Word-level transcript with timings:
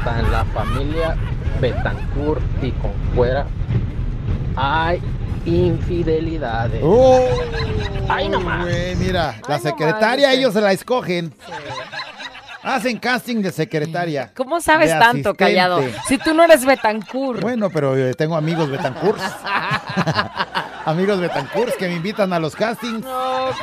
hasta 0.00 0.20
en 0.20 0.32
la 0.32 0.44
familia 0.46 1.16
Betancourt 1.60 2.42
y 2.62 2.70
con 2.72 2.92
fuera 3.14 3.46
hay 4.56 5.00
infidelidades. 5.44 6.80
Oh, 6.82 7.28
Ay, 8.08 8.28
no 8.28 8.40
más. 8.40 8.64
güey, 8.64 8.96
mira, 8.96 9.36
la 9.46 9.54
Ay, 9.56 9.60
secretaria 9.60 10.32
ellos 10.32 10.54
se 10.54 10.60
la 10.60 10.72
escogen. 10.72 11.32
Hacen 12.62 12.98
casting 12.98 13.40
de 13.40 13.52
secretaria. 13.52 14.32
¿Cómo 14.36 14.60
sabes 14.60 14.90
tanto, 14.90 15.30
asistente. 15.30 15.36
callado? 15.36 15.80
Si 16.08 16.18
tú 16.18 16.34
no 16.34 16.44
eres 16.44 16.64
Betancourt. 16.66 17.40
Bueno, 17.40 17.70
pero 17.70 17.96
eh, 17.96 18.12
tengo 18.14 18.36
amigos 18.36 18.70
Betancourts. 18.70 19.22
amigos 20.84 21.20
Betancourts 21.20 21.76
que 21.76 21.88
me 21.88 21.94
invitan 21.94 22.32
a 22.32 22.38
los 22.38 22.54
castings. 22.54 23.02
No, 23.02 23.46
ok. 23.48 23.56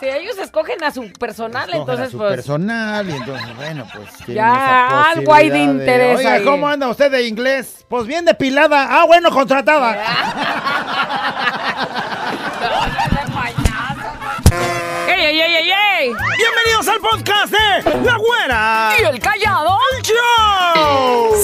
Si 0.00 0.08
ellos 0.08 0.38
escogen 0.38 0.82
a 0.82 0.90
su 0.90 1.12
personal, 1.12 1.68
Escogen 1.68 1.78
a 1.78 1.82
entonces 1.82 2.10
su 2.10 2.16
pues... 2.16 2.36
personal 2.36 3.06
y 3.06 3.12
entonces, 3.12 3.54
bueno, 3.54 3.86
pues 3.94 4.08
Ya, 4.28 5.10
algo 5.10 5.34
hay 5.34 5.50
de 5.50 5.58
interés 5.58 6.18
Oiga, 6.18 6.32
ahí". 6.34 6.44
¿cómo 6.44 6.66
anda 6.66 6.88
usted 6.88 7.10
de 7.10 7.26
inglés? 7.28 7.84
Pues 7.86 8.06
bien 8.06 8.24
depilada. 8.24 8.86
Ah, 8.88 9.04
bueno, 9.04 9.30
contratada. 9.30 10.02
¡Ey, 15.06 15.24
ey, 15.26 15.40
ey, 15.40 15.54
ey, 15.56 15.70
ey! 15.70 16.12
Bienvenidos 16.38 16.88
al 16.88 17.00
podcast 17.00 17.52
de 17.52 18.00
La 18.04 18.16
Güera. 18.16 18.92
¿Y 18.98 19.02
el 19.04 19.20
callado? 19.20 19.78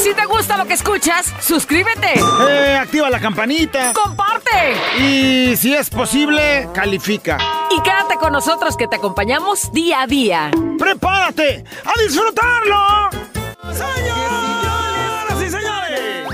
Si 0.02 0.15
te 0.15 0.25
gusta 0.27 0.56
lo 0.56 0.66
que 0.66 0.75
escuchas, 0.75 1.33
suscríbete, 1.41 2.15
Eh, 2.48 2.77
activa 2.80 3.11
la 3.11 3.19
campanita. 3.20 3.92
comparte 3.92 4.77
Y 4.98 5.56
si 5.56 5.75
es 5.75 5.91
posible, 5.91 6.69
califica. 6.75 7.39
y 7.70 7.80
quédate 7.83 8.16
con 8.16 8.33
nosotros 8.33 8.77
que 8.77 8.87
te 8.87 8.97
acompañamos 8.97 9.73
día 9.73 10.02
a 10.02 10.06
día. 10.06 10.51
¡Prepárate 10.79 11.65
a 11.84 12.01
disfrutarlo! 12.01 13.11
¡Señoras 13.73 15.42
y 15.45 15.51
señores! 15.51 16.27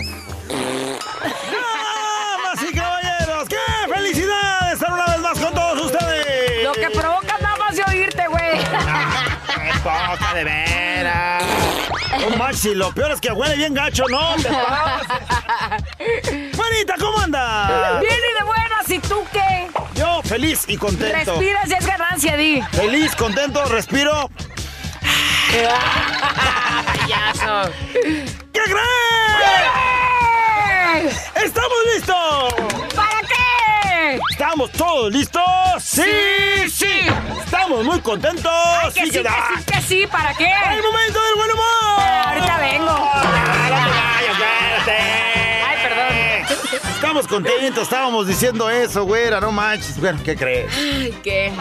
¡Damas 1.52 2.62
y 2.70 2.74
caballeros! 2.76 3.48
¡Qué 3.48 3.92
felicidad 3.94 4.66
de 4.68 4.72
estar 4.74 4.92
una 4.92 5.06
vez 5.06 5.18
más 5.20 5.38
con 5.38 5.54
todos 5.54 5.86
ustedes! 5.86 6.64
Lo 6.64 6.72
que 6.72 6.90
provoca 6.90 7.38
nada 7.40 7.56
más 7.56 7.76
de 7.76 7.82
oírte, 7.88 8.26
güey. 8.28 8.58
¡Qué 8.58 9.72
poca 9.82 10.34
de 10.34 10.44
veras! 10.44 11.42
No 12.22 12.36
manches, 12.36 12.76
lo 12.76 12.92
peor 12.92 13.10
es 13.12 13.20
que 13.20 13.32
huele 13.32 13.56
bien 13.56 13.74
gacho, 13.74 14.04
¿no? 14.08 14.18
Juanita, 16.56 16.94
¿cómo 16.98 17.18
andas? 17.18 18.00
Bien 18.00 18.14
y 18.14 18.38
de 18.38 18.44
buenas, 18.44 18.88
¿y 18.90 18.98
tú 19.00 19.24
qué? 19.32 19.66
Yo 19.94 20.22
feliz 20.22 20.64
y 20.68 20.76
contento. 20.76 21.32
Respiras 21.34 21.68
y 21.68 21.72
es 21.74 21.86
ganancia, 21.86 22.36
di. 22.36 22.62
Feliz, 22.72 23.16
contento, 23.16 23.64
respiro. 23.64 24.30
Payaso. 26.86 27.72
¿Qué 27.92 28.60
creen? 28.64 28.82
¡Estamos 31.34 31.78
listos! 31.94 32.54
¿Estamos 34.10 34.70
todos 34.72 35.12
listos? 35.12 35.42
¡Sí, 35.80 36.02
sí! 36.68 36.86
Estamos 37.44 37.84
muy 37.84 38.00
contentos. 38.00 38.50
Ay, 38.52 38.92
que 38.92 39.04
sí, 39.06 39.10
que 39.10 39.22
da. 39.22 39.30
sí, 39.30 39.64
que 39.64 39.80
sí, 39.82 40.06
¿para 40.06 40.34
qué? 40.34 40.46
¡El 40.46 40.82
momento 40.82 41.22
del 41.22 41.34
buen 41.36 41.50
humor! 41.52 42.02
Ahorita 42.26 42.58
vengo. 42.58 43.10
Ay, 45.64 45.76
perdón. 45.82 46.92
Estamos 46.94 47.26
contentos, 47.28 47.84
estábamos 47.84 48.26
diciendo 48.26 48.68
eso, 48.70 49.04
güera, 49.04 49.40
no 49.40 49.52
manches. 49.52 49.98
Bueno, 50.00 50.18
¿qué 50.24 50.36
crees? 50.36 50.72
Ay, 50.76 51.14
¿qué? 51.22 51.52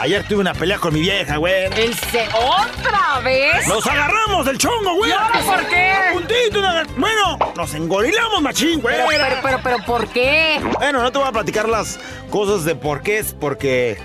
Ayer 0.00 0.24
tuve 0.26 0.40
una 0.40 0.54
pelea 0.54 0.78
con 0.78 0.94
mi 0.94 1.00
vieja, 1.00 1.36
güey. 1.36 1.64
¿El 1.76 1.94
se 1.94 2.26
otra 2.34 3.20
vez? 3.22 3.66
Nos 3.68 3.86
agarramos 3.86 4.46
del 4.46 4.56
chongo, 4.56 4.94
güey. 4.94 5.10
¿Y 5.10 5.12
ahora 5.12 5.40
por 5.44 5.66
qué? 5.68 5.92
Puntito, 6.14 6.58
una- 6.58 6.84
Bueno, 6.96 7.38
nos 7.54 7.74
engorilamos, 7.74 8.40
machín, 8.40 8.80
güey. 8.80 8.96
Pero, 8.96 9.08
pero, 9.10 9.36
pero, 9.42 9.60
pero, 9.62 9.76
¿por 9.84 10.08
qué? 10.08 10.58
Bueno, 10.78 11.02
no 11.02 11.12
te 11.12 11.18
voy 11.18 11.28
a 11.28 11.32
platicar 11.32 11.68
las 11.68 11.98
cosas 12.30 12.64
de 12.64 12.74
por 12.74 13.02
qué 13.02 13.18
es, 13.18 13.34
porque 13.34 13.98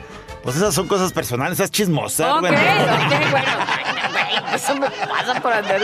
pues 0.43 0.57
esas 0.57 0.75
son 0.75 0.87
cosas 0.89 1.13
personales, 1.13 1.59
esas 1.59 1.71
chismosas. 1.71 2.29
Ok, 2.33 2.41
bueno. 2.41 2.57
ok, 2.57 3.31
bueno. 3.31 3.45
Güey, 4.11 4.55
Eso 4.55 4.75
me 4.75 4.89
pasa 4.89 5.41
por 5.41 5.53
andar. 5.53 5.79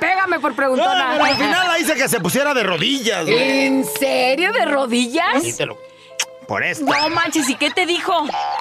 Pégame 0.00 0.40
por 0.40 0.50
No, 0.50 0.56
preguntona. 0.56 1.10
pero 1.12 1.24
al 1.24 1.36
final 1.36 1.68
la 1.68 1.78
hice 1.78 1.94
que 1.94 2.08
se 2.08 2.18
pusiera 2.18 2.52
de 2.52 2.64
rodillas, 2.64 3.24
güey. 3.26 3.66
¿En 3.66 3.84
serio? 3.84 4.52
¿De 4.52 4.64
rodillas? 4.64 5.56
Te 5.56 5.66
lo- 5.66 5.78
Por 6.52 6.62
esto. 6.62 6.84
No 6.84 7.08
manches, 7.08 7.48
¿y 7.48 7.54
qué 7.54 7.70
te 7.70 7.86
dijo? 7.86 8.12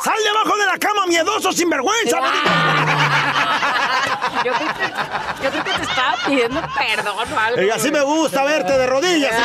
¡Sal 0.02 0.16
debajo 0.24 0.58
de 0.58 0.66
la 0.66 0.78
cama, 0.78 1.06
miedoso, 1.08 1.52
sinvergüenza! 1.52 2.22
Yo 4.46 4.54
creo 4.54 4.74
que, 4.74 5.44
yo 5.44 5.50
creo 5.52 5.64
que 5.66 5.72
te 5.72 5.82
estaba 5.84 6.16
pidiendo 6.26 6.62
perdón 6.74 7.34
o 7.34 7.40
algo. 7.40 7.62
Y 7.62 7.70
así 7.70 7.92
me 7.92 8.02
gusta 8.02 8.46
verte 8.46 8.78
de 8.78 8.88
rodillas. 8.88 9.36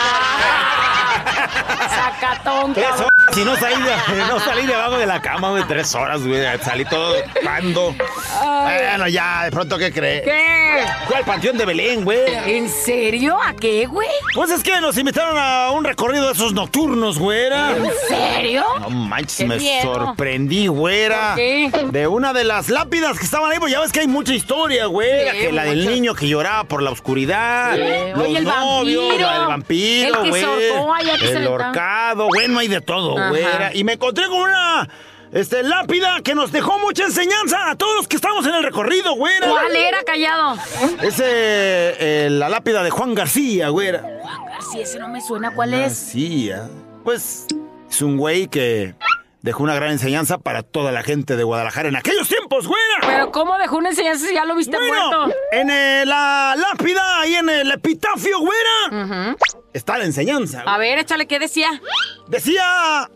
Sacatón, 1.91 2.73
Tres 2.73 2.87
cabrón. 2.87 3.16
Y 3.37 3.45
no 3.45 3.57
salí, 3.57 3.75
de- 3.83 4.25
no 4.29 4.41
salí 4.41 4.67
debajo 4.67 4.99
de 4.99 5.07
la 5.07 5.21
cama, 5.21 5.51
güey. 5.51 5.65
Tres 5.67 5.95
horas, 5.95 6.23
güey. 6.27 6.43
Salí 6.63 6.85
todo 6.85 7.15
pando. 7.45 7.95
Bueno, 8.43 9.09
ya, 9.09 9.45
de 9.45 9.51
pronto, 9.51 9.79
¿qué 9.79 9.93
crees? 9.93 10.23
¿Qué? 10.25 10.85
Fue 11.07 11.17
al 11.17 11.25
Panteón 11.25 11.57
de 11.57 11.65
Belén, 11.65 12.05
güey. 12.05 12.19
¿En 12.47 12.69
serio? 12.69 13.39
¿A 13.43 13.55
qué, 13.55 13.87
güey? 13.87 14.09
Pues 14.35 14.51
es 14.51 14.63
que 14.63 14.79
nos 14.81 14.97
invitaron 14.99 15.37
a 15.39 15.71
un 15.71 15.85
recorrido 15.85 16.27
de 16.27 16.33
esos 16.33 16.53
nocturnos, 16.53 17.19
güera. 17.19 17.77
¿En 17.77 17.87
serio? 18.09 18.65
No 18.81 18.91
manches, 18.91 19.39
Qué 19.39 19.45
me 19.47 19.57
miedo. 19.57 19.95
sorprendí, 19.95 20.67
güera. 20.67 21.29
¿Por 21.29 21.37
qué? 21.37 21.71
De 21.93 22.07
una 22.07 22.33
de 22.33 22.45
las 22.45 22.69
lápidas 22.69 23.19
que 23.19 23.25
estaban 23.25 23.51
ahí, 23.51 23.59
pues 23.59 23.73
ya 23.73 23.81
ves 23.81 23.93
que 23.93 24.01
hay 24.01 24.07
mucha 24.07 24.35
historia, 24.35 24.87
güera. 24.87 25.33
Sí, 25.33 25.39
que 25.39 25.53
la 25.53 25.65
del 25.65 25.87
niño 25.87 26.15
que 26.15 26.29
lloraba 26.29 26.65
por 26.65 26.83
la 26.83 26.91
oscuridad. 26.91 27.75
Sí. 27.75 27.81
Los 28.15 28.27
Oye, 28.27 28.39
el 28.39 28.45
novios, 28.45 29.09
vampiro. 29.09 29.29
vampiro, 29.49 30.17
El 30.19 30.23
que 30.25 30.29
güey. 30.31 30.43
se 30.43 30.73
allá, 30.77 31.19
que 31.19 31.27
se 31.27 31.37
El 31.37 31.47
horcado, 31.47 32.29
bueno, 32.29 32.59
hay 32.59 32.69
de 32.69 32.81
todo. 32.81 33.16
Güera. 33.29 33.71
Y 33.75 33.85
me 33.85 33.95
encontré 33.95 34.27
con 34.27 34.39
una 34.39 34.89
este, 35.33 35.63
lápida 35.63 36.21
que 36.23 36.35
nos 36.35 36.53
dejó 36.53 36.79
mucha 36.79 37.05
enseñanza 37.05 37.71
a 37.71 37.77
todos 37.77 37.97
los 37.97 38.09
que 38.09 38.17
estamos 38.17 38.47
en 38.47 38.55
el 38.55 38.63
recorrido, 38.63 39.15
güera. 39.15 39.49
¿Cuál 39.49 39.75
era, 39.77 40.03
callado? 40.05 40.57
Es 41.03 41.19
eh, 41.21 41.97
eh, 41.99 42.29
la 42.31 42.49
lápida 42.49 42.83
de 42.83 42.91
Juan 42.91 43.15
García, 43.15 43.69
güera. 43.69 44.01
Juan 44.23 44.47
García, 44.47 44.83
ese 44.83 44.99
no 44.99 45.09
me 45.09 45.21
suena. 45.21 45.51
¿Cuál 45.55 45.75
es? 45.75 45.81
García. 45.81 46.69
Pues 47.05 47.47
es 47.91 48.03
un 48.03 48.17
güey 48.17 48.49
que 48.49 48.95
dejó 49.43 49.63
una 49.63 49.75
gran 49.77 49.93
enseñanza 49.93 50.39
para 50.39 50.63
toda 50.65 50.91
la 50.91 51.03
gente 51.05 51.37
de 51.37 51.45
Guadalajara 51.45 51.89
en 51.89 51.97
aquellos 51.97 52.29
tiempos, 52.29 52.67
güera. 52.67 52.83
Pero 53.03 53.31
¿cómo 53.31 53.57
dejó 53.59 53.77
una 53.77 53.91
enseñanza 53.91 54.27
si 54.27 54.35
ya 54.35 54.45
lo 54.45 54.57
viste 54.57 54.77
Bueno, 54.77 54.95
muerto? 54.95 55.35
en 55.53 55.71
eh, 55.71 56.03
la 56.05 56.55
lápida 56.57 57.27
y 57.29 57.35
en 57.35 57.49
el 57.49 57.71
epitafio, 57.71 58.41
güera, 58.41 59.37
está 59.77 59.99
la 59.99 60.05
enseñanza. 60.05 60.63
A 60.67 60.79
ver, 60.79 60.99
échale, 60.99 61.27
¿qué 61.27 61.39
decía? 61.39 61.81
Decía... 62.29 63.09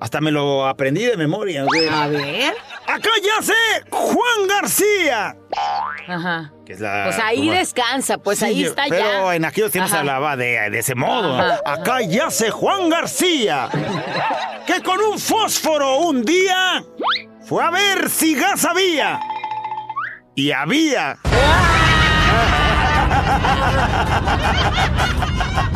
Hasta 0.00 0.22
me 0.22 0.30
lo 0.30 0.66
aprendí 0.66 1.04
de 1.04 1.14
memoria, 1.18 1.64
güey. 1.64 1.86
A 1.86 2.06
ver. 2.06 2.54
Acá 2.86 3.10
yace 3.22 3.52
Juan 3.90 4.48
García. 4.48 5.36
Ajá. 6.08 6.52
Que 6.64 6.72
es 6.72 6.80
la, 6.80 7.02
Pues 7.04 7.18
ahí 7.18 7.50
descansa, 7.50 8.16
pues 8.16 8.38
Sí, 8.38 8.46
ahí 8.46 8.64
está 8.64 8.84
pero 8.88 9.04
ya. 9.28 9.34
en 9.34 9.44
aquellos 9.44 9.70
tiempos 9.70 9.90
se 9.90 9.98
hablaba 9.98 10.36
de, 10.38 10.70
de 10.70 10.78
ese 10.78 10.94
modo. 10.94 11.38
Ajá. 11.38 11.60
Acá 11.66 12.00
yace 12.00 12.50
Juan 12.50 12.88
García, 12.88 13.68
que 14.66 14.82
con 14.82 14.98
un 15.02 15.18
fósforo 15.18 15.98
un 15.98 16.24
día 16.24 16.82
fue 17.46 17.62
a 17.62 17.70
ver 17.70 18.08
si 18.08 18.34
gas 18.34 18.64
había. 18.64 19.20
Y 20.34 20.50
había. 20.50 21.18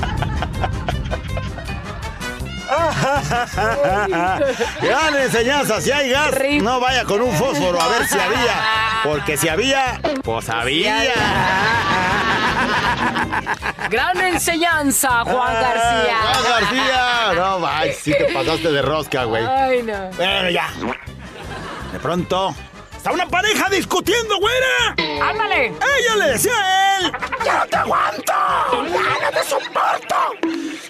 Gran 4.83 5.17
enseñanza, 5.17 5.81
si 5.81 5.91
hay 5.93 6.11
gas, 6.11 6.33
Rip. 6.35 6.63
no 6.63 6.81
vaya 6.81 7.05
con 7.05 7.21
un 7.23 7.33
fósforo 7.37 7.81
a 7.81 7.89
ver 7.89 8.07
si 8.07 8.19
había. 8.19 8.55
Porque 9.05 9.37
si 9.37 9.49
había, 9.49 10.01
pues 10.23 10.49
había. 10.49 11.03
Gran 13.91 14.19
enseñanza, 14.21 15.25
Juan 15.25 15.57
Ah, 15.57 15.61
García. 15.61 16.17
Juan 16.23 16.45
García. 16.61 17.33
No, 17.35 17.59
manches, 17.59 17.99
sí 17.99 18.13
te 18.17 18.33
pasaste 18.33 18.73
de 18.73 18.83
rosca, 18.83 19.25
güey. 19.25 19.45
Ay, 19.47 19.83
no. 19.83 20.11
Bueno, 20.17 20.51
ya. 20.51 20.69
De 21.93 21.99
pronto, 22.01 22.55
está 23.05 23.13
una 23.13 23.29
pareja 23.29 23.69
discutiendo, 23.69 24.39
güera. 24.39 24.97
¡Ándale! 25.29 25.67
Ella 25.67 26.17
le 26.17 26.27
decía 26.33 26.53
a 26.57 26.97
él: 26.97 27.13
¡Ya 27.45 27.59
no 27.59 27.67
te 27.67 27.77
aguanto! 27.77 28.33
¡Ya 28.73 29.19
no 29.21 29.31
te 29.31 29.45
soporto! 29.45 30.17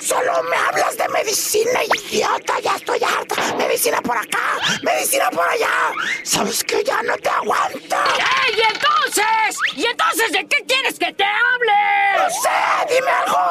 ¡Solo 0.01 0.45
me 0.45 0.57
hablas 0.57 0.97
de 0.97 1.09
medicina, 1.09 1.81
idiota! 1.83 2.61
¡Ya 2.61 2.77
estoy 2.77 3.03
harta! 3.03 3.55
¡Medicina 3.57 4.01
por 4.01 4.17
acá! 4.17 4.61
¡Medicina 4.83 5.29
por 5.31 5.45
allá! 5.49 5.93
¿Sabes 6.23 6.63
que 6.63 6.85
ya 6.85 7.03
no 7.03 7.17
te 7.17 7.31
aguanto? 7.31 7.97
¡Ey, 7.97 8.59
y 8.59 8.61
entonces! 8.61 9.59
¿Y 9.75 9.85
entonces 9.85 10.31
de 10.31 10.47
qué 10.47 10.65
quieres 10.69 10.97
que 10.97 11.13
te 11.13 11.25
hable? 11.25 11.73
No 12.17 12.31
sé, 12.31 12.95
dime 12.95 13.11
algo. 13.11 13.51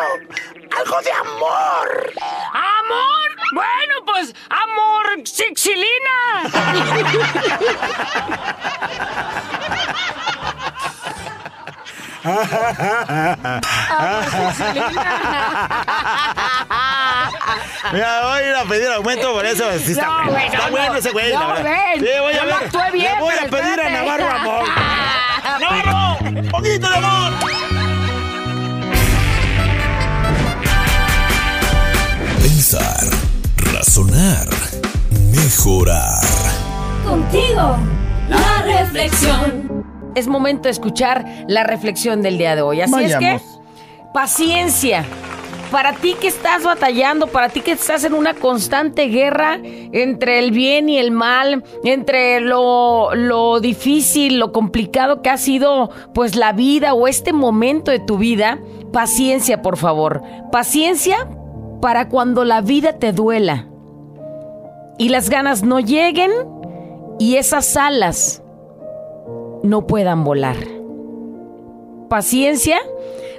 Algo 0.77 1.01
de 1.01 1.11
amor. 1.11 2.13
¿Amor? 2.53 3.23
Bueno, 3.53 3.93
pues, 4.05 4.33
amor, 4.49 5.21
xixilina. 5.25 6.49
Mira, 17.91 18.25
voy 18.25 18.39
a 18.41 18.49
ir 18.49 18.55
a 18.55 18.63
pedir 18.65 18.87
aumento 18.91 19.33
por 19.33 19.45
eso. 19.45 19.65
Sí 19.85 19.91
está, 19.91 20.05
No, 20.07 20.31
bueno. 20.31 20.31
güey, 20.31 20.45
Está 20.45 20.57
no, 20.65 20.71
bueno 20.71 20.93
no. 20.93 20.99
ese 20.99 21.11
güey, 21.11 21.33
No, 21.33 21.53
ven. 21.53 21.99
Sí, 21.99 22.05
voy 22.19 22.33
a 22.37 22.43
ver. 22.45 22.91
bien, 22.91 23.13
Le 23.15 23.21
voy 23.21 23.33
a 23.35 23.47
pedir 23.49 23.81
a. 23.81 23.89
Navarro 23.89 24.29
amor. 24.31 24.63
¡Navarro! 25.59 26.17
¡Un 26.21 26.49
poquito 26.49 26.89
de 26.89 26.95
amor! 26.97 27.33
Pensar, 32.41 33.03
razonar, 33.73 34.47
mejorar. 35.31 36.19
Contigo, 37.05 37.77
la 38.29 38.63
reflexión. 38.65 39.83
Es 40.15 40.27
momento 40.27 40.63
de 40.63 40.71
escuchar 40.71 41.25
la 41.47 41.63
reflexión 41.63 42.21
del 42.21 42.37
día 42.37 42.55
de 42.55 42.61
hoy. 42.61 42.81
Así 42.81 43.03
es 43.03 43.17
que, 43.17 43.39
paciencia. 44.13 45.05
Para 45.71 45.93
ti 45.93 46.15
que 46.21 46.27
estás 46.27 46.63
batallando, 46.63 47.25
para 47.25 47.49
ti 47.49 47.61
que 47.61 47.71
estás 47.71 48.03
en 48.03 48.13
una 48.13 48.35
constante 48.35 49.07
guerra 49.07 49.57
entre 49.63 50.37
el 50.37 50.51
bien 50.51 50.87
y 50.87 50.99
el 50.99 51.09
mal, 51.09 51.63
entre 51.83 52.41
lo, 52.41 53.15
lo 53.15 53.59
difícil, 53.59 54.37
lo 54.37 54.51
complicado 54.51 55.23
que 55.23 55.31
ha 55.31 55.37
sido 55.37 55.89
pues 56.13 56.35
la 56.35 56.53
vida 56.53 56.93
o 56.93 57.07
este 57.07 57.33
momento 57.33 57.89
de 57.89 57.97
tu 57.97 58.19
vida, 58.19 58.59
paciencia 58.91 59.63
por 59.63 59.77
favor. 59.77 60.21
Paciencia 60.51 61.27
para 61.81 62.07
cuando 62.07 62.45
la 62.45 62.61
vida 62.61 62.99
te 62.99 63.11
duela 63.11 63.65
y 64.99 65.09
las 65.09 65.31
ganas 65.31 65.63
no 65.63 65.79
lleguen 65.79 66.31
y 67.23 67.37
esas 67.37 67.77
alas 67.77 68.43
no 69.63 69.87
puedan 69.87 70.25
volar. 70.25 70.57
Paciencia 72.09 72.79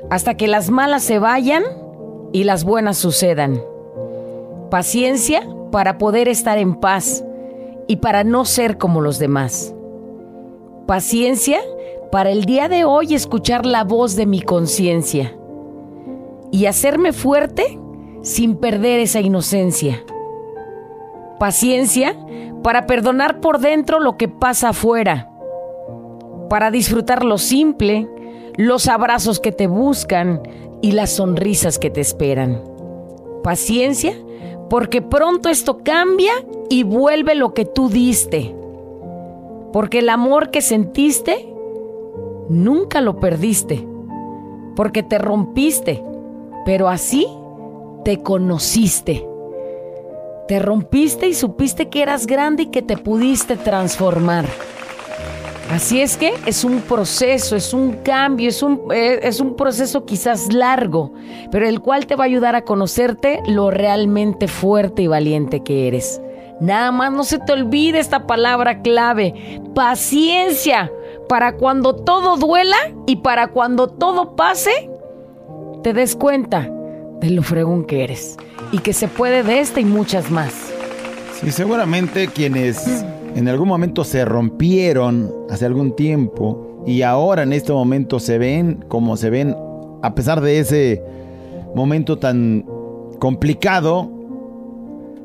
hasta 0.09 0.39
que 0.39 0.49
las 0.49 0.71
malas 0.71 1.03
se 1.03 1.19
vayan 1.19 1.63
y 2.33 2.45
las 2.45 2.65
buenas 2.65 2.97
sucedan. 2.97 3.63
Paciencia 4.71 5.47
para 5.71 5.99
poder 5.99 6.29
estar 6.29 6.57
en 6.57 6.77
paz 6.77 7.27
y 7.87 7.97
para 7.97 8.25
no 8.25 8.47
ser 8.47 8.79
como 8.79 9.03
los 9.03 9.19
demás. 9.19 9.75
Paciencia 10.87 11.61
para 12.11 12.31
el 12.31 12.47
día 12.47 12.71
de 12.71 12.87
hoy 12.87 13.13
escuchar 13.13 13.67
la 13.67 13.85
voz 13.85 14.17
de 14.17 14.25
mi 14.25 14.41
conciencia 14.41 15.37
y 16.51 16.65
hacerme 16.65 17.13
fuerte 17.13 17.79
sin 18.23 18.57
perder 18.57 19.01
esa 19.01 19.21
inocencia. 19.21 20.03
Paciencia 21.39 22.17
para 22.63 22.87
perdonar 22.87 23.41
por 23.41 23.59
dentro 23.59 24.01
lo 24.01 24.17
que 24.17 24.29
pasa 24.29 24.71
afuera 24.71 25.31
para 26.49 26.71
disfrutar 26.71 27.25
lo 27.25 27.39
simple, 27.39 28.09
los 28.57 28.87
abrazos 28.87 29.41
que 29.41 29.53
te 29.53 29.67
buscan 29.67 30.41
y 30.83 30.93
las 30.93 31.11
sonrisas 31.11 31.79
que 31.79 31.91
te 31.91 32.01
esperan. 32.01 32.63
Paciencia, 33.43 34.15
porque 34.71 35.03
pronto 35.03 35.49
esto 35.49 35.79
cambia 35.83 36.33
y 36.71 36.85
vuelve 36.85 37.35
lo 37.35 37.55
que 37.55 37.65
tú 37.65 37.89
diste. 37.89 38.55
Porque 39.73 39.99
el 39.99 40.09
amor 40.09 40.51
que 40.51 40.61
sentiste, 40.61 41.53
nunca 42.49 43.01
lo 43.01 43.19
perdiste. 43.19 43.87
Porque 44.77 45.03
te 45.03 45.19
rompiste, 45.19 46.05
pero 46.65 46.89
así 46.89 47.27
te 48.05 48.23
conociste. 48.23 49.27
Te 50.49 50.59
rompiste 50.59 51.27
y 51.27 51.35
supiste 51.35 51.89
que 51.89 52.03
eras 52.03 52.27
grande 52.27 52.65
y 52.65 52.67
que 52.67 52.83
te 52.83 52.99
pudiste 52.99 53.57
transformar. 53.57 54.45
Así 55.71 56.03
es 56.03 56.19
que 56.19 56.35
es 56.45 56.63
un 56.63 56.83
proceso, 56.83 57.57
es 57.57 57.73
un 57.73 57.93
cambio, 58.05 58.51
es 58.51 58.63
un, 58.63 58.83
eh, 58.93 59.21
es 59.23 59.41
un 59.41 59.57
proceso 59.57 60.05
quizás 60.05 60.53
largo, 60.53 61.13
pero 61.51 61.67
el 61.67 61.81
cual 61.81 62.07
te 62.07 62.15
va 62.15 62.25
a 62.25 62.27
ayudar 62.27 62.55
a 62.55 62.65
conocerte 62.65 63.41
lo 63.47 63.71
realmente 63.71 64.47
fuerte 64.47 65.03
y 65.03 65.07
valiente 65.07 65.63
que 65.63 65.89
eres. 65.89 66.21
Nada 66.61 66.93
más 66.93 67.11
no 67.11 67.25
se 67.25 67.39
te 67.39 67.53
olvide 67.53 67.99
esta 67.99 68.27
palabra 68.27 68.83
clave, 68.83 69.61
paciencia, 69.75 70.93
para 71.29 71.57
cuando 71.57 71.95
todo 71.95 72.37
duela 72.37 72.77
y 73.07 73.17
para 73.17 73.49
cuando 73.49 73.89
todo 73.89 74.37
pase, 74.37 74.91
te 75.83 75.95
des 75.95 76.15
cuenta 76.15 76.71
de 77.21 77.31
lo 77.31 77.43
fregón 77.43 77.85
que 77.85 78.05
eres 78.05 78.37
y 78.73 78.79
que 78.79 78.93
se 78.93 79.09
puede 79.09 79.43
de 79.43 79.61
esta 79.61 79.81
y 79.81 79.85
muchas 79.85 80.31
más. 80.31 80.53
Sí, 81.41 81.51
seguramente 81.51 82.29
quienes 82.29 83.05
en 83.35 83.49
algún 83.49 83.69
momento 83.69 84.05
se 84.05 84.25
rompieron 84.25 85.33
hace 85.51 85.67
algún 85.67 85.97
tiempo 85.97 86.83
y 86.87 87.03
ahora 87.03 87.43
en 87.43 87.53
este 87.53 87.73
momento 87.73 88.21
se 88.21 88.39
ven 88.39 88.85
como 88.89 89.17
se 89.17 89.31
ven, 89.31 89.57
a 90.03 90.15
pesar 90.15 90.41
de 90.41 90.59
ese 90.59 91.03
momento 91.75 92.19
tan 92.19 92.65
complicado, 93.19 94.11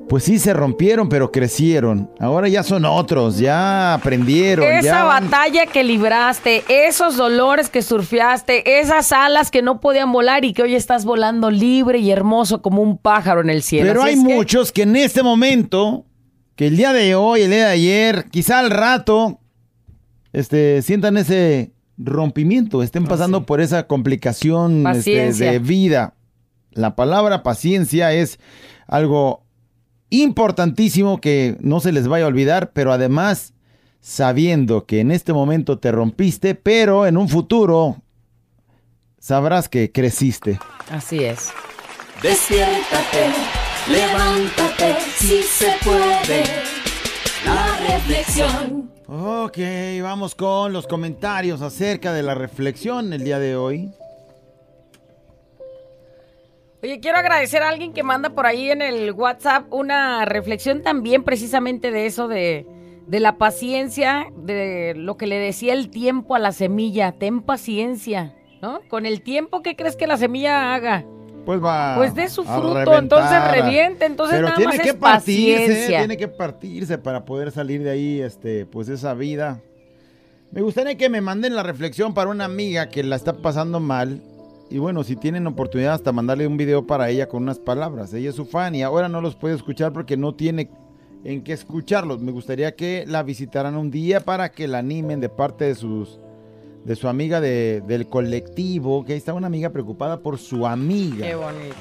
pues 0.09 0.23
sí 0.23 0.39
se 0.39 0.53
rompieron, 0.53 1.07
pero 1.07 1.31
crecieron. 1.31 2.09
Ahora 2.19 2.47
ya 2.47 2.63
son 2.63 2.83
otros, 2.83 3.37
ya 3.37 3.93
aprendieron. 3.93 4.65
Esa 4.65 4.81
ya 4.81 5.03
batalla 5.03 5.67
que 5.67 5.83
libraste, 5.83 6.63
esos 6.67 7.15
dolores 7.15 7.69
que 7.69 7.83
surfeaste, 7.83 8.79
esas 8.79 9.11
alas 9.11 9.51
que 9.51 9.61
no 9.61 9.79
podían 9.79 10.11
volar 10.11 10.43
y 10.45 10.53
que 10.53 10.63
hoy 10.63 10.73
estás 10.73 11.05
volando 11.05 11.51
libre 11.51 11.99
y 11.99 12.09
hermoso 12.09 12.63
como 12.63 12.81
un 12.81 12.97
pájaro 12.97 13.41
en 13.41 13.51
el 13.51 13.61
cielo. 13.61 13.87
Pero 13.87 14.01
Así 14.01 14.09
hay 14.09 14.25
que- 14.25 14.33
muchos 14.35 14.71
que 14.71 14.81
en 14.81 14.95
este 14.95 15.21
momento, 15.21 16.07
que 16.55 16.67
el 16.67 16.75
día 16.75 16.91
de 16.91 17.13
hoy, 17.13 17.41
el 17.43 17.51
día 17.51 17.67
de 17.67 17.71
ayer, 17.71 18.25
quizá 18.31 18.57
al 18.59 18.71
rato, 18.71 19.39
este, 20.33 20.81
sientan 20.81 21.17
ese 21.17 21.71
rompimiento, 21.97 22.81
estén 22.81 23.05
pasando 23.05 23.45
por 23.45 23.61
esa 23.61 23.85
complicación 23.85 24.87
este, 24.87 25.31
de 25.33 25.59
vida. 25.59 26.15
La 26.71 26.95
palabra 26.95 27.43
paciencia 27.43 28.11
es 28.11 28.39
algo 28.87 29.45
importantísimo 30.09 31.21
que 31.21 31.57
no 31.59 31.79
se 31.79 31.91
les 31.91 32.07
vaya 32.07 32.25
a 32.25 32.29
olvidar, 32.29 32.71
pero 32.73 32.91
además 32.91 33.53
sabiendo 34.01 34.85
que 34.85 35.01
en 35.01 35.11
este 35.11 35.33
momento 35.33 35.77
te 35.77 35.91
rompiste, 35.91 36.55
pero 36.55 37.05
en 37.05 37.17
un 37.17 37.29
futuro 37.29 37.97
sabrás 39.19 39.69
que 39.69 39.91
creciste. 39.91 40.59
Así 40.89 41.23
es. 41.23 41.49
Despiértate, 42.21 43.31
levántate, 43.89 44.95
si 45.17 45.43
se 45.43 45.73
puede. 45.83 46.43
La 47.45 47.77
reflexión. 47.95 48.91
Ok, 49.07 49.57
vamos 50.01 50.35
con 50.35 50.73
los 50.73 50.85
comentarios 50.85 51.61
acerca 51.61 52.13
de 52.13 52.23
la 52.23 52.35
reflexión 52.35 53.13
el 53.13 53.23
día 53.23 53.39
de 53.39 53.55
hoy. 53.55 53.91
Oye, 56.81 57.01
quiero 57.01 57.17
agradecer 57.17 57.61
a 57.61 57.69
alguien 57.69 57.91
que 57.91 58.03
manda 58.03 58.29
por 58.29 58.45
ahí 58.45 58.69
en 58.69 58.81
el 58.81 59.11
WhatsApp 59.11 59.65
una 59.71 60.23
reflexión 60.23 60.81
también 60.81 61.23
precisamente 61.23 61.91
de 61.91 62.05
eso, 62.05 62.29
de, 62.29 62.65
de 63.05 63.19
la 63.19 63.37
paciencia, 63.37 64.27
de 64.37 64.93
lo 64.95 65.17
que 65.17 65.27
le 65.27 65.37
decía 65.39 65.73
el 65.73 65.89
tiempo 65.89 66.35
a 66.35 66.39
la 66.39 66.53
semilla. 66.53 67.11
Ten 67.11 67.41
paciencia, 67.41 68.33
¿no? 68.61 68.79
Con 68.87 69.05
el 69.05 69.21
tiempo, 69.21 69.61
¿qué 69.61 69.75
crees 69.75 69.97
que 69.97 70.07
la 70.07 70.15
semilla 70.15 70.73
haga? 70.73 71.03
Pues 71.45 71.61
va. 71.61 71.95
Pues 71.97 72.15
dé 72.15 72.29
su 72.29 72.43
fruto, 72.43 72.73
reventar. 72.73 73.03
entonces 73.03 73.51
reviente, 73.51 74.05
entonces 74.05 74.35
Pero 74.37 74.47
nada 74.47 74.57
tiene 74.57 74.73
más 74.73 74.81
que 74.81 74.89
es 74.89 74.95
partirse, 74.95 75.67
paciencia. 75.67 75.97
tiene 75.97 76.17
que 76.17 76.27
partirse 76.29 76.97
para 76.97 77.25
poder 77.25 77.51
salir 77.51 77.83
de 77.83 77.89
ahí, 77.89 78.21
este, 78.21 78.65
pues 78.65 78.87
esa 78.87 79.13
vida. 79.15 79.59
Me 80.51 80.61
gustaría 80.61 80.95
que 80.95 81.09
me 81.09 81.19
manden 81.19 81.55
la 81.55 81.63
reflexión 81.63 82.13
para 82.13 82.29
una 82.29 82.45
amiga 82.45 82.87
que 82.89 83.03
la 83.03 83.17
está 83.17 83.33
pasando 83.33 83.81
mal. 83.81 84.21
Y 84.69 84.77
bueno, 84.77 85.03
si 85.03 85.15
tienen 85.15 85.47
oportunidad 85.47 85.93
hasta 85.95 86.11
mandarle 86.11 86.45
un 86.45 86.57
video 86.57 86.85
para 86.85 87.09
ella 87.09 87.27
con 87.27 87.43
unas 87.43 87.59
palabras. 87.59 88.13
Ella 88.13 88.29
es 88.29 88.35
su 88.35 88.45
fan 88.45 88.75
y 88.75 88.83
ahora 88.83 89.09
no 89.09 89.19
los 89.21 89.35
puede 89.35 89.55
escuchar 89.55 89.91
porque 89.93 90.15
no 90.15 90.35
tiene 90.35 90.69
en 91.23 91.43
qué 91.43 91.53
escucharlos. 91.53 92.21
Me 92.21 92.31
gustaría 92.31 92.75
que 92.75 93.03
la 93.07 93.23
visitaran 93.23 93.75
un 93.75 93.89
día 93.89 94.19
para 94.19 94.49
que 94.51 94.67
la 94.67 94.77
animen 94.79 95.19
de 95.19 95.29
parte 95.29 95.65
de 95.65 95.75
sus 95.75 96.19
de 96.85 96.95
su 96.95 97.09
amiga 97.09 97.41
de- 97.41 97.81
del 97.85 98.07
colectivo, 98.07 99.03
que 99.03 99.11
ahí 99.11 99.17
está 99.17 99.33
una 99.33 99.47
amiga 99.47 99.69
preocupada 99.69 100.19
por 100.21 100.37
su 100.37 100.65
amiga. 100.65 101.27
Qué 101.27 101.35
bonito. 101.35 101.75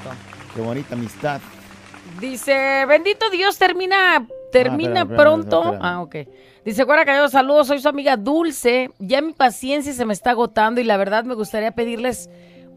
Qué 0.54 0.60
bonita 0.60 0.94
amistad. 0.96 1.40
Dice, 2.20 2.84
bendito 2.88 3.30
Dios, 3.30 3.58
termina, 3.58 4.26
termina 4.50 5.00
Ah, 5.00 5.02
espera, 5.02 5.02
espera, 5.02 5.22
pronto. 5.22 5.62
espera. 5.64 5.78
Ah, 5.82 6.02
ok. 6.02 6.16
Dice, 6.64 6.82
Guara 6.82 7.04
Callado, 7.04 7.28
saludos, 7.28 7.68
soy 7.68 7.78
su 7.80 7.88
amiga 7.88 8.16
Dulce. 8.16 8.90
Ya 8.98 9.20
mi 9.22 9.32
paciencia 9.34 9.92
se 9.92 10.04
me 10.04 10.12
está 10.12 10.30
agotando 10.30 10.80
y 10.80 10.84
la 10.84 10.96
verdad 10.96 11.24
me 11.24 11.34
gustaría 11.34 11.70
pedirles 11.70 12.28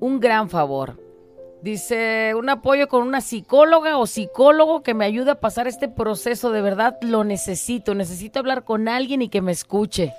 un 0.01 0.19
gran 0.19 0.49
favor. 0.49 0.99
Dice, 1.61 2.33
un 2.35 2.49
apoyo 2.49 2.87
con 2.87 3.03
una 3.03 3.21
psicóloga 3.21 3.97
o 3.99 4.07
psicólogo 4.07 4.81
que 4.81 4.93
me 4.95 5.05
ayude 5.05 5.31
a 5.31 5.39
pasar 5.39 5.67
este 5.67 5.87
proceso. 5.87 6.51
De 6.51 6.61
verdad 6.61 6.97
lo 7.01 7.23
necesito. 7.23 7.93
Necesito 7.95 8.39
hablar 8.39 8.63
con 8.65 8.87
alguien 8.89 9.21
y 9.21 9.29
que 9.29 9.41
me 9.41 9.51
escuche. 9.51 10.11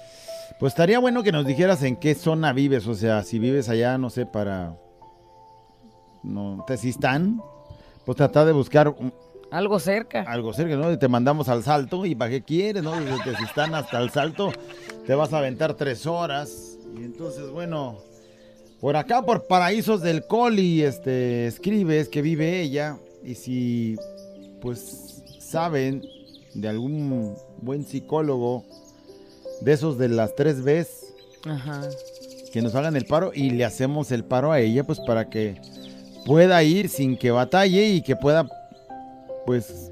Pues 0.60 0.70
estaría 0.72 1.00
bueno 1.00 1.22
que 1.24 1.32
nos 1.32 1.44
dijeras 1.44 1.82
en 1.82 1.96
qué 1.96 2.14
zona 2.14 2.52
vives, 2.52 2.86
o 2.86 2.94
sea, 2.94 3.24
si 3.24 3.40
vives 3.40 3.68
allá, 3.68 3.98
no 3.98 4.08
sé, 4.10 4.24
para 4.26 4.76
no, 6.22 6.62
Tezistán, 6.66 7.42
pues 8.04 8.16
tratar 8.16 8.46
de 8.46 8.52
buscar 8.52 8.88
un- 8.88 9.12
Algo 9.50 9.80
cerca. 9.80 10.22
algo 10.22 10.52
cerca, 10.52 10.76
¿no? 10.76 10.92
Y 10.92 10.96
te 10.98 11.08
mandamos 11.08 11.48
al 11.48 11.64
salto 11.64 12.06
y 12.06 12.14
para 12.14 12.30
qué 12.30 12.42
quieres, 12.42 12.82
¿no? 12.84 12.92
Desde 12.92 13.18
Tezistán 13.24 13.74
hasta 13.74 13.98
el 14.00 14.10
salto 14.10 14.52
te 15.06 15.14
vas 15.16 15.32
a 15.32 15.38
aventar 15.38 15.74
tres 15.74 16.06
horas 16.06 16.78
y 16.96 17.02
entonces, 17.02 17.50
bueno, 17.50 17.96
Por 18.82 18.96
acá, 18.96 19.22
por 19.22 19.46
Paraísos 19.46 20.02
del 20.02 20.26
Coli, 20.26 20.82
este, 20.82 21.46
escribes 21.46 22.08
que 22.08 22.20
vive 22.20 22.60
ella. 22.60 22.98
Y 23.22 23.36
si, 23.36 23.94
pues, 24.60 25.22
saben 25.38 26.02
de 26.52 26.68
algún 26.68 27.36
buen 27.58 27.84
psicólogo 27.84 28.64
de 29.60 29.72
esos 29.72 29.98
de 29.98 30.08
las 30.08 30.34
tres 30.34 30.64
Bs, 30.64 31.14
Ajá. 31.46 31.82
que 32.52 32.60
nos 32.60 32.74
hagan 32.74 32.96
el 32.96 33.04
paro 33.04 33.30
y 33.32 33.50
le 33.50 33.64
hacemos 33.64 34.10
el 34.10 34.24
paro 34.24 34.50
a 34.50 34.58
ella, 34.58 34.82
pues 34.82 34.98
para 34.98 35.30
que 35.30 35.60
pueda 36.26 36.60
ir 36.64 36.88
sin 36.88 37.16
que 37.16 37.30
batalle 37.30 37.86
y 37.86 38.02
que 38.02 38.16
pueda, 38.16 38.48
pues, 39.46 39.91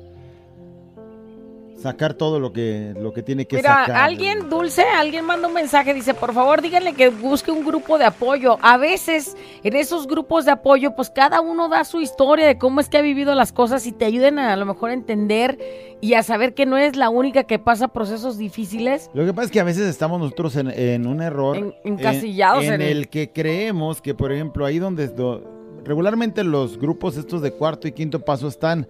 sacar 1.80 2.12
todo 2.14 2.38
lo 2.40 2.52
que, 2.52 2.92
lo 3.00 3.12
que 3.12 3.22
tiene 3.22 3.46
que 3.46 3.56
Mira, 3.56 3.86
sacar. 3.86 3.96
alguien 3.96 4.50
dulce, 4.50 4.82
alguien 4.82 5.24
manda 5.24 5.48
un 5.48 5.54
mensaje, 5.54 5.94
dice, 5.94 6.12
por 6.12 6.34
favor 6.34 6.60
díganle 6.60 6.92
que 6.92 7.08
busque 7.08 7.50
un 7.50 7.64
grupo 7.64 7.96
de 7.96 8.04
apoyo. 8.04 8.58
A 8.60 8.76
veces 8.76 9.36
en 9.64 9.74
esos 9.76 10.06
grupos 10.06 10.44
de 10.44 10.50
apoyo, 10.50 10.94
pues 10.94 11.08
cada 11.08 11.40
uno 11.40 11.68
da 11.68 11.84
su 11.84 12.00
historia 12.00 12.46
de 12.46 12.58
cómo 12.58 12.80
es 12.80 12.88
que 12.88 12.98
ha 12.98 13.02
vivido 13.02 13.34
las 13.34 13.52
cosas 13.52 13.86
y 13.86 13.92
te 13.92 14.04
ayuden 14.04 14.38
a, 14.38 14.52
a 14.52 14.56
lo 14.56 14.66
mejor 14.66 14.90
a 14.90 14.92
entender 14.92 15.58
y 16.02 16.14
a 16.14 16.22
saber 16.22 16.52
que 16.54 16.66
no 16.66 16.76
es 16.76 16.96
la 16.96 17.08
única 17.08 17.44
que 17.44 17.58
pasa 17.58 17.88
procesos 17.88 18.36
difíciles. 18.36 19.10
Lo 19.14 19.24
que 19.24 19.32
pasa 19.32 19.46
es 19.46 19.50
que 19.50 19.60
a 19.60 19.64
veces 19.64 19.88
estamos 19.88 20.20
nosotros 20.20 20.56
en, 20.56 20.70
en 20.70 21.06
un 21.06 21.22
error. 21.22 21.56
En- 21.56 21.74
encasillados 21.84 22.64
en, 22.64 22.74
en 22.74 22.82
el- 22.82 22.88
el 22.98 23.08
que 23.08 23.32
creemos 23.32 24.02
que, 24.02 24.14
por 24.14 24.32
ejemplo, 24.32 24.66
ahí 24.66 24.78
donde 24.78 25.08
do- 25.08 25.42
regularmente 25.84 26.44
los 26.44 26.78
grupos 26.78 27.16
estos 27.16 27.40
de 27.40 27.52
cuarto 27.52 27.88
y 27.88 27.92
quinto 27.92 28.20
paso 28.20 28.48
están 28.48 28.86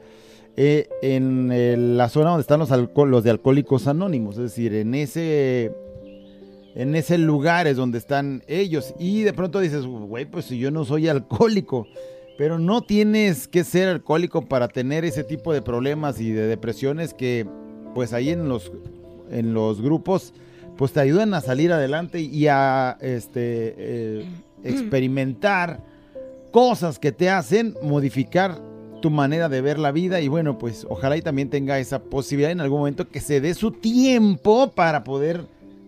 eh, 0.57 0.89
en 1.03 1.51
el- 1.53 1.97
la 1.97 2.09
zona 2.09 2.31
donde 2.31 2.43
están 2.43 2.59
los, 2.61 2.71
los 3.09 3.25
de 3.25 3.31
alcohólicos 3.31 3.87
anónimos, 3.87 4.37
es 4.37 4.43
decir, 4.43 4.75
en 4.75 4.95
ese 4.95 5.73
en 6.77 6.95
ese 6.95 7.19
lugar 7.19 7.67
es 7.67 7.77
donde 7.77 7.99
están 7.99 8.45
ellos. 8.47 8.95
Y 8.99 9.23
de 9.23 9.33
pronto 9.33 9.59
dices, 9.59 9.85
güey, 9.87 10.25
pues 10.25 10.45
si 10.45 10.57
yo 10.59 10.71
no 10.71 10.85
soy 10.85 11.09
alcohólico, 11.09 11.89
pero 12.39 12.61
no 12.61 12.83
tienes 12.83 13.49
que 13.49 13.65
ser 13.65 13.89
alcohólico 13.89 14.43
para 14.43 14.69
tener 14.69 15.05
ese 15.05 15.25
tipo 15.25 15.53
de 15.53 15.63
problemas 15.63 16.21
y 16.21 16.31
de 16.31 16.47
depresiones 16.47 17.13
que 17.13 17.45
pues 17.95 18.13
ahí 18.13 18.31
en 18.31 18.49
los 18.49 18.71
en 19.33 19.53
los 19.53 19.81
grupos 19.83 20.33
pues 20.77 20.93
te 20.93 21.01
ayudan 21.01 21.35
a 21.35 21.41
salir 21.41 21.73
adelante 21.73 22.21
y 22.21 22.47
a 22.47 22.97
este 23.01 23.75
eh, 23.77 24.25
experimentar 24.65 25.81
cosas 26.53 26.99
que 26.99 27.11
te 27.13 27.29
hacen 27.31 27.75
modificar 27.83 28.61
tu 29.01 29.11
manera 29.11 29.49
de 29.49 29.61
ver 29.61 29.79
la 29.79 29.93
vida 29.93 30.21
y 30.21 30.29
bueno 30.29 30.59
pues 30.59 30.87
ojalá 30.89 31.17
y 31.17 31.23
también 31.23 31.51
tenga 31.51 31.79
esa 31.79 31.99
posibilidad 32.01 32.51
en 32.53 32.61
algún 32.61 32.79
momento 32.81 33.09
que 33.09 33.21
se 33.21 33.41
dé 33.41 33.55
su 33.55 33.73
tiempo 33.73 34.71
para 34.71 35.03
poder 35.05 35.45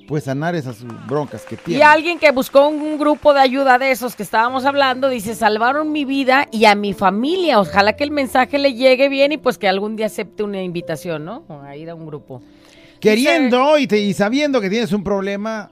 pues 0.08 0.24
sanar 0.24 0.54
esas 0.56 0.78
broncas 1.06 1.42
que 1.44 1.56
tiene. 1.56 1.78
Y 1.78 1.82
alguien 1.82 2.18
que 2.18 2.30
buscó 2.32 2.68
un, 2.68 2.82
un 2.82 2.98
grupo 2.98 3.32
de 3.32 3.40
ayuda 3.40 3.78
de 3.78 3.92
esos 3.92 4.14
que 4.16 4.24
estábamos 4.24 4.64
hablando, 4.66 5.08
dice, 5.08 5.34
salvaron 5.34 5.92
mi 5.92 6.04
vida 6.04 6.48
y 6.50 6.64
a 6.66 6.74
mi 6.74 6.92
familia. 6.92 7.60
Ojalá 7.60 7.94
que 7.94 8.04
el 8.04 8.10
mensaje 8.10 8.58
le 8.58 8.74
llegue 8.74 9.08
bien 9.08 9.32
y 9.32 9.38
pues 9.38 9.56
que 9.58 9.68
algún 9.68 9.94
día 9.96 10.06
acepte 10.06 10.42
una 10.42 10.60
invitación, 10.62 11.24
¿no? 11.24 11.44
A 11.64 11.76
ir 11.76 11.88
a 11.88 11.94
un 11.94 12.04
grupo. 12.04 12.42
queriendo 13.00 13.78
y, 13.78 13.86
te- 13.86 14.00
y 14.00 14.12
sabiendo 14.12 14.60
que 14.60 14.68
tienes 14.68 14.92
un 14.92 15.04
problema 15.04 15.70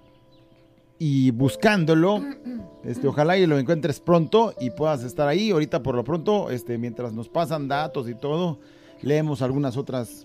y 0.99 1.32
buscándolo, 1.32 2.25
este, 2.85 3.07
ojalá 3.07 3.37
y 3.37 3.47
lo 3.47 3.59
encuentres 3.59 4.01
pronto 4.01 4.55
y 4.61 4.71
puedas 4.71 5.03
estar 5.03 5.29
ahí. 5.29 5.51
Ahorita 5.51 5.83
por 5.83 5.95
lo 5.95 6.05
pronto, 6.05 6.51
este, 6.51 6.79
mientras 6.79 7.13
nos 7.13 7.29
pasan 7.29 7.69
datos 7.69 8.09
y 8.09 8.15
todo, 8.15 8.59
leemos 9.03 9.43
algunas 9.43 9.77
otras 9.77 10.25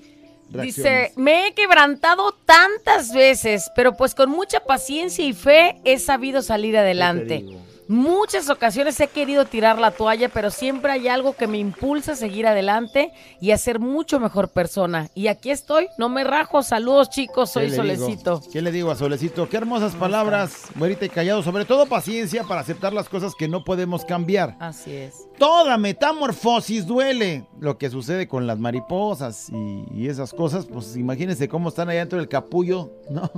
reacciones. 0.52 0.76
Dice, 0.76 1.12
me 1.16 1.48
he 1.48 1.54
quebrantado 1.54 2.34
tantas 2.46 3.14
veces, 3.14 3.72
pero 3.76 3.98
pues 3.98 4.16
con 4.16 4.30
mucha 4.30 4.62
paciencia 4.62 5.26
y 5.26 5.34
fe 5.34 5.82
he 5.84 6.00
sabido 6.00 6.42
salir 6.42 6.78
adelante. 6.78 7.46
Muchas 7.88 8.50
ocasiones 8.50 9.00
he 9.00 9.08
querido 9.08 9.46
tirar 9.46 9.77
la 9.77 9.92
toalla, 9.92 10.30
pero 10.30 10.50
siempre 10.50 10.92
hay 10.92 11.08
algo 11.08 11.36
que 11.36 11.46
me 11.46 11.60
impulsa 11.60 12.13
a 12.13 12.15
seguir 12.15 12.48
adelante 12.48 13.12
y 13.39 13.51
a 13.51 13.58
ser 13.58 13.80
mucho 13.80 14.20
mejor 14.20 14.50
persona. 14.50 15.10
Y 15.13 15.27
aquí 15.27 15.51
estoy, 15.51 15.88
no 16.00 16.10
me 16.10 16.24
rajo. 16.24 16.63
Saludos 16.63 17.10
chicos, 17.12 17.51
soy. 17.51 17.70
Solecito. 17.70 18.42
¿Qué 18.51 18.62
le 18.62 18.72
digo 18.72 18.89
a 18.89 18.96
Solecito? 18.96 19.48
Qué 19.50 19.58
hermosas 19.58 19.96
palabras, 19.96 20.63
güerita 20.75 21.06
y 21.06 21.10
callado. 21.10 21.44
Sobre 21.44 21.65
todo 21.65 21.86
paciencia 21.86 22.44
para 22.44 22.62
aceptar 22.62 22.94
las 22.94 23.08
cosas 23.08 23.34
que 23.38 23.48
no 23.48 23.63
podemos 23.63 24.04
cambiar. 24.04 24.56
Así 24.60 24.92
es. 24.96 25.27
Toda 25.38 25.77
metamorfosis 25.77 26.88
duele. 26.88 27.46
Lo 27.60 27.77
que 27.77 27.89
sucede 27.89 28.27
con 28.27 28.48
las 28.48 28.58
mariposas 28.58 29.50
y, 29.50 29.86
y 29.94 30.08
esas 30.10 30.34
cosas, 30.34 30.65
pues 30.65 30.96
imagínense 30.96 31.48
cómo 31.48 31.70
están 31.70 31.89
allá 31.89 32.00
dentro 32.00 32.18
del 32.18 32.30
capullo, 32.30 32.92
¿no? 33.10 33.32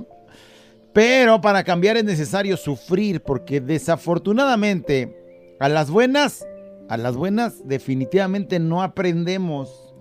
Pero 0.98 1.40
para 1.42 1.64
cambiar 1.64 1.96
es 1.98 2.04
necesario 2.06 2.58
sufrir, 2.58 3.22
porque 3.22 3.62
desafortunadamente 3.62 5.16
a 5.60 5.70
las 5.70 5.92
buenas, 5.92 6.44
a 6.90 6.98
las 6.98 7.16
buenas 7.16 7.68
definitivamente 7.68 8.58
no 8.58 8.82
aprendemos. 8.82 9.94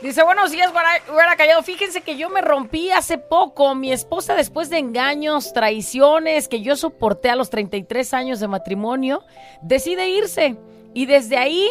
Dice, 0.00 0.22
buenos 0.22 0.52
días, 0.52 0.70
Guara- 0.70 1.36
Callado. 1.36 1.64
Fíjense 1.64 2.02
que 2.02 2.16
yo 2.16 2.30
me 2.30 2.40
rompí 2.40 2.92
hace 2.92 3.18
poco. 3.18 3.74
Mi 3.74 3.90
esposa, 3.90 4.36
después 4.36 4.70
de 4.70 4.78
engaños, 4.78 5.52
traiciones 5.52 6.46
que 6.46 6.62
yo 6.62 6.76
soporté 6.76 7.30
a 7.30 7.34
los 7.34 7.50
33 7.50 8.14
años 8.14 8.38
de 8.38 8.46
matrimonio, 8.46 9.24
decide 9.60 10.08
irse. 10.08 10.54
Y 10.94 11.06
desde 11.06 11.36
ahí 11.36 11.68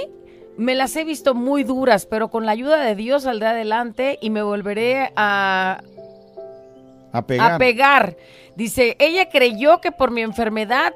me 0.58 0.76
las 0.76 0.94
he 0.98 1.06
visto 1.06 1.34
muy 1.34 1.64
duras, 1.64 2.06
pero 2.06 2.30
con 2.30 2.46
la 2.46 2.52
ayuda 2.52 2.84
de 2.84 2.96
Dios 2.96 3.24
saldré 3.24 3.48
adelante 3.48 4.20
y 4.22 4.30
me 4.30 4.44
volveré 4.44 5.14
a, 5.16 5.82
A 7.14 7.26
pegar. 7.26 7.52
a 7.54 7.58
pegar. 7.58 8.18
Dice, 8.56 8.98
ella 9.00 9.30
creyó 9.30 9.80
que 9.80 9.92
por 9.92 10.12
mi 10.12 10.22
enfermedad 10.22 10.94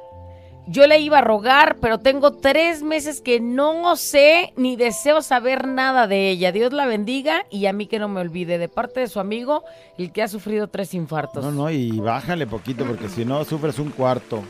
yo 0.67 0.86
le 0.86 1.00
iba 1.00 1.19
a 1.19 1.21
rogar, 1.21 1.77
pero 1.79 1.97
tengo 2.00 2.33
tres 2.33 2.83
meses 2.83 3.21
que 3.21 3.39
no 3.39 3.95
sé 3.95 4.51
ni 4.57 4.75
deseo 4.75 5.21
saber 5.21 5.65
nada 5.65 6.07
de 6.07 6.29
ella. 6.29 6.51
Dios 6.51 6.74
la 6.74 6.86
bendiga 6.86 7.45
y 7.50 7.67
a 7.67 7.74
mí 7.74 7.88
que 7.88 8.00
no 8.00 8.09
me 8.09 8.19
olvide. 8.19 8.57
De 8.57 8.67
parte 8.67 9.00
de 9.00 9.07
su 9.07 9.21
amigo, 9.21 9.63
el 9.97 10.12
que 10.12 10.21
ha 10.24 10.27
sufrido 10.27 10.67
tres 10.67 10.93
infartos. 10.93 11.45
No, 11.45 11.51
no, 11.51 11.71
y 11.71 11.97
bájale 12.00 12.45
poquito 12.47 12.83
porque 12.86 13.07
si 13.07 13.24
no 13.24 13.45
sufres 13.45 13.79
un 13.79 13.91
cuarto. 13.91 14.43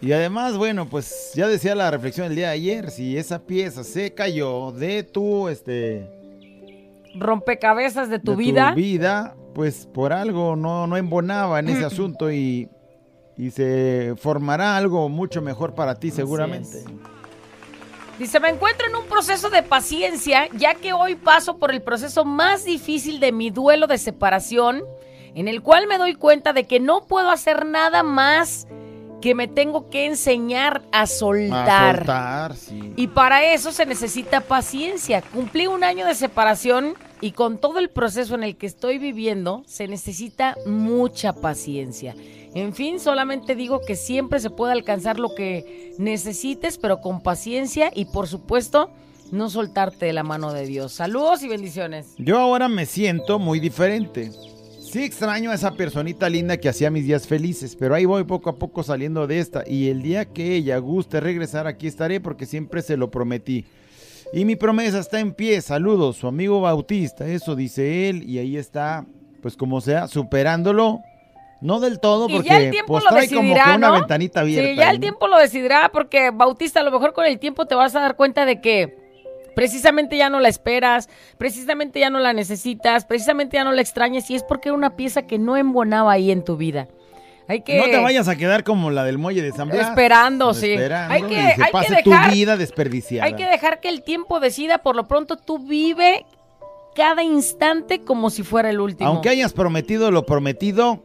Y 0.00 0.12
además, 0.12 0.56
bueno, 0.56 0.88
pues 0.88 1.32
ya 1.34 1.46
decía 1.46 1.74
la 1.74 1.90
reflexión 1.90 2.26
del 2.28 2.36
día 2.36 2.48
de 2.48 2.54
ayer, 2.54 2.90
si 2.90 3.16
esa 3.16 3.38
pieza 3.38 3.82
se 3.84 4.12
cayó 4.12 4.72
de 4.72 5.04
tu, 5.04 5.48
este, 5.48 6.10
Rompecabezas 7.14 8.10
de 8.10 8.18
tu 8.18 8.32
de 8.32 8.36
vida. 8.36 8.72
vida, 8.74 9.34
pues 9.56 9.86
por 9.86 10.12
algo 10.12 10.54
no, 10.54 10.86
no 10.86 10.98
embonaba 10.98 11.60
en 11.60 11.70
ese 11.70 11.86
asunto 11.86 12.30
y, 12.30 12.68
y 13.38 13.50
se 13.50 14.12
formará 14.18 14.76
algo 14.76 15.08
mucho 15.08 15.40
mejor 15.40 15.74
para 15.74 15.94
ti 15.94 16.10
seguramente. 16.10 16.84
Dice, 18.18 18.38
me 18.38 18.50
encuentro 18.50 18.86
en 18.86 18.96
un 18.96 19.06
proceso 19.06 19.48
de 19.48 19.62
paciencia, 19.62 20.50
ya 20.52 20.74
que 20.74 20.92
hoy 20.92 21.14
paso 21.14 21.56
por 21.56 21.72
el 21.72 21.80
proceso 21.80 22.26
más 22.26 22.66
difícil 22.66 23.18
de 23.18 23.32
mi 23.32 23.48
duelo 23.48 23.86
de 23.86 23.96
separación, 23.96 24.84
en 25.34 25.48
el 25.48 25.62
cual 25.62 25.86
me 25.86 25.96
doy 25.96 26.16
cuenta 26.16 26.52
de 26.52 26.64
que 26.64 26.78
no 26.78 27.06
puedo 27.06 27.30
hacer 27.30 27.64
nada 27.64 28.02
más 28.02 28.68
que 29.26 29.34
me 29.34 29.48
tengo 29.48 29.90
que 29.90 30.06
enseñar 30.06 30.82
a 30.92 31.00
A 31.00 31.06
soltar. 31.08 31.96
soltar, 31.96 32.54
sí. 32.54 32.92
Y 32.94 33.08
para 33.08 33.52
eso 33.52 33.72
se 33.72 33.84
necesita 33.84 34.40
paciencia. 34.40 35.20
Cumplí 35.20 35.66
un 35.66 35.82
año 35.82 36.06
de 36.06 36.14
separación 36.14 36.94
y 37.20 37.32
con 37.32 37.58
todo 37.58 37.80
el 37.80 37.90
proceso 37.90 38.36
en 38.36 38.44
el 38.44 38.56
que 38.56 38.66
estoy 38.66 38.98
viviendo, 38.98 39.64
se 39.66 39.88
necesita 39.88 40.56
mucha 40.64 41.32
paciencia. 41.32 42.14
En 42.54 42.72
fin, 42.72 43.00
solamente 43.00 43.56
digo 43.56 43.80
que 43.84 43.96
siempre 43.96 44.38
se 44.38 44.50
puede 44.50 44.72
alcanzar 44.74 45.18
lo 45.18 45.34
que 45.34 45.92
necesites, 45.98 46.78
pero 46.78 47.00
con 47.00 47.20
paciencia 47.20 47.90
y 47.92 48.04
por 48.04 48.28
supuesto, 48.28 48.90
no 49.32 49.50
soltarte 49.50 50.06
de 50.06 50.12
la 50.12 50.22
mano 50.22 50.52
de 50.52 50.66
Dios. 50.66 50.92
Saludos 50.92 51.42
y 51.42 51.48
bendiciones. 51.48 52.14
Yo 52.16 52.38
ahora 52.38 52.68
me 52.68 52.86
siento 52.86 53.40
muy 53.40 53.58
diferente. 53.58 54.30
Sí 54.86 55.02
extraño 55.02 55.50
a 55.50 55.54
esa 55.54 55.72
personita 55.74 56.28
linda 56.28 56.56
que 56.58 56.68
hacía 56.68 56.92
mis 56.92 57.04
días 57.04 57.26
felices, 57.26 57.74
pero 57.74 57.94
ahí 57.96 58.04
voy 58.04 58.22
poco 58.22 58.50
a 58.50 58.56
poco 58.56 58.84
saliendo 58.84 59.26
de 59.26 59.40
esta. 59.40 59.64
Y 59.66 59.88
el 59.88 60.00
día 60.00 60.26
que 60.26 60.54
ella 60.54 60.78
guste 60.78 61.18
regresar, 61.18 61.66
aquí 61.66 61.88
estaré 61.88 62.20
porque 62.20 62.46
siempre 62.46 62.82
se 62.82 62.96
lo 62.96 63.10
prometí. 63.10 63.64
Y 64.32 64.44
mi 64.44 64.54
promesa 64.54 65.00
está 65.00 65.18
en 65.18 65.32
pie. 65.34 65.60
Saludos, 65.60 66.18
su 66.18 66.28
amigo 66.28 66.60
Bautista. 66.60 67.26
Eso 67.26 67.56
dice 67.56 68.08
él. 68.08 68.22
Y 68.28 68.38
ahí 68.38 68.56
está, 68.56 69.04
pues 69.42 69.56
como 69.56 69.80
sea, 69.80 70.06
superándolo. 70.06 71.00
No 71.60 71.80
del 71.80 71.98
todo, 71.98 72.28
Y 72.28 72.34
porque 72.34 72.48
ya 72.48 72.58
el 72.58 72.70
tiempo 72.70 72.92
pues, 72.92 73.04
lo 73.04 73.10
trae 73.10 73.28
como 73.28 73.40
decidirá, 73.40 73.64
que 73.64 73.76
una 73.78 73.88
¿no? 73.88 73.94
ventanita 73.94 74.40
abierta. 74.40 74.70
Sí, 74.70 74.76
ya 74.76 74.90
el 74.90 74.96
¿no? 74.96 75.00
tiempo 75.00 75.26
lo 75.26 75.38
decidirá 75.38 75.90
porque 75.92 76.30
Bautista, 76.30 76.80
a 76.80 76.82
lo 76.84 76.92
mejor 76.92 77.12
con 77.12 77.26
el 77.26 77.40
tiempo 77.40 77.66
te 77.66 77.74
vas 77.74 77.96
a 77.96 78.00
dar 78.00 78.14
cuenta 78.14 78.44
de 78.44 78.60
que 78.60 79.05
precisamente 79.56 80.18
ya 80.18 80.28
no 80.28 80.38
la 80.38 80.48
esperas, 80.48 81.08
precisamente 81.38 81.98
ya 81.98 82.10
no 82.10 82.20
la 82.20 82.34
necesitas, 82.34 83.06
precisamente 83.06 83.56
ya 83.56 83.64
no 83.64 83.72
la 83.72 83.80
extrañas 83.80 84.30
y 84.30 84.34
es 84.34 84.42
porque 84.42 84.68
era 84.68 84.76
una 84.76 84.96
pieza 84.96 85.22
que 85.26 85.38
no 85.38 85.56
embonaba 85.56 86.12
ahí 86.12 86.30
en 86.30 86.44
tu 86.44 86.58
vida. 86.58 86.88
Hay 87.48 87.62
que 87.62 87.78
No 87.78 87.84
te 87.84 87.96
vayas 87.98 88.28
a 88.28 88.36
quedar 88.36 88.64
como 88.64 88.90
la 88.90 89.02
del 89.04 89.16
muelle 89.16 89.40
de 89.40 89.52
San 89.52 89.70
Blas. 89.70 89.88
Esperando, 89.88 90.52
sí. 90.52 90.72
Esperando 90.72 91.14
Hay 91.14 91.22
que- 91.22 91.28
y 91.34 91.36
se 91.36 91.42
hay 91.42 91.56
que 91.56 91.72
pase 91.72 91.94
dejar- 92.04 92.28
tu 92.28 92.34
vida 92.34 92.56
desperdiciada. 92.58 93.24
hay 93.26 93.34
que 93.34 93.46
dejar 93.46 93.80
que 93.80 93.88
el 93.88 94.02
tiempo 94.02 94.40
decida, 94.40 94.78
por 94.78 94.94
lo 94.94 95.08
pronto 95.08 95.36
tú 95.36 95.58
vive 95.58 96.26
cada 96.94 97.22
instante 97.22 98.02
como 98.02 98.28
si 98.28 98.42
fuera 98.42 98.68
el 98.68 98.78
último. 98.80 99.08
Aunque 99.08 99.30
hayas 99.30 99.54
prometido 99.54 100.10
lo 100.10 100.26
prometido, 100.26 101.02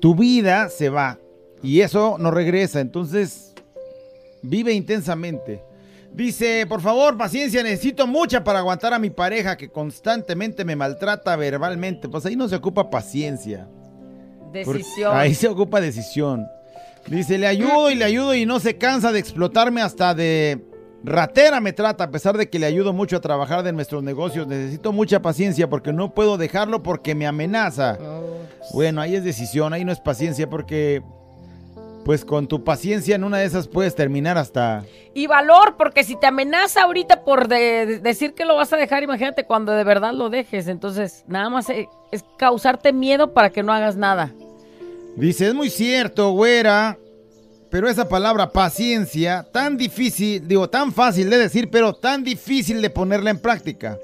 tu 0.00 0.14
vida 0.14 0.68
se 0.68 0.90
va 0.90 1.18
y 1.62 1.80
eso 1.80 2.16
no 2.20 2.30
regresa. 2.30 2.80
Entonces, 2.80 3.54
vive 4.48 4.72
intensamente. 4.72 5.62
Dice, 6.12 6.64
por 6.66 6.80
favor, 6.80 7.16
paciencia, 7.16 7.62
necesito 7.62 8.06
mucha 8.06 8.42
para 8.42 8.60
aguantar 8.60 8.94
a 8.94 8.98
mi 8.98 9.10
pareja 9.10 9.56
que 9.56 9.68
constantemente 9.68 10.64
me 10.64 10.74
maltrata 10.74 11.36
verbalmente. 11.36 12.08
Pues 12.08 12.24
ahí 12.24 12.36
no 12.36 12.48
se 12.48 12.56
ocupa 12.56 12.88
paciencia. 12.88 13.68
Decisión. 14.52 15.14
Ahí 15.14 15.34
se 15.34 15.48
ocupa 15.48 15.80
decisión. 15.80 16.46
Dice, 17.06 17.38
le 17.38 17.46
ayudo 17.46 17.90
y 17.90 17.94
le 17.94 18.04
ayudo 18.04 18.34
y 18.34 18.46
no 18.46 18.60
se 18.60 18.78
cansa 18.78 19.12
de 19.12 19.18
explotarme 19.18 19.82
hasta 19.82 20.14
de 20.14 20.64
ratera 21.04 21.60
me 21.60 21.72
trata, 21.72 22.04
a 22.04 22.10
pesar 22.10 22.36
de 22.36 22.50
que 22.50 22.58
le 22.58 22.66
ayudo 22.66 22.92
mucho 22.92 23.16
a 23.16 23.20
trabajar 23.20 23.62
de 23.62 23.72
nuestros 23.72 24.02
negocios. 24.02 24.46
Necesito 24.46 24.92
mucha 24.92 25.22
paciencia 25.22 25.68
porque 25.68 25.92
no 25.92 26.14
puedo 26.14 26.36
dejarlo 26.36 26.82
porque 26.82 27.14
me 27.14 27.26
amenaza. 27.26 27.98
Bueno, 28.72 29.00
ahí 29.00 29.14
es 29.14 29.24
decisión, 29.24 29.72
ahí 29.72 29.84
no 29.84 29.92
es 29.92 30.00
paciencia 30.00 30.50
porque 30.50 31.02
pues 32.06 32.24
con 32.24 32.46
tu 32.46 32.62
paciencia 32.62 33.16
en 33.16 33.24
una 33.24 33.38
de 33.38 33.46
esas 33.46 33.66
puedes 33.66 33.96
terminar 33.96 34.38
hasta... 34.38 34.84
Y 35.12 35.26
valor, 35.26 35.74
porque 35.76 36.04
si 36.04 36.14
te 36.14 36.28
amenaza 36.28 36.84
ahorita 36.84 37.24
por 37.24 37.48
de- 37.48 37.84
de- 37.84 37.98
decir 37.98 38.32
que 38.32 38.44
lo 38.44 38.54
vas 38.54 38.72
a 38.72 38.76
dejar, 38.76 39.02
imagínate 39.02 39.44
cuando 39.44 39.72
de 39.72 39.82
verdad 39.82 40.12
lo 40.14 40.30
dejes. 40.30 40.68
Entonces, 40.68 41.24
nada 41.26 41.50
más 41.50 41.68
eh, 41.68 41.88
es 42.12 42.24
causarte 42.38 42.92
miedo 42.92 43.34
para 43.34 43.50
que 43.50 43.64
no 43.64 43.72
hagas 43.72 43.96
nada. 43.96 44.32
Dice, 45.16 45.48
es 45.48 45.54
muy 45.54 45.68
cierto, 45.68 46.30
güera, 46.30 46.96
pero 47.70 47.88
esa 47.88 48.08
palabra 48.08 48.52
paciencia, 48.52 49.44
tan 49.52 49.76
difícil, 49.76 50.46
digo, 50.46 50.70
tan 50.70 50.92
fácil 50.92 51.28
de 51.28 51.38
decir, 51.38 51.70
pero 51.72 51.92
tan 51.92 52.22
difícil 52.22 52.80
de 52.82 52.90
ponerla 52.90 53.30
en 53.30 53.40
práctica. 53.40 53.98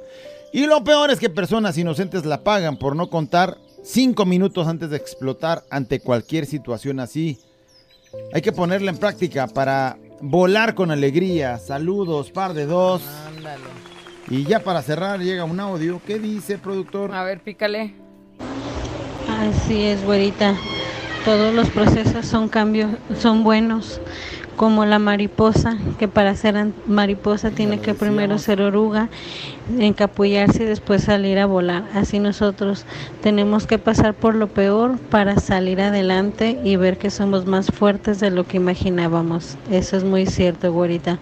Y 0.52 0.66
lo 0.66 0.82
peor 0.82 1.12
es 1.12 1.20
que 1.20 1.30
personas 1.30 1.78
inocentes 1.78 2.24
la 2.24 2.42
pagan 2.42 2.78
por 2.78 2.96
no 2.96 3.08
contar 3.08 3.58
cinco 3.84 4.26
minutos 4.26 4.66
antes 4.66 4.90
de 4.90 4.96
explotar 4.96 5.62
ante 5.70 6.00
cualquier 6.00 6.46
situación 6.46 6.98
así. 6.98 7.38
Hay 8.32 8.42
que 8.42 8.52
ponerla 8.52 8.90
en 8.90 8.98
práctica 8.98 9.46
para 9.46 9.96
volar 10.20 10.74
con 10.74 10.90
alegría. 10.90 11.58
Saludos, 11.58 12.30
par 12.30 12.54
de 12.54 12.66
dos. 12.66 13.02
Ándale. 13.28 13.62
Y 14.28 14.44
ya 14.44 14.60
para 14.60 14.82
cerrar 14.82 15.20
llega 15.20 15.44
un 15.44 15.60
audio. 15.60 16.00
¿Qué 16.06 16.18
dice, 16.18 16.58
productor? 16.58 17.14
A 17.14 17.24
ver, 17.24 17.40
pícale. 17.40 17.94
Así 19.28 19.82
es, 19.84 20.04
güerita. 20.04 20.54
Todos 21.24 21.54
los 21.54 21.68
procesos 21.70 22.26
son 22.26 22.48
cambios, 22.48 22.90
son 23.18 23.44
buenos, 23.44 24.00
como 24.56 24.84
la 24.84 24.98
mariposa, 24.98 25.78
que 25.98 26.08
para 26.08 26.34
ser 26.34 26.72
mariposa 26.86 27.50
tiene 27.50 27.80
que 27.80 27.94
primero 27.94 28.38
ser 28.38 28.60
oruga, 28.60 29.08
encapullarse 29.78 30.64
y 30.64 30.66
después 30.66 31.04
salir 31.04 31.38
a 31.38 31.46
volar. 31.46 31.84
Así 31.94 32.18
nosotros 32.18 32.84
tenemos 33.22 33.66
que 33.66 33.78
pasar 33.78 34.14
por 34.14 34.34
lo 34.34 34.48
peor 34.48 34.98
para 34.98 35.38
salir 35.38 35.80
adelante 35.80 36.58
y 36.64 36.76
ver 36.76 36.98
que 36.98 37.10
somos 37.10 37.46
más 37.46 37.66
fuertes 37.66 38.20
de 38.20 38.30
lo 38.30 38.46
que 38.46 38.56
imaginábamos. 38.56 39.56
Eso 39.70 39.96
es 39.96 40.04
muy 40.04 40.26
cierto, 40.26 40.72
güerita. 40.72 41.18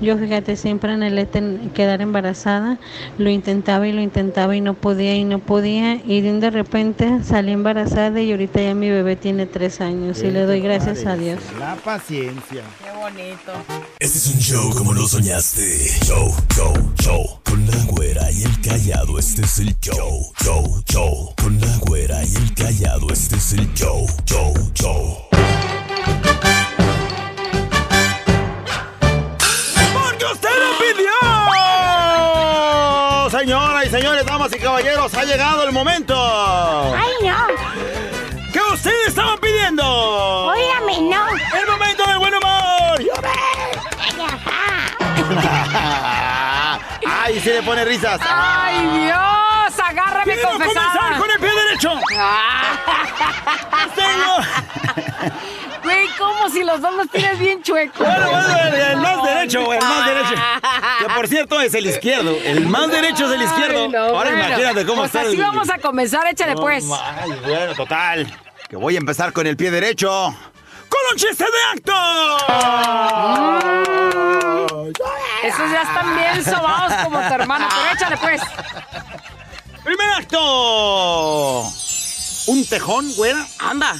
Yo 0.00 0.16
fíjate, 0.16 0.56
siempre 0.56 0.92
anhelé 0.92 1.28
quedar 1.74 2.00
embarazada, 2.00 2.78
lo 3.18 3.30
intentaba 3.30 3.86
y 3.88 3.92
lo 3.92 4.00
intentaba 4.00 4.56
y 4.56 4.60
no 4.60 4.74
podía 4.74 5.14
y 5.14 5.24
no 5.24 5.38
podía 5.38 5.96
y 6.04 6.20
de 6.20 6.50
repente 6.50 7.22
salí 7.24 7.52
embarazada 7.52 8.20
y 8.20 8.30
ahorita 8.30 8.60
ya 8.60 8.74
mi 8.74 8.90
bebé 8.90 9.16
tiene 9.16 9.46
tres 9.46 9.80
años 9.80 10.22
y 10.22 10.30
le 10.30 10.42
doy 10.42 10.60
gracias 10.60 11.06
a 11.06 11.16
Dios. 11.16 11.40
La 11.58 11.76
paciencia. 11.76 12.62
Qué 12.82 12.98
bonito. 12.98 13.52
Este 13.98 14.18
es 14.18 14.26
un 14.34 14.40
show 14.40 14.74
como 14.74 14.92
lo 14.92 15.06
soñaste. 15.06 15.62
Show, 16.04 16.34
show, 16.54 16.74
show. 17.00 17.45
Con 17.46 17.66
la 17.66 17.76
güera 17.86 18.30
y 18.30 18.42
el 18.42 18.60
callado, 18.60 19.18
este 19.18 19.42
es 19.42 19.58
el 19.58 19.78
show. 19.80 20.32
Show, 20.42 20.82
show. 20.86 21.34
Con 21.40 21.58
la 21.60 21.76
güera 21.78 22.24
y 22.24 22.34
el 22.34 22.52
callado, 22.54 23.06
este 23.12 23.36
es 23.36 23.52
el 23.52 23.72
show. 23.74 24.06
Show, 24.26 24.52
show. 24.74 25.16
Porque 29.94 30.24
usted 30.32 30.50
lo 30.58 30.78
pidió. 30.78 31.12
Señoras 33.30 33.86
y 33.86 33.90
señores, 33.90 34.26
damas 34.26 34.52
y 34.52 34.58
caballeros, 34.58 35.14
ha 35.14 35.24
llegado 35.24 35.64
el 35.64 35.72
momento. 35.72 36.14
¡Ay, 36.94 37.12
no! 37.22 37.46
¿Qué 38.52 38.60
ustedes 38.72 39.08
estaban 39.08 39.38
pidiendo? 39.38 39.84
¡Óigame, 40.46 41.00
no! 41.00 41.26
¡El 41.58 41.66
momento 41.70 42.06
del 42.06 42.18
buen 42.18 42.34
humor! 42.34 43.00
¡Ay, 47.26 47.40
se 47.40 47.54
le 47.54 47.62
pone 47.64 47.84
risas! 47.84 48.20
¡Ay, 48.22 48.86
Dios! 49.00 49.80
¡Agárrame 49.84 50.32
¡Quiero 50.32 50.48
comenzar 50.48 51.18
con 51.18 51.28
el 51.28 51.40
pie 51.40 51.50
derecho! 51.50 51.92
Tengo... 53.96 54.36
Güey, 55.82 56.06
como 56.18 56.48
si 56.48 56.62
los 56.62 56.80
dos 56.80 56.94
los 56.94 57.10
tienes 57.10 57.36
bien 57.40 57.62
chuecos. 57.64 57.98
Bueno, 57.98 58.30
bueno, 58.30 58.56
el, 58.58 58.74
el 58.74 58.96
más 58.98 59.24
derecho, 59.24 59.72
el 59.72 59.80
más 59.80 60.06
derecho. 60.06 60.34
Que 61.00 61.14
por 61.14 61.26
cierto 61.26 61.60
es 61.60 61.74
el 61.74 61.86
izquierdo. 61.86 62.30
El 62.44 62.66
más 62.68 62.88
derecho 62.92 63.26
es 63.26 63.32
el 63.32 63.42
izquierdo. 63.42 63.88
No, 63.88 63.98
Ahora 63.98 64.30
bueno. 64.30 64.46
imagínate 64.46 64.86
cómo 64.86 65.02
Pues 65.02 65.14
está 65.14 65.20
así 65.28 65.36
el... 65.36 65.42
vamos 65.42 65.68
a 65.68 65.78
comenzar, 65.78 66.26
échale 66.28 66.54
No, 66.54 66.60
pues. 66.60 66.84
Ay, 66.92 67.32
bueno, 67.44 67.74
total. 67.74 68.32
Que 68.68 68.76
voy 68.76 68.94
a 68.94 68.98
empezar 68.98 69.32
con 69.32 69.48
el 69.48 69.56
pie 69.56 69.72
derecho. 69.72 70.32
¡Con 70.88 71.00
un 71.12 71.16
chiste 71.16 71.44
de 71.44 71.62
acto! 71.72 71.92
Esos 75.42 75.70
ya 75.70 75.82
están 75.82 76.16
bien 76.16 76.44
sobados 76.44 76.92
como 77.04 77.18
tu 77.18 77.34
hermano, 77.34 77.68
pero 77.70 77.94
échale 77.94 78.16
pues. 78.16 78.40
¡Primer 79.84 80.10
acto! 80.12 81.62
Un 82.46 82.66
tejón, 82.68 83.12
güera, 83.14 83.46
Anda. 83.58 83.94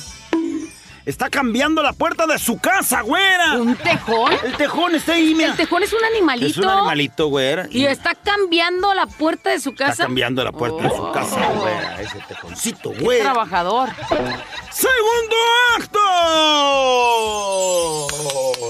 Está 1.06 1.30
cambiando 1.30 1.82
la 1.82 1.92
puerta 1.94 2.26
de 2.26 2.38
su 2.38 2.58
casa, 2.58 3.00
güera. 3.00 3.54
¿Un 3.54 3.74
tejón? 3.76 4.32
El 4.44 4.56
tejón 4.56 4.94
está 4.94 5.14
ahí, 5.14 5.34
mira. 5.34 5.50
El 5.52 5.56
tejón 5.56 5.82
es 5.82 5.92
un 5.92 6.04
animalito. 6.04 6.46
Es 6.46 6.56
un 6.58 6.68
animalito, 6.68 7.28
güera. 7.28 7.66
Y 7.70 7.86
está 7.86 8.14
cambiando 8.14 8.92
la 8.92 9.06
puerta 9.06 9.50
de 9.50 9.60
su 9.60 9.74
casa. 9.74 9.92
Está 9.92 10.04
cambiando 10.04 10.44
la 10.44 10.52
puerta 10.52 10.82
de 10.82 10.90
su 10.90 11.02
Oh. 11.02 11.12
casa, 11.12 11.46
güera. 11.52 12.00
Ese 12.02 12.18
tejoncito, 12.28 12.92
Qué 12.92 13.00
güera. 13.00 13.24
trabajador. 13.24 13.88
¡Segundo 14.70 15.36
acto! 15.78 16.00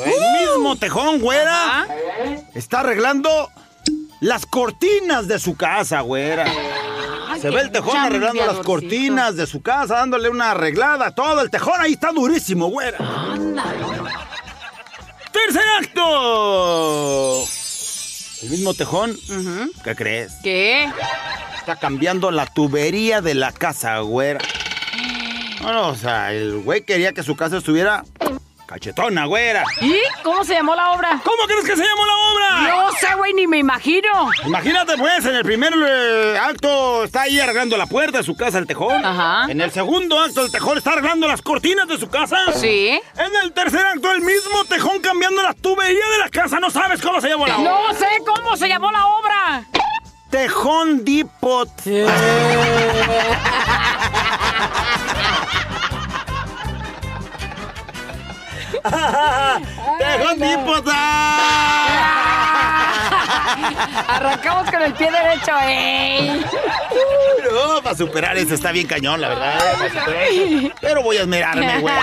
El 0.05 0.47
mismo 0.57 0.77
tejón, 0.77 1.19
güera. 1.21 1.83
Ajá. 1.83 1.87
Está 2.55 2.81
arreglando 2.81 3.51
las 4.21 4.47
cortinas 4.47 5.27
de 5.29 5.39
su 5.39 5.57
casa, 5.57 6.01
güera. 6.03 6.45
Se 7.41 7.51
ve 7.51 7.61
el 7.61 7.71
tejón 7.71 7.97
arreglando 7.97 8.47
las 8.47 8.59
cortinas 8.59 9.37
de 9.37 9.47
su 9.47 9.63
casa, 9.63 9.97
dándole 9.97 10.29
una 10.29 10.53
arreglada, 10.53 11.11
todo. 11.11 11.41
El 11.41 11.51
tejón 11.51 11.81
ahí 11.81 11.93
está 11.93 12.13
durísimo, 12.13 12.69
güera. 12.69 12.99
¡Tercer 15.33 15.65
acto! 15.81 17.45
El 18.43 18.51
mismo 18.51 18.75
tejón. 18.75 19.17
¿qué 19.85 19.95
crees? 19.95 20.35
¿Qué? 20.43 20.91
Está 21.59 21.77
cambiando 21.77 22.31
la 22.31 22.47
tubería 22.47 23.21
de 23.21 23.35
la 23.35 23.53
casa, 23.53 23.99
güera. 24.01 24.41
No, 25.61 25.73
no, 25.73 25.89
o 25.89 25.95
sea, 25.97 26.33
el 26.33 26.59
güey 26.59 26.83
quería 26.83 27.13
que 27.13 27.23
su 27.23 27.35
casa 27.35 27.59
estuviera 27.59 28.05
cachetona, 28.67 29.27
güera. 29.27 29.65
¿Y 29.81 29.97
cómo 30.23 30.45
se 30.45 30.55
llamó 30.55 30.75
la 30.75 30.93
obra? 30.93 31.21
¿Cómo 31.25 31.45
crees 31.47 31.65
que 31.65 31.77
se 31.77 31.85
llamó 31.85 32.05
la 32.05 32.15
obra? 32.15 32.69
No 32.69 32.93
sé, 32.93 33.15
güey, 33.17 33.33
ni 33.33 33.47
me 33.47 33.59
imagino. 33.59 34.31
Imagínate, 34.45 34.97
pues, 34.99 35.25
en 35.25 35.37
el 35.37 35.45
primer 35.45 35.73
eh, 35.75 36.39
acto 36.39 37.05
está 37.05 37.23
ahí 37.23 37.39
arreglando 37.39 37.77
la 37.77 37.87
puerta 37.87 38.19
de 38.19 38.25
su 38.25 38.37
casa, 38.37 38.59
el 38.59 38.67
tejón. 38.67 39.05
Ajá. 39.05 39.51
En 39.51 39.61
el 39.61 39.71
segundo 39.71 40.19
acto, 40.21 40.45
el 40.45 40.51
tejón 40.51 40.79
está 40.79 40.93
arreglando 40.93 41.29
las 41.29 41.43
cortinas 41.43 41.87
de 41.89 41.99
su 41.99 42.09
casa. 42.09 42.37
Sí. 42.55 43.01
En 43.17 43.37
el 43.43 43.53
tercer 43.53 43.87
acto, 43.87 44.13
el 44.13 44.23
mismo 44.23 44.65
tejón 44.69 45.01
cambiando 45.01 45.43
la 45.43 45.55
tubería 45.55 46.09
de 46.09 46.19
la 46.19 46.29
casa. 46.29 46.59
No 46.59 46.71
sabes 46.71 47.01
cómo 47.01 47.21
se 47.21 47.29
llamó 47.29 47.47
la 47.47 47.59
obra. 47.59 47.71
No 47.71 47.95
sé 47.95 48.07
cómo 48.27 48.57
se 48.57 48.69
llamó 48.69 48.91
la 48.91 49.07
obra. 49.07 49.65
Tejón 50.31 51.05
Depot. 51.05 51.71
Tejón 59.99 60.39
Depot. 60.39 60.87
Arrancamos 64.09 64.71
con 64.71 64.83
el 64.83 64.93
pie 64.95 65.11
derecho, 65.11 65.53
ey. 65.63 66.45
No, 67.53 67.83
para 67.83 67.97
superar 67.97 68.37
eso 68.37 68.55
está 68.55 68.73
bien 68.73 68.87
cañón, 68.87 69.21
la 69.21 69.29
verdad. 69.29 69.59
eso. 69.87 70.73
Pero 70.81 71.03
voy 71.03 71.17
a 71.17 71.23
esmerarme, 71.23 71.81
güey. 71.81 71.95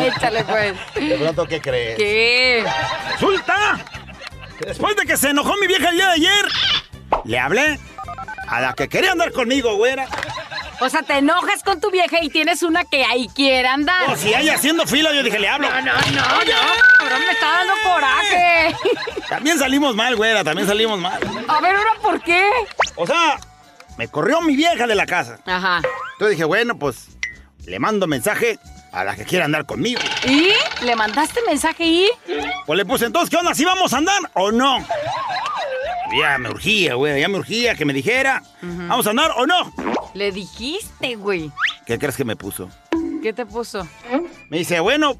Échale, 0.00 0.44
pues. 0.44 0.74
De 0.94 1.16
pronto, 1.16 1.46
¿qué 1.46 1.60
crees? 1.60 1.96
¿Qué? 1.96 2.64
Resulta 3.12 3.78
después 4.66 4.96
de 4.96 5.06
que 5.06 5.16
se 5.16 5.30
enojó 5.30 5.54
mi 5.60 5.66
vieja 5.66 5.88
el 5.90 5.96
día 5.96 6.06
de 6.06 6.12
ayer, 6.12 6.44
le 7.24 7.38
hablé 7.38 7.78
a 8.46 8.60
la 8.60 8.72
que 8.74 8.88
quería 8.88 9.12
andar 9.12 9.32
conmigo, 9.32 9.76
güera. 9.76 10.06
O 10.80 10.88
sea, 10.88 11.02
te 11.02 11.18
enojas 11.18 11.62
con 11.62 11.80
tu 11.80 11.90
vieja 11.90 12.22
y 12.22 12.30
tienes 12.30 12.62
una 12.62 12.84
que 12.84 13.04
ahí 13.04 13.28
quiere 13.28 13.68
andar. 13.68 14.10
O 14.10 14.16
si 14.16 14.32
ella 14.34 14.54
haciendo 14.54 14.86
fila, 14.86 15.12
yo 15.12 15.22
dije, 15.22 15.38
le 15.38 15.48
hablo. 15.48 15.68
No, 15.68 15.80
no, 15.82 15.92
no, 15.92 16.20
no. 16.20 16.54
Cabrón, 16.98 17.20
me 17.26 17.32
está 17.32 17.50
dando 17.50 17.74
coraje. 17.84 18.76
También 19.28 19.58
salimos 19.58 19.94
mal, 19.94 20.16
güera, 20.16 20.42
también 20.42 20.66
salimos 20.66 20.98
mal. 20.98 21.20
A 21.48 21.60
ver, 21.60 21.76
¿ahora 21.76 21.92
por 22.02 22.22
qué? 22.22 22.48
O 22.96 23.06
sea, 23.06 23.38
me 23.98 24.08
corrió 24.08 24.40
mi 24.40 24.56
vieja 24.56 24.86
de 24.86 24.94
la 24.94 25.04
casa. 25.04 25.38
Ajá. 25.44 25.82
Entonces 26.12 26.36
dije, 26.36 26.44
bueno, 26.44 26.78
pues 26.78 27.08
le 27.66 27.78
mando 27.78 28.06
mensaje 28.06 28.58
a 28.92 29.04
la 29.04 29.14
que 29.16 29.24
quiera 29.24 29.44
andar 29.44 29.66
conmigo. 29.66 30.00
¿Y? 30.26 30.52
¿Le 30.82 30.96
mandaste 30.96 31.40
mensaje 31.46 31.84
y? 31.84 32.10
Pues 32.66 32.76
le 32.76 32.84
puse 32.84 33.06
entonces, 33.06 33.30
¿qué 33.30 33.36
onda? 33.36 33.54
¿Si 33.54 33.64
vamos 33.64 33.92
a 33.92 33.98
andar 33.98 34.20
o 34.34 34.50
no? 34.50 34.84
Ya 36.18 36.38
me 36.38 36.50
urgía, 36.50 36.94
güey, 36.94 37.20
ya 37.20 37.28
me 37.28 37.38
urgía 37.38 37.74
que 37.74 37.84
me 37.84 37.92
dijera, 37.92 38.42
¿vamos 38.62 39.06
a 39.06 39.10
andar 39.10 39.32
o 39.36 39.46
no? 39.46 39.72
Le 40.14 40.32
dijiste, 40.32 41.14
güey. 41.16 41.52
¿Qué 41.86 41.98
crees 41.98 42.16
que 42.16 42.24
me 42.24 42.36
puso? 42.36 42.68
¿Qué 43.22 43.32
te 43.32 43.46
puso? 43.46 43.86
Me 44.48 44.58
dice, 44.58 44.80
bueno, 44.80 45.14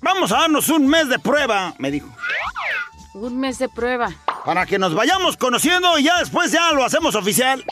vamos 0.00 0.30
a 0.32 0.40
darnos 0.40 0.68
un 0.68 0.86
mes 0.86 1.08
de 1.08 1.18
prueba, 1.18 1.74
me 1.78 1.90
dijo. 1.90 2.08
Un 3.14 3.40
mes 3.40 3.58
de 3.58 3.68
prueba. 3.68 4.10
Para 4.44 4.66
que 4.66 4.78
nos 4.78 4.94
vayamos 4.94 5.36
conociendo 5.36 5.98
y 5.98 6.04
ya 6.04 6.18
después 6.18 6.52
ya 6.52 6.72
lo 6.72 6.84
hacemos 6.84 7.14
oficial. 7.16 7.64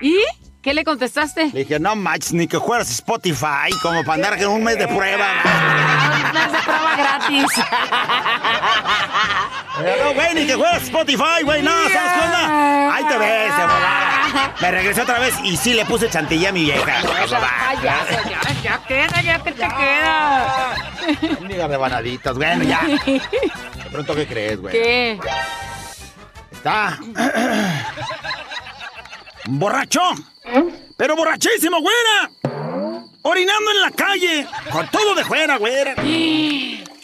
¿Y? 0.00 0.16
¿Qué 0.62 0.72
le 0.74 0.84
contestaste? 0.84 1.50
Le 1.52 1.60
dije, 1.60 1.78
no 1.78 1.94
manches, 1.94 2.32
ni 2.32 2.48
que 2.48 2.58
fueras 2.58 2.90
Spotify, 2.90 3.70
como 3.82 4.02
para 4.02 4.14
andar 4.14 4.38
con 4.42 4.48
un 4.54 4.64
mes 4.64 4.78
de 4.78 4.88
prueba. 4.88 5.26
Un 6.26 6.32
mes 6.32 6.52
de 6.52 6.58
prueba 6.58 6.96
gratis. 6.96 7.46
No, 9.76 10.14
güey, 10.14 10.34
ni 10.34 10.46
que 10.46 10.54
fueras 10.56 10.82
Spotify, 10.84 11.42
güey, 11.44 11.62
no, 11.62 11.70
¿sabes 11.70 12.12
qué 12.12 12.20
onda? 12.24 12.94
Ahí 12.94 13.04
te 13.04 13.18
ves, 13.18 13.56
de 13.56 13.62
volada. 13.62 14.54
Me 14.60 14.70
regresé 14.70 15.02
otra 15.02 15.18
vez 15.18 15.34
y 15.44 15.56
sí 15.56 15.74
le 15.74 15.84
puse 15.84 16.08
chantilly 16.08 16.46
a 16.46 16.52
mi 16.52 16.64
vieja. 16.64 16.94
Ay, 16.98 17.78
ya, 17.82 18.06
ya, 18.24 18.62
ya 18.62 18.82
queda, 18.86 19.20
ya 19.22 19.38
que 19.42 19.52
te 19.52 19.68
queda. 19.68 20.74
Diga 21.46 21.68
rebanaditas, 21.68 22.36
bueno, 22.36 22.64
ya. 22.64 22.80
De 22.84 23.90
pronto, 23.90 24.14
¿qué 24.14 24.26
crees, 24.26 24.60
güey? 24.60 24.72
¿Qué? 24.72 25.20
Está. 26.52 26.98
Borracho. 29.46 30.00
Pero 30.96 31.16
borrachísimo, 31.16 31.78
güera. 31.80 32.30
Orinando 33.22 33.70
en 33.72 33.80
la 33.82 33.90
calle. 33.90 34.46
Con 34.70 34.88
todo 34.88 35.14
de 35.14 35.24
fuera, 35.24 35.58
güera. 35.58 35.94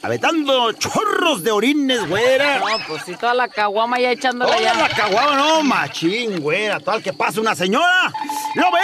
Aventando 0.03 0.73
chorros 0.73 1.45
de 1.45 1.53
orines, 1.53 2.09
güera. 2.09 2.59
No, 2.59 2.67
pues 2.89 3.05
sí, 3.07 3.15
toda 3.15 3.35
la 3.35 3.47
caguama 3.47 4.01
ya 4.01 4.11
echándola 4.11 4.57
Toda 4.57 4.73
ya. 4.73 4.75
la 4.75 4.89
caguaba, 4.89 5.37
no, 5.37 5.63
machín, 5.63 6.41
güera. 6.41 6.81
Tal 6.81 7.01
que 7.03 7.13
pasa 7.13 7.41
una 7.41 7.55
señora. 7.55 8.13
¡Lo 8.57 8.65
ve! 8.73 8.81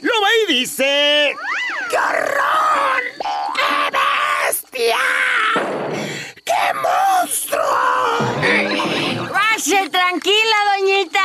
¡Lo 0.00 0.10
ve 0.20 0.28
y 0.48 0.52
dice! 0.54 1.32
¡Qué 1.88 1.96
horror! 1.96 3.02
¡Qué 3.54 3.90
bestia! 4.48 4.98
¡Qué 6.44 6.74
monstruo! 6.74 7.62
Pase 9.32 9.88
tranquila, 9.90 10.56
doñita. 10.76 11.20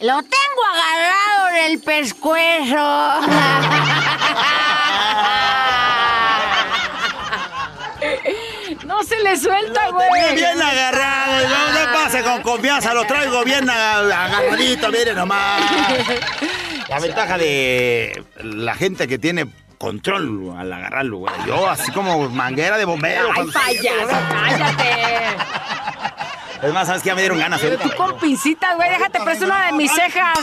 Lo 0.00 0.22
tengo 0.22 0.64
agarrado 0.72 1.48
en 1.50 1.56
el 1.72 1.80
pescuezo. 1.80 3.20
No 8.98 9.04
se 9.04 9.16
le 9.22 9.36
suelta, 9.36 9.90
güey. 9.90 10.08
Bien, 10.12 10.34
bien 10.34 10.60
agarrado, 10.62 11.48
no, 11.48 11.72
no 11.72 11.92
pase 11.92 12.22
con 12.22 12.42
confianza, 12.42 12.92
lo 12.94 13.04
traigo 13.04 13.44
bien 13.44 13.68
aga- 13.70 14.24
agarradito, 14.24 14.88
mire 14.90 15.14
nomás. 15.14 15.60
La 16.88 16.98
ventaja 16.98 17.38
de 17.38 18.24
la 18.42 18.74
gente 18.74 19.06
que 19.06 19.18
tiene 19.18 19.46
control 19.78 20.52
al 20.58 20.72
agarrarlo, 20.72 21.18
güey. 21.18 21.32
Yo 21.46 21.68
así 21.70 21.92
como 21.92 22.28
manguera 22.30 22.76
de 22.76 22.84
bombero. 22.86 23.28
Ay, 23.36 23.46
payaso, 23.52 24.18
cállate. 24.30 25.36
Es 26.66 26.72
más, 26.72 26.88
¿sabes 26.88 27.02
qué? 27.04 27.10
Ya 27.10 27.14
me 27.14 27.20
dieron 27.20 27.38
ganas. 27.38 27.62
ahorita. 27.62 27.84
Tú 27.84 27.90
con 27.96 28.18
pincitas, 28.18 28.74
güey, 28.74 28.90
déjate 28.90 29.20
preso 29.20 29.44
una 29.44 29.66
de 29.66 29.72
mis 29.74 29.92
cejas. 29.92 30.38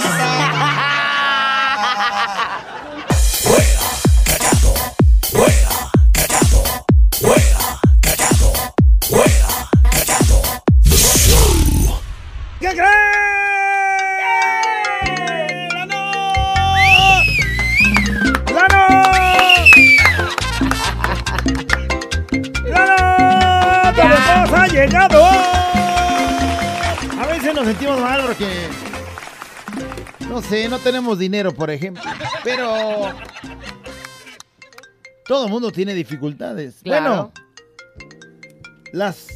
Sé, 30.49 30.69
no 30.69 30.79
tenemos 30.79 31.19
dinero, 31.19 31.53
por 31.53 31.69
ejemplo. 31.69 32.03
Pero... 32.43 33.13
Todo 35.27 35.47
mundo 35.47 35.71
tiene 35.71 35.93
dificultades. 35.93 36.75
Claro. 36.83 37.31
Bueno, 37.33 37.33
las 38.93 39.27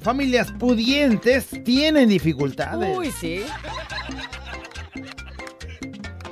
familias 0.00 0.52
pudientes 0.52 1.48
tienen 1.64 2.08
dificultades. 2.08 2.96
Uy, 2.96 3.10
sí. 3.10 3.42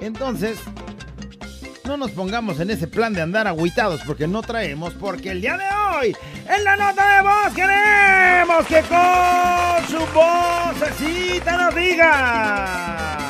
Entonces, 0.00 0.58
no 1.84 1.96
nos 1.96 2.12
pongamos 2.12 2.60
en 2.60 2.70
ese 2.70 2.86
plan 2.86 3.12
de 3.12 3.22
andar 3.22 3.46
agüitados 3.48 4.00
porque 4.06 4.28
no 4.28 4.42
traemos, 4.42 4.94
porque 4.94 5.30
el 5.30 5.40
día 5.40 5.56
de 5.56 5.64
hoy, 5.96 6.16
en 6.48 6.64
la 6.64 6.76
nota 6.76 7.16
de 7.16 7.22
voz, 7.22 7.52
queremos 7.54 8.66
que 8.66 8.80
con 8.82 9.86
su 9.88 9.98
vocecita 10.14 11.56
nos 11.56 11.74
diga. 11.74 13.21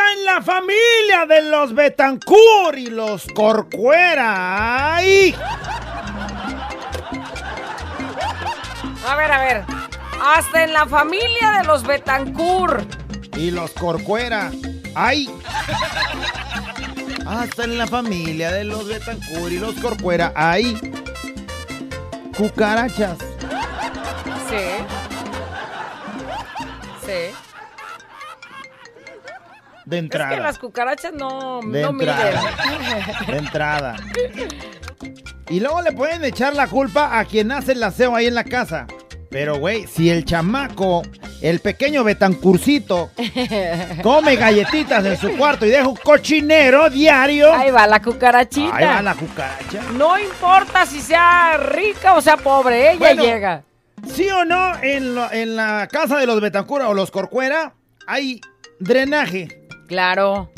En 0.00 0.24
la 0.24 0.42
familia 0.42 1.26
de 1.28 1.42
los 1.42 1.74
Betancourt 1.74 2.78
y 2.78 2.86
los 2.86 3.26
Corcuera. 3.34 4.94
¡Ay! 4.96 5.34
A 9.06 9.16
ver, 9.16 9.32
a 9.32 9.40
ver. 9.40 9.64
Hasta 10.22 10.64
en 10.64 10.72
la 10.72 10.86
familia 10.86 11.52
de 11.58 11.64
los 11.64 11.82
Betancourt. 11.84 12.84
y 13.36 13.50
los 13.50 13.72
Corcuera. 13.72 14.50
¡Ay! 14.94 15.30
Hasta 17.26 17.64
en 17.64 17.78
la 17.78 17.86
familia 17.86 18.50
de 18.50 18.64
los 18.64 18.88
Betancourt 18.88 19.52
y 19.52 19.58
los 19.58 19.74
Corcuera 19.76 20.32
hay 20.34 20.74
cucarachas. 22.36 23.18
Sí. 24.48 24.84
Sí. 27.06 27.49
De 29.90 29.96
Es 29.98 30.02
entrada. 30.04 30.34
que 30.36 30.40
las 30.40 30.58
cucarachas 30.58 31.12
no, 31.12 31.60
De 31.62 31.82
no 31.82 31.90
entrada. 31.90 32.42
miden. 32.70 33.26
De 33.26 33.36
entrada. 33.38 33.96
Y 35.48 35.58
luego 35.60 35.82
le 35.82 35.92
pueden 35.92 36.24
echar 36.24 36.54
la 36.54 36.68
culpa 36.68 37.18
a 37.18 37.24
quien 37.24 37.50
hace 37.52 37.72
el 37.72 37.82
aseo 37.82 38.14
ahí 38.14 38.26
en 38.26 38.34
la 38.34 38.44
casa. 38.44 38.86
Pero, 39.30 39.58
güey, 39.58 39.86
si 39.86 40.10
el 40.10 40.24
chamaco, 40.24 41.02
el 41.40 41.60
pequeño 41.60 42.02
Betancurcito, 42.04 43.10
come 44.02 44.36
galletitas 44.36 45.04
en 45.04 45.16
su 45.16 45.36
cuarto 45.36 45.66
y 45.66 45.70
deja 45.70 45.86
un 45.86 45.96
cochinero 45.96 46.90
diario, 46.90 47.52
Ahí 47.52 47.70
va 47.70 47.86
la 47.86 48.00
cucarachita. 48.02 48.74
ahí 48.76 48.84
va 48.84 49.02
la 49.02 49.14
cucaracha. 49.14 49.82
No 49.96 50.18
importa 50.18 50.84
si 50.86 51.00
sea 51.00 51.56
rica 51.58 52.14
o 52.14 52.20
sea 52.20 52.36
pobre, 52.36 52.90
ella 52.90 52.98
Bueno. 52.98 53.22
llega. 53.22 53.62
¿Sí 54.14 54.28
o 54.30 54.44
no? 54.44 54.72
En, 54.82 55.14
lo- 55.14 55.30
en 55.30 55.54
la 55.56 55.86
casa 55.90 56.16
de 56.18 56.26
los 56.26 56.40
Betancura 56.40 56.88
o 56.88 56.94
los 56.94 57.10
Corcuera 57.12 57.74
hay 58.08 58.40
drenaje. 58.80 59.59
Claro. 59.90 60.48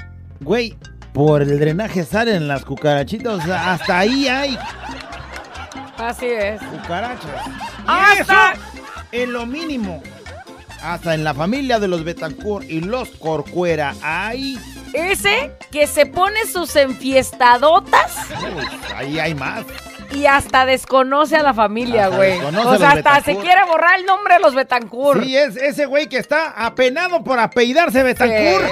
Güey, 0.40 0.76
por 1.14 1.40
el 1.40 1.58
drenaje 1.58 2.04
salen 2.04 2.46
las 2.48 2.66
cucarachitas. 2.66 3.32
o 3.32 3.40
sea, 3.40 3.72
hasta 3.72 3.98
ahí 4.00 4.28
hay 4.28 4.58
Así 5.96 6.26
es. 6.26 6.60
cucarachas. 6.62 7.46
Y 7.46 8.20
Hasta- 8.20 8.52
eso 8.52 8.60
es 9.10 9.28
lo 9.30 9.46
mínimo. 9.46 10.02
Hasta 10.82 11.14
en 11.14 11.24
la 11.24 11.32
familia 11.32 11.78
de 11.78 11.88
los 11.88 12.04
Betancourt 12.04 12.68
y 12.68 12.82
los 12.82 13.08
Corcuera 13.12 13.94
hay. 14.02 14.58
Ese 14.92 15.56
que 15.70 15.86
se 15.86 16.04
pone 16.04 16.44
sus 16.46 16.76
enfiestadotas 16.76 18.14
Uy, 18.54 18.66
ahí 18.94 19.18
hay 19.18 19.34
más. 19.34 19.64
Y 20.14 20.26
hasta 20.26 20.66
desconoce 20.66 21.36
a 21.36 21.42
la 21.42 21.54
familia, 21.54 22.08
güey. 22.08 22.32
desconoce 22.32 22.68
O 22.68 22.78
sea, 22.78 22.90
hasta 22.92 23.20
se 23.22 23.36
quiere 23.36 23.64
borrar 23.64 23.98
el 23.98 24.06
nombre 24.06 24.34
de 24.34 24.40
los 24.40 24.54
Betancourt. 24.54 25.22
Sí, 25.22 25.36
es 25.36 25.56
ese 25.56 25.86
güey 25.86 26.08
que 26.08 26.18
está 26.18 26.50
apenado 26.50 27.22
por 27.22 27.38
apellidarse 27.38 28.02
Betancourt. 28.02 28.64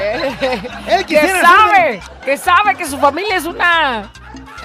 Él 0.88 1.06
que 1.06 1.14
quisiera 1.14 1.26
ser 1.26 1.42
sabe, 1.42 2.00
que 2.24 2.36
sabe 2.36 2.74
que 2.76 2.86
su 2.86 2.98
familia 2.98 3.36
es 3.36 3.44
una 3.44 4.10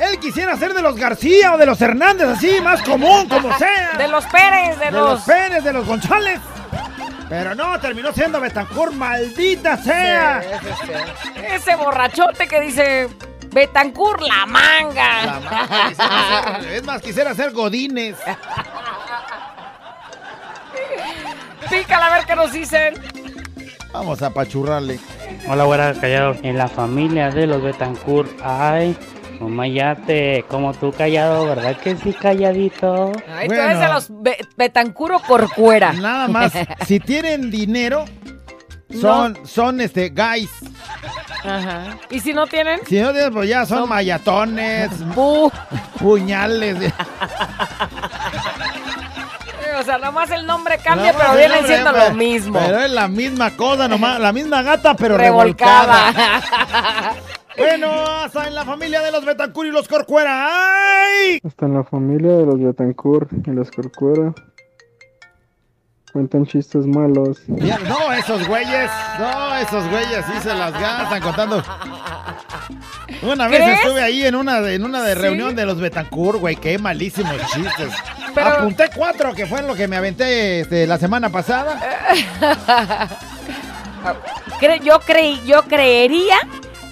Él 0.01 0.19
quisiera 0.19 0.55
ser 0.57 0.73
de 0.73 0.81
los 0.81 0.95
García 0.95 1.53
o 1.53 1.57
de 1.57 1.65
los 1.65 1.81
Hernández, 1.81 2.27
así, 2.27 2.59
más 2.61 2.81
común, 2.81 3.27
como 3.29 3.57
sea. 3.57 3.93
de 3.97 4.07
los 4.07 4.25
Pérez, 4.25 4.77
de, 4.79 4.85
de 4.85 4.91
los, 4.91 5.11
los 5.11 5.21
Pérez, 5.23 5.63
de 5.63 5.73
los 5.73 5.85
González. 5.85 6.39
Pero 7.27 7.55
no, 7.55 7.79
terminó 7.79 8.11
siendo 8.13 8.39
Betancourt, 8.39 8.93
maldita 8.93 9.77
sea. 9.77 10.43
ese 11.51 11.75
borrachote 11.75 12.47
que 12.47 12.61
dice 12.61 13.07
Betancourt 13.55 14.19
la 14.21 14.45
manga. 14.45 15.39
La 15.39 15.87
quisiera 15.89 16.59
ser- 16.61 16.71
es 16.73 16.83
más, 16.83 17.01
quisiera 17.01 17.33
ser 17.33 17.51
Godínez. 17.53 18.17
Pícala 21.69 22.07
a 22.07 22.17
ver 22.17 22.25
qué 22.25 22.35
nos 22.35 22.51
dicen. 22.51 22.93
Vamos 23.93 24.21
a 24.21 24.27
apachurrarle. 24.27 24.99
Hola, 25.47 25.63
güera 25.63 25.93
callado. 25.93 26.35
En 26.43 26.57
la 26.57 26.67
familia 26.67 27.29
de 27.31 27.47
los 27.47 27.61
Betancourt 27.63 28.29
hay 28.43 28.97
un 29.39 29.55
mayate 29.55 30.43
como 30.49 30.73
tú 30.73 30.91
callado, 30.91 31.45
¿verdad 31.45 31.77
que 31.77 31.95
sí, 31.95 32.11
calladito? 32.13 33.13
Ay, 33.37 33.47
tú 33.47 33.53
eres 33.53 33.79
de 33.79 33.87
los 33.87 34.07
Be- 34.21 34.37
Betancuro 34.57 35.19
Corcuera. 35.19 35.93
Nada 35.93 36.27
más, 36.27 36.51
si 36.85 36.99
tienen 36.99 37.49
dinero, 37.51 38.03
son, 38.99 39.38
son 39.45 39.81
este, 39.81 40.10
guys. 40.10 40.49
Ajá. 41.43 41.97
¿Y 42.10 42.19
si 42.19 42.34
no 42.34 42.47
tienen? 42.47 42.79
Si 42.88 42.99
no 42.99 43.12
tienen, 43.12 43.34
pues 43.34 43.49
ya 43.49 43.65
son 43.65 43.88
mayatones, 43.89 44.89
puñales. 45.99 46.93
O 49.79 49.84
sea, 49.84 49.97
nomás 49.97 50.31
el 50.31 50.45
nombre 50.45 50.77
cambia, 50.77 51.13
pero 51.13 51.31
hombre, 51.31 51.67
siendo 51.67 51.91
lo 51.91 52.13
mismo. 52.13 52.58
Pero 52.60 52.79
es 52.79 52.91
la 52.91 53.08
misma 53.08 53.51
cosa, 53.58 53.88
nomás, 53.88 54.19
la 54.19 54.31
misma 54.31 54.62
gata, 54.62 54.95
pero 54.95 55.17
Revolcada. 55.17 56.12
revolcada. 56.12 57.13
bueno, 57.58 57.91
hasta 58.23 58.47
en 58.47 58.55
la 58.55 58.63
familia 58.63 59.01
de 59.01 59.12
los 59.12 59.25
Betancur 59.25 59.65
y 59.65 59.71
los 59.71 59.88
Corcuera. 59.88 60.47
¡Ay! 60.49 61.39
Hasta 61.45 61.65
en 61.65 61.73
la 61.73 61.84
familia 61.84 62.38
de 62.38 62.45
los 62.45 62.60
Betancourt 62.60 63.31
y 63.45 63.51
los 63.51 63.69
Corcuera 63.69 64.34
cuentan 66.15 66.45
chistes 66.45 66.86
malos. 66.88 67.39
Ya, 67.47 67.78
No, 67.80 68.13
esos 68.13 68.47
güeyes, 68.47 68.89
no, 69.19 69.56
esos 69.58 69.86
güeyes 69.89 70.25
sí 70.25 70.39
se 70.43 70.54
las 70.56 70.71
gastan 70.71 71.21
contando. 71.21 71.62
Una 73.21 73.49
vez 73.49 73.62
¿Crees? 73.62 73.80
estuve 73.82 74.01
ahí 74.01 74.23
en 74.25 74.36
una 74.36 74.62
de, 74.62 74.75
en 74.75 74.86
una 74.86 75.04
de 75.04 75.13
¿Sí? 75.13 75.19
reunión 75.21 75.58
de 75.58 75.65
los 75.65 75.78
Betancur, 75.82 76.38
güey, 76.38 76.56
qué 76.56 76.78
malísimos 76.78 77.36
chistes. 77.51 77.91
Pero- 78.34 78.47
Apunté 78.47 78.89
cuatro, 78.95 79.34
que 79.34 79.45
fue 79.45 79.62
lo 79.63 79.75
que 79.75 79.89
me 79.89 79.97
aventé 79.97 80.62
este, 80.62 80.88
la 80.88 80.97
semana 80.97 81.28
pasada. 81.30 81.82
Cre- 84.62 84.82
yo, 84.84 85.01
creí, 85.01 85.41
yo 85.45 85.63
creería 85.63 86.38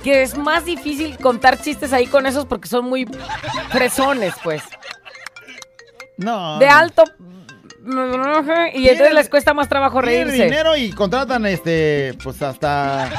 que 0.03 0.21
es 0.23 0.37
más 0.37 0.65
difícil 0.65 1.17
contar 1.17 1.61
chistes 1.61 1.93
ahí 1.93 2.07
con 2.07 2.25
esos 2.25 2.45
porque 2.45 2.67
son 2.67 2.89
muy 2.89 3.07
fresones, 3.69 4.33
pues. 4.43 4.63
No. 6.17 6.59
De 6.59 6.67
alto. 6.67 7.03
Y 8.73 8.87
entonces 8.87 9.13
les 9.13 9.29
cuesta 9.29 9.53
más 9.53 9.67
trabajo 9.67 10.01
Tienen 10.01 10.27
reírse. 10.27 10.45
dinero 10.45 10.75
y 10.75 10.91
contratan 10.91 11.45
este, 11.45 12.13
pues 12.23 12.41
hasta 12.41 13.11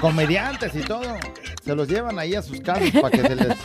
comediantes 0.00 0.74
y 0.74 0.80
todo. 0.80 1.16
Se 1.64 1.74
los 1.74 1.88
llevan 1.88 2.18
ahí 2.18 2.34
a 2.34 2.42
sus 2.42 2.60
casas 2.60 2.90
para 3.00 3.10
que 3.10 3.22
se 3.22 3.36
les. 3.36 3.48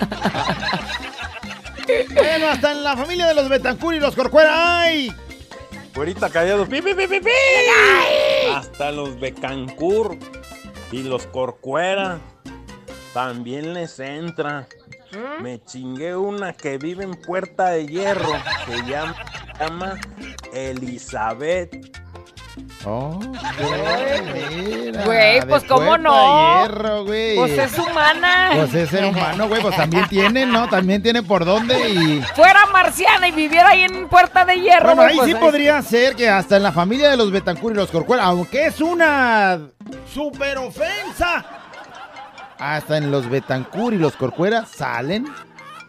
bueno, 2.14 2.48
hasta 2.50 2.72
en 2.72 2.84
la 2.84 2.96
familia 2.96 3.28
de 3.28 3.34
los 3.34 3.50
Betancur 3.50 3.96
y 3.96 4.00
los 4.00 4.16
Corcuera. 4.16 4.82
¡Ay! 4.82 5.12
Güerita 5.96 6.30
callado. 6.30 6.68
¡Pi, 6.68 6.82
pi, 6.82 6.94
pi, 6.94 7.08
pi, 7.08 7.20
pi! 7.22 7.30
Hasta 8.54 8.92
los 8.92 9.20
Becancur 9.20 10.18
y 10.92 11.04
los 11.04 11.26
Corcuera 11.28 12.20
también 13.14 13.74
les 13.74 14.00
entra. 14.00 14.68
Me 15.42 15.64
chingué 15.64 16.16
una 16.16 16.54
que 16.54 16.78
vive 16.78 17.04
en 17.04 17.16
Puerta 17.16 17.70
de 17.70 17.86
Hierro. 17.88 18.34
Se 18.68 18.84
llama, 18.86 19.16
llama 19.60 20.00
Elizabeth. 20.54 22.04
Oh, 22.86 23.20
Güey, 25.06 25.40
de 25.40 25.46
pues 25.48 25.64
cómo 25.64 25.88
Puerta 25.88 25.98
no. 25.98 26.62
Hierro, 26.62 27.04
güey. 27.04 27.36
Pues 27.36 27.58
es 27.58 27.78
humana. 27.78 28.52
Pues 28.56 28.74
es 28.76 28.90
ser 28.90 29.06
humano, 29.06 29.48
güey, 29.48 29.62
pues 29.62 29.76
también 29.76 30.08
tiene, 30.08 30.46
¿no? 30.46 30.70
También 30.70 31.02
tiene 31.02 31.24
por 31.24 31.44
dónde 31.44 31.90
y... 31.90 32.22
Fuera 32.36 32.66
marciana 32.68 33.28
y 33.28 33.32
viviera 33.32 33.70
ahí 33.70 33.84
en 33.84 34.08
Puerta 34.08 34.46
de 34.46 34.60
Hierro. 34.62 34.96
Bueno, 34.96 35.02
güey, 35.02 35.12
ahí 35.12 35.18
pues, 35.18 35.32
sí 35.32 35.36
podría 35.36 35.82
ser 35.82 36.16
que 36.16 36.30
hasta 36.30 36.58
en 36.58 36.64
la 36.64 36.72
familia 36.72 37.10
de 37.10 37.18
los 37.18 37.32
Betancur 37.32 37.74
y 37.74 37.76
los 37.76 37.90
Corcuera, 37.90 38.24
aunque 38.24 38.68
es 38.68 38.80
una 38.80 39.60
super 40.14 40.58
ofensa, 40.60 41.46
hasta 42.74 42.98
en 42.98 43.12
los 43.12 43.30
Betancur 43.30 43.94
y 43.94 43.98
los 43.98 44.16
Corcuera 44.16 44.66
salen 44.66 45.28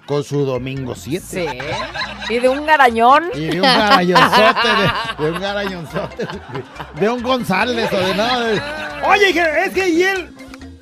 con 0.07 0.23
su 0.23 0.45
domingo 0.45 0.95
7. 0.95 1.25
Sí. 1.29 2.35
Y 2.35 2.39
de 2.39 2.49
un 2.49 2.65
garañón. 2.67 3.25
Y 3.35 3.47
de 3.47 3.57
un 3.61 3.63
garañonzote, 3.63 4.69
de, 4.69 5.25
de 5.25 5.31
un 5.33 5.41
garañonzote, 5.41 6.27
de, 6.27 7.01
de 7.01 7.09
un 7.09 7.23
González 7.23 7.91
o 7.93 7.97
de 7.97 8.15
no. 8.15 8.41
de- 8.41 8.63
Oye, 9.09 9.33
que- 9.33 9.65
es 9.65 9.71
que 9.75 9.89
y 9.89 10.03
él, 10.03 10.35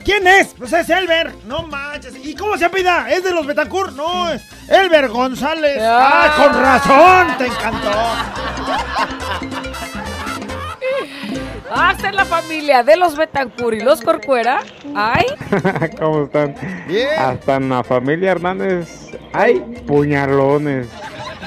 ¿quién 0.04 0.26
es? 0.26 0.54
Pues 0.59 0.72
es 0.72 0.88
Elber, 0.90 1.35
no 1.46 1.62
manches. 1.62 2.14
¿Y 2.24 2.35
cómo 2.35 2.57
se 2.59 2.64
apida? 2.66 3.11
¿Es 3.11 3.24
de 3.24 3.30
los 3.33 3.46
Betancur? 3.46 3.92
No, 3.92 4.30
es 4.30 4.42
Elber 4.68 5.09
González. 5.09 5.78
Ah, 5.83 6.33
con 6.37 6.61
razón, 6.62 7.38
te 7.38 7.46
encantó. 7.46 7.90
Hasta 11.70 12.09
en 12.11 12.16
la 12.16 12.24
familia 12.24 12.83
de 12.83 12.96
los 12.96 13.16
Betancur 13.16 13.74
y 13.74 13.81
los 13.81 14.00
Corcuera. 14.03 14.61
Ay. 14.94 15.24
¿Cómo 15.98 16.24
están? 16.24 16.55
Bien. 16.87 17.09
Hasta 17.18 17.57
en 17.57 17.68
la 17.70 17.83
familia 17.83 18.33
Hernández 18.33 19.11
hay 19.33 19.61
puñalones. 19.87 20.88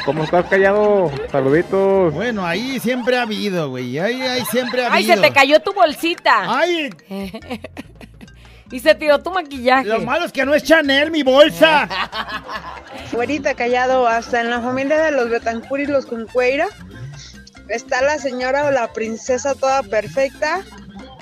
¿Cómo 0.06 0.24
estás 0.24 0.46
callado? 0.46 1.12
Saluditos. 1.32 2.14
Bueno, 2.14 2.46
ahí 2.46 2.80
siempre 2.80 3.18
ha 3.18 3.24
habido, 3.24 3.70
güey. 3.70 4.00
Ahí, 4.00 4.22
ahí 4.22 4.44
siempre 4.50 4.84
ha 4.86 4.94
Ay, 4.94 5.04
habido. 5.04 5.16
se 5.24 5.30
te 5.30 5.34
cayó 5.34 5.60
tu 5.60 5.74
bolsita. 5.74 6.44
Ay, 6.48 6.90
Y 8.70 8.80
se 8.82 8.94
tiró 8.96 9.20
tu 9.24 9.32
maquillaje. 9.32 9.86
lo 9.88 10.02
malo 10.02 10.26
es 10.26 10.32
que 10.34 10.46
no 10.46 10.54
es 10.54 10.62
Chanel, 10.64 11.10
mi 11.10 11.24
bolsa. 11.24 11.88
Fuerita 13.12 13.54
callado, 13.54 14.06
hasta 14.08 14.42
en 14.42 14.50
la 14.50 14.60
familia 14.60 14.98
de 15.04 15.12
los 15.12 15.30
Betancur 15.30 15.80
y 15.80 15.86
los 15.86 16.06
Concueira 16.06 16.68
está 17.70 18.02
la 18.02 18.18
señora 18.20 18.66
o 18.66 18.72
la 18.72 18.92
princesa 18.94 19.56
toda 19.56 19.84
perfecta. 19.84 20.62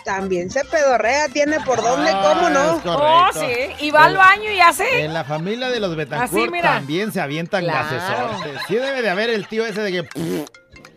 También 0.04 0.52
se 0.52 0.64
pedorrea, 0.66 1.30
tiene 1.30 1.60
por 1.62 1.82
dónde, 1.82 2.12
cómo 2.12 2.50
no. 2.50 2.80
Oh, 2.86 3.28
sí. 3.34 3.74
Y 3.86 3.90
va 3.90 4.06
al 4.06 4.16
baño 4.16 4.52
y 4.52 4.60
hace. 4.60 5.04
En 5.04 5.14
la 5.16 5.24
familia 5.24 5.70
de 5.70 5.80
los 5.80 5.96
Betancourt 5.96 6.54
también 6.62 7.12
se 7.12 7.20
avientan 7.22 7.64
Claro. 7.64 7.88
gasesotes. 7.90 8.62
Sí 8.68 8.76
debe 8.76 9.02
de 9.02 9.10
haber 9.10 9.32
el 9.32 9.48
tío 9.48 9.66
ese 9.66 9.82
de 9.82 9.92
que... 9.92 10.46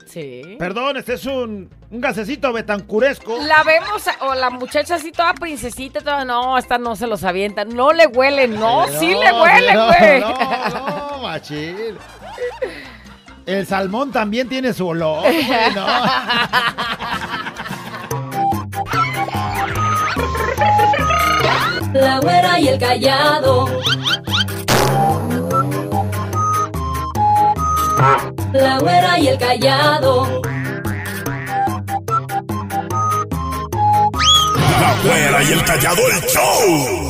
Sí. 0.07 0.57
Perdón, 0.59 0.97
este 0.99 1.15
es 1.15 1.25
un, 1.27 1.71
un 1.91 2.01
gasecito 2.01 2.53
betancuresco. 2.53 3.39
La 3.43 3.63
vemos, 3.63 4.05
o 4.21 4.35
la 4.35 4.51
muchacha 4.51 4.97
así 4.97 5.11
toda 5.13 5.33
princesita, 5.35 6.01
toda, 6.01 6.25
no, 6.25 6.57
esta 6.59 6.77
no 6.79 6.95
se 6.97 7.07
los 7.07 7.25
avienta, 7.25 7.65
no 7.67 7.93
le 7.93 8.07
huele, 8.07 8.49
no, 8.49 8.87
sí 8.99 9.13
no, 9.15 9.23
le 9.23 9.33
huele, 9.33 9.73
no, 9.75 9.87
güey. 9.87 10.21
No, 10.21 11.11
no, 11.11 11.19
machín. 11.23 11.77
El 13.49 13.67
salmón 13.67 14.13
también 14.13 14.47
tiene 14.47 14.75
su 14.75 14.87
olor, 14.87 15.23
güey, 15.23 15.75
¿no? 15.75 15.87
La 21.95 22.21
güera 22.21 22.61
y 22.61 22.69
el 22.69 22.79
callado. 22.79 23.65
La 28.53 28.79
güera 28.81 29.19
y 29.19 29.29
el 29.29 29.39
callado. 29.39 30.43
La 34.79 34.95
güera 35.03 35.43
y 35.43 35.53
el 35.53 35.65
callado 35.65 36.03
el 36.07 36.21
show. 36.29 37.08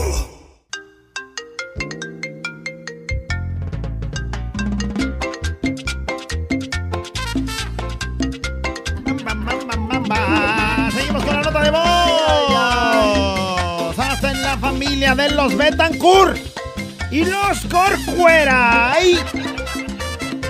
Betancourt 15.99 16.39
y 17.11 17.25
los 17.25 17.67
Corcuera. 17.67 18.93
Ay. 18.93 19.19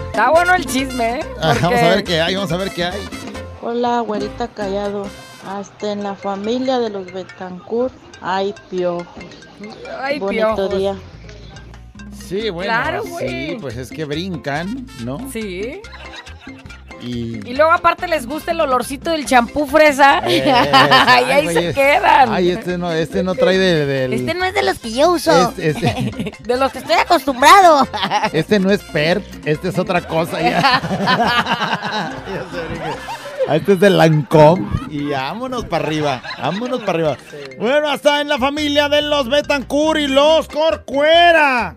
Está 0.07 0.31
bueno 0.31 0.55
el 0.55 0.67
chisme, 0.67 1.21
¿eh? 1.21 1.27
Ah, 1.41 1.55
Vamos 1.63 1.79
a 1.81 1.89
ver 1.91 2.05
qué 2.05 2.21
hay, 2.21 2.35
vamos 2.35 2.53
a 2.53 2.57
ver 2.57 2.71
qué 2.73 2.85
hay. 2.85 3.01
Hola, 3.63 4.01
güerita 4.01 4.49
callado. 4.49 5.07
Hasta 5.47 5.93
en 5.93 6.03
la 6.03 6.15
familia 6.15 6.79
de 6.79 6.91
los 6.91 7.11
Betancourt 7.13 7.95
hay 8.21 8.55
piojos. 8.71 9.07
Ay, 10.01 10.19
Bonito 10.19 10.55
piojos. 10.55 10.77
día. 10.79 10.97
Sí, 12.27 12.51
bueno, 12.51 12.71
Claro, 12.71 13.03
sí, 13.05 13.09
güey. 13.11 13.57
pues 13.59 13.77
es 13.79 13.91
que 13.91 14.05
brincan, 14.05 14.87
¿no? 15.05 15.19
Sí. 15.33 15.81
Y... 17.01 17.49
Y 17.49 17.55
luego 17.55 17.71
aparte 17.73 18.09
les 18.09 18.27
gusta 18.27 18.51
el 18.53 18.61
olorcito 18.61 19.11
del 19.11 19.25
champú 19.25 19.67
fresa. 19.67 20.21
Eh, 20.27 20.43
y 21.29 21.31
ahí 21.31 21.49
se 21.49 21.69
es- 21.69 21.75
quedan. 21.75 22.33
Ay, 22.33 22.51
este 22.51 22.77
no, 22.79 22.91
este 22.93 23.23
no 23.23 23.35
trae 23.35 23.57
de, 23.59 23.87
del- 23.87 24.13
Este 24.15 24.35
no 24.35 24.45
es 24.45 24.55
de 24.55 24.63
los 24.65 24.79
que 24.79 24.93
yo 24.93 25.11
uso. 25.13 25.53
Este, 25.57 25.71
este- 25.71 26.33
De 26.45 26.57
los 26.57 26.73
que 26.73 26.79
estoy 26.79 26.95
acostumbrado. 26.97 27.87
este 28.33 28.59
no 28.59 28.71
es 28.71 28.83
PERT, 28.83 29.47
este 29.47 29.69
es 29.69 29.79
otra 29.79 30.01
cosa 30.07 30.41
ya. 30.41 30.81
Ah, 33.49 33.57
Este 33.57 33.73
es 33.75 33.81
de 33.81 33.91
Lancome. 33.91 34.67
Y 34.91 35.05
vámonos 35.11 35.65
para 35.67 35.85
arriba, 35.87 36.23
vámonos 36.39 36.81
para 36.81 36.93
arriba. 36.93 37.17
Bueno, 37.59 37.89
hasta 37.89 38.21
en 38.21 38.29
la 38.29 38.39
familia 38.39 38.89
de 38.89 39.03
los 39.03 39.29
Betancourt 39.29 40.01
y 40.01 40.07
los 40.07 40.49
Corcuera. 40.49 41.75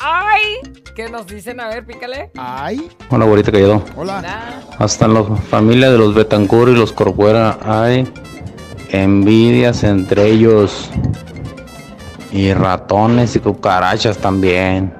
Ay, 0.00 0.42
¿qué 0.94 1.08
nos 1.10 1.26
dicen? 1.26 1.60
A 1.60 1.68
ver, 1.68 1.84
pícale. 1.84 2.30
Ay, 2.36 2.90
Hola, 3.10 3.24
güerita 3.24 3.50
callado. 3.52 3.82
hola. 3.96 4.22
Hasta 4.78 5.06
en 5.06 5.14
la 5.14 5.24
familia 5.24 5.90
de 5.90 5.98
los 5.98 6.14
Betancourt 6.14 6.70
y 6.72 6.74
los 6.74 6.92
Corcuera 6.92 7.58
hay 7.64 8.10
envidias 8.90 9.84
entre 9.84 10.26
ellos 10.26 10.90
y 12.30 12.52
ratones 12.52 13.36
y 13.36 13.40
cucarachas 13.40 14.18
también. 14.18 14.92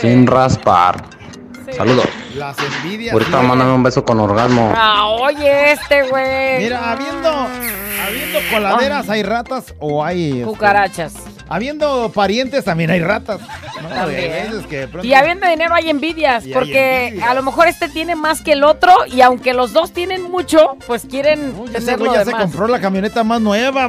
Sin 0.00 0.26
raspar. 0.26 1.04
Saludos. 1.76 2.06
Las 2.36 2.56
envidias. 2.58 3.12
Ahorita 3.14 3.40
mándame 3.42 3.72
un 3.72 3.82
beso 3.82 4.04
con 4.04 4.20
orgasmo. 4.20 4.72
Ah, 4.76 5.06
oye, 5.08 5.72
este 5.72 6.02
güey. 6.08 6.58
Mira, 6.64 6.92
habiendo, 6.92 7.48
habiendo 8.06 8.38
coladeras 8.50 9.08
hay 9.10 9.22
ratas 9.22 9.74
o 9.78 10.04
hay... 10.04 10.32
este, 10.32 10.44
Cucarachas. 10.44 11.14
habiendo 11.48 12.10
parientes 12.12 12.64
también 12.64 12.90
hay 12.90 13.00
ratas. 13.00 13.40
¿no? 13.82 13.88
También. 13.88 14.32
Hay 14.32 14.42
veces 14.48 14.66
que 14.66 14.76
de 14.80 14.88
pronto- 14.88 15.06
Y 15.06 15.14
habiendo 15.14 15.46
dinero 15.48 15.74
hay 15.74 15.90
envidias, 15.90 16.44
Y 16.44 16.48
hay 16.48 16.54
porque 16.54 17.06
envidias. 17.08 17.28
a 17.30 17.34
lo 17.34 17.42
mejor 17.42 17.68
este 17.68 17.88
tiene 17.88 18.14
más 18.16 18.40
que 18.42 18.52
el 18.52 18.64
otro 18.64 18.92
y 19.06 19.20
aunque 19.20 19.52
los 19.54 19.72
dos 19.72 19.92
tienen 19.92 20.22
mucho, 20.22 20.76
pues 20.86 21.04
quieren 21.08 21.54
Ese 21.68 21.80
tener 21.80 21.98
güey 21.98 22.10
lo 22.10 22.16
ya 22.16 22.24
se 22.24 22.32
compró 22.32 22.68
la 22.68 22.80
camioneta 22.80 23.22
más 23.24 23.40
nueva. 23.40 23.88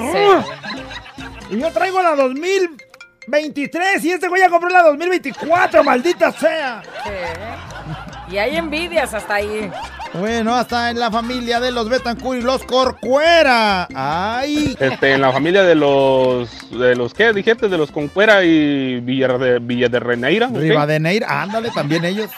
Y 1.49 1.60
yo 1.60 1.71
traigo 1.71 2.01
la 2.01 2.15
2023 2.15 4.03
y 4.03 4.12
este 4.12 4.27
güey 4.27 4.41
ya 4.41 4.49
compró 4.49 4.69
la 4.69 4.84
2024, 4.84 5.84
maldita 5.84 6.32
sea. 6.32 6.82
Sí. 7.03 7.10
Y 8.29 8.37
hay 8.37 8.57
envidias 8.57 9.13
hasta 9.13 9.35
ahí. 9.35 9.71
Bueno, 10.13 10.53
hasta 10.55 10.89
en 10.89 10.99
la 10.99 11.09
familia 11.11 11.59
de 11.59 11.71
los 11.71 11.87
Betancourt 11.87 12.39
y 12.39 12.41
los 12.41 12.63
Corcuera. 12.63 13.87
Ay. 13.95 14.75
Este, 14.79 15.13
en 15.13 15.21
la 15.21 15.31
familia 15.31 15.63
de 15.63 15.75
los, 15.75 16.49
de 16.77 16.95
los, 16.95 17.13
¿qué 17.13 17.31
dijiste? 17.31 17.69
De 17.69 17.77
los 17.77 17.91
Concuera 17.91 18.43
y 18.43 18.99
Villa 18.99 19.29
de, 19.37 19.59
Villa 19.59 19.87
de 19.87 19.99
Reneira. 19.99 20.47
¿ok? 20.47 20.57
Rivadeneira, 20.57 21.41
ándale, 21.41 21.69
también 21.71 22.03
ellos. 22.03 22.29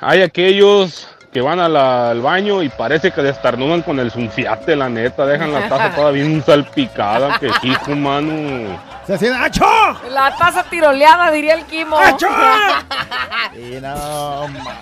Hay 0.00 0.22
aquellos 0.22 1.08
que 1.32 1.40
van 1.40 1.58
a 1.60 1.68
la- 1.68 2.10
al 2.10 2.20
baño 2.20 2.62
y 2.62 2.68
parece 2.68 3.10
que 3.10 3.22
destarnudan 3.22 3.82
con 3.82 3.98
el 3.98 4.10
sunfiate, 4.10 4.76
la 4.76 4.88
neta. 4.88 5.24
Dejan 5.26 5.52
la 5.52 5.68
taza 5.68 5.90
toda 5.96 6.10
bien 6.12 6.42
salpicada. 6.44 7.38
Que 7.40 7.50
hijo, 7.62 7.96
mano. 7.96 8.78
Se 9.06 9.14
hacían 9.14 9.42
¡Acho! 9.42 9.64
La 10.10 10.36
taza 10.36 10.62
tiroleada, 10.64 11.30
diría 11.32 11.54
el 11.54 11.64
Kimo. 11.64 11.96
Y 13.56 13.80
no, 13.80 14.48
ma- 14.48 14.78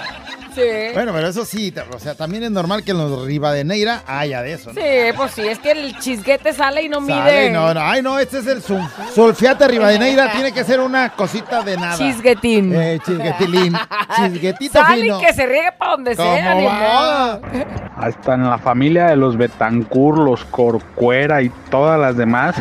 Sí. 0.55 0.63
Bueno, 0.95 1.13
pero 1.13 1.29
eso 1.29 1.45
sí, 1.45 1.73
o 1.95 1.99
sea, 1.99 2.15
también 2.15 2.43
es 2.45 2.51
normal 2.51 2.83
que 2.85 2.91
en 2.93 2.99
los 2.99 3.25
Rivadeneira 3.27 4.03
haya 4.07 4.43
de 4.43 4.53
eso, 4.55 4.73
¿no? 4.73 4.81
Sí, 4.81 4.87
pues 5.17 5.33
sí, 5.33 5.43
es 5.47 5.59
que 5.59 5.71
el 5.73 5.97
chisguete 5.99 6.53
sale 6.53 6.83
y 6.83 6.89
no 6.89 7.01
mide. 7.01 7.15
Sale, 7.15 7.51
no, 7.51 7.73
no, 7.75 7.81
ay, 7.81 8.03
no, 8.03 8.19
este 8.19 8.39
es 8.39 8.47
el 8.47 8.63
sul- 8.63 8.89
sulfiate 9.15 9.69
Rivadeneira, 9.69 10.33
tiene 10.33 10.53
que 10.53 10.65
ser 10.65 10.81
una 10.81 11.11
cosita 11.11 11.63
de 11.63 11.77
nada. 11.77 11.97
Chisguetín. 11.97 12.75
Eh, 12.75 12.99
chisguetilín. 13.05 13.77
Chisguetito 14.17 14.73
Sale 14.83 15.03
fino. 15.03 15.19
y 15.21 15.25
que 15.25 15.33
se 15.33 15.47
riegue 15.47 15.73
para 15.79 15.93
donde 15.93 16.17
¿Cómo 16.17 16.35
sea, 16.37 16.55
va? 16.55 17.41
Hasta 17.97 18.35
en 18.35 18.49
la 18.49 18.59
familia 18.59 19.07
de 19.07 19.17
los 19.17 19.37
Betancur, 19.37 20.19
los 20.19 20.45
Corcuera 20.47 21.43
y 21.43 21.51
todas 21.71 22.01
las 22.01 22.17
demás, 22.17 22.55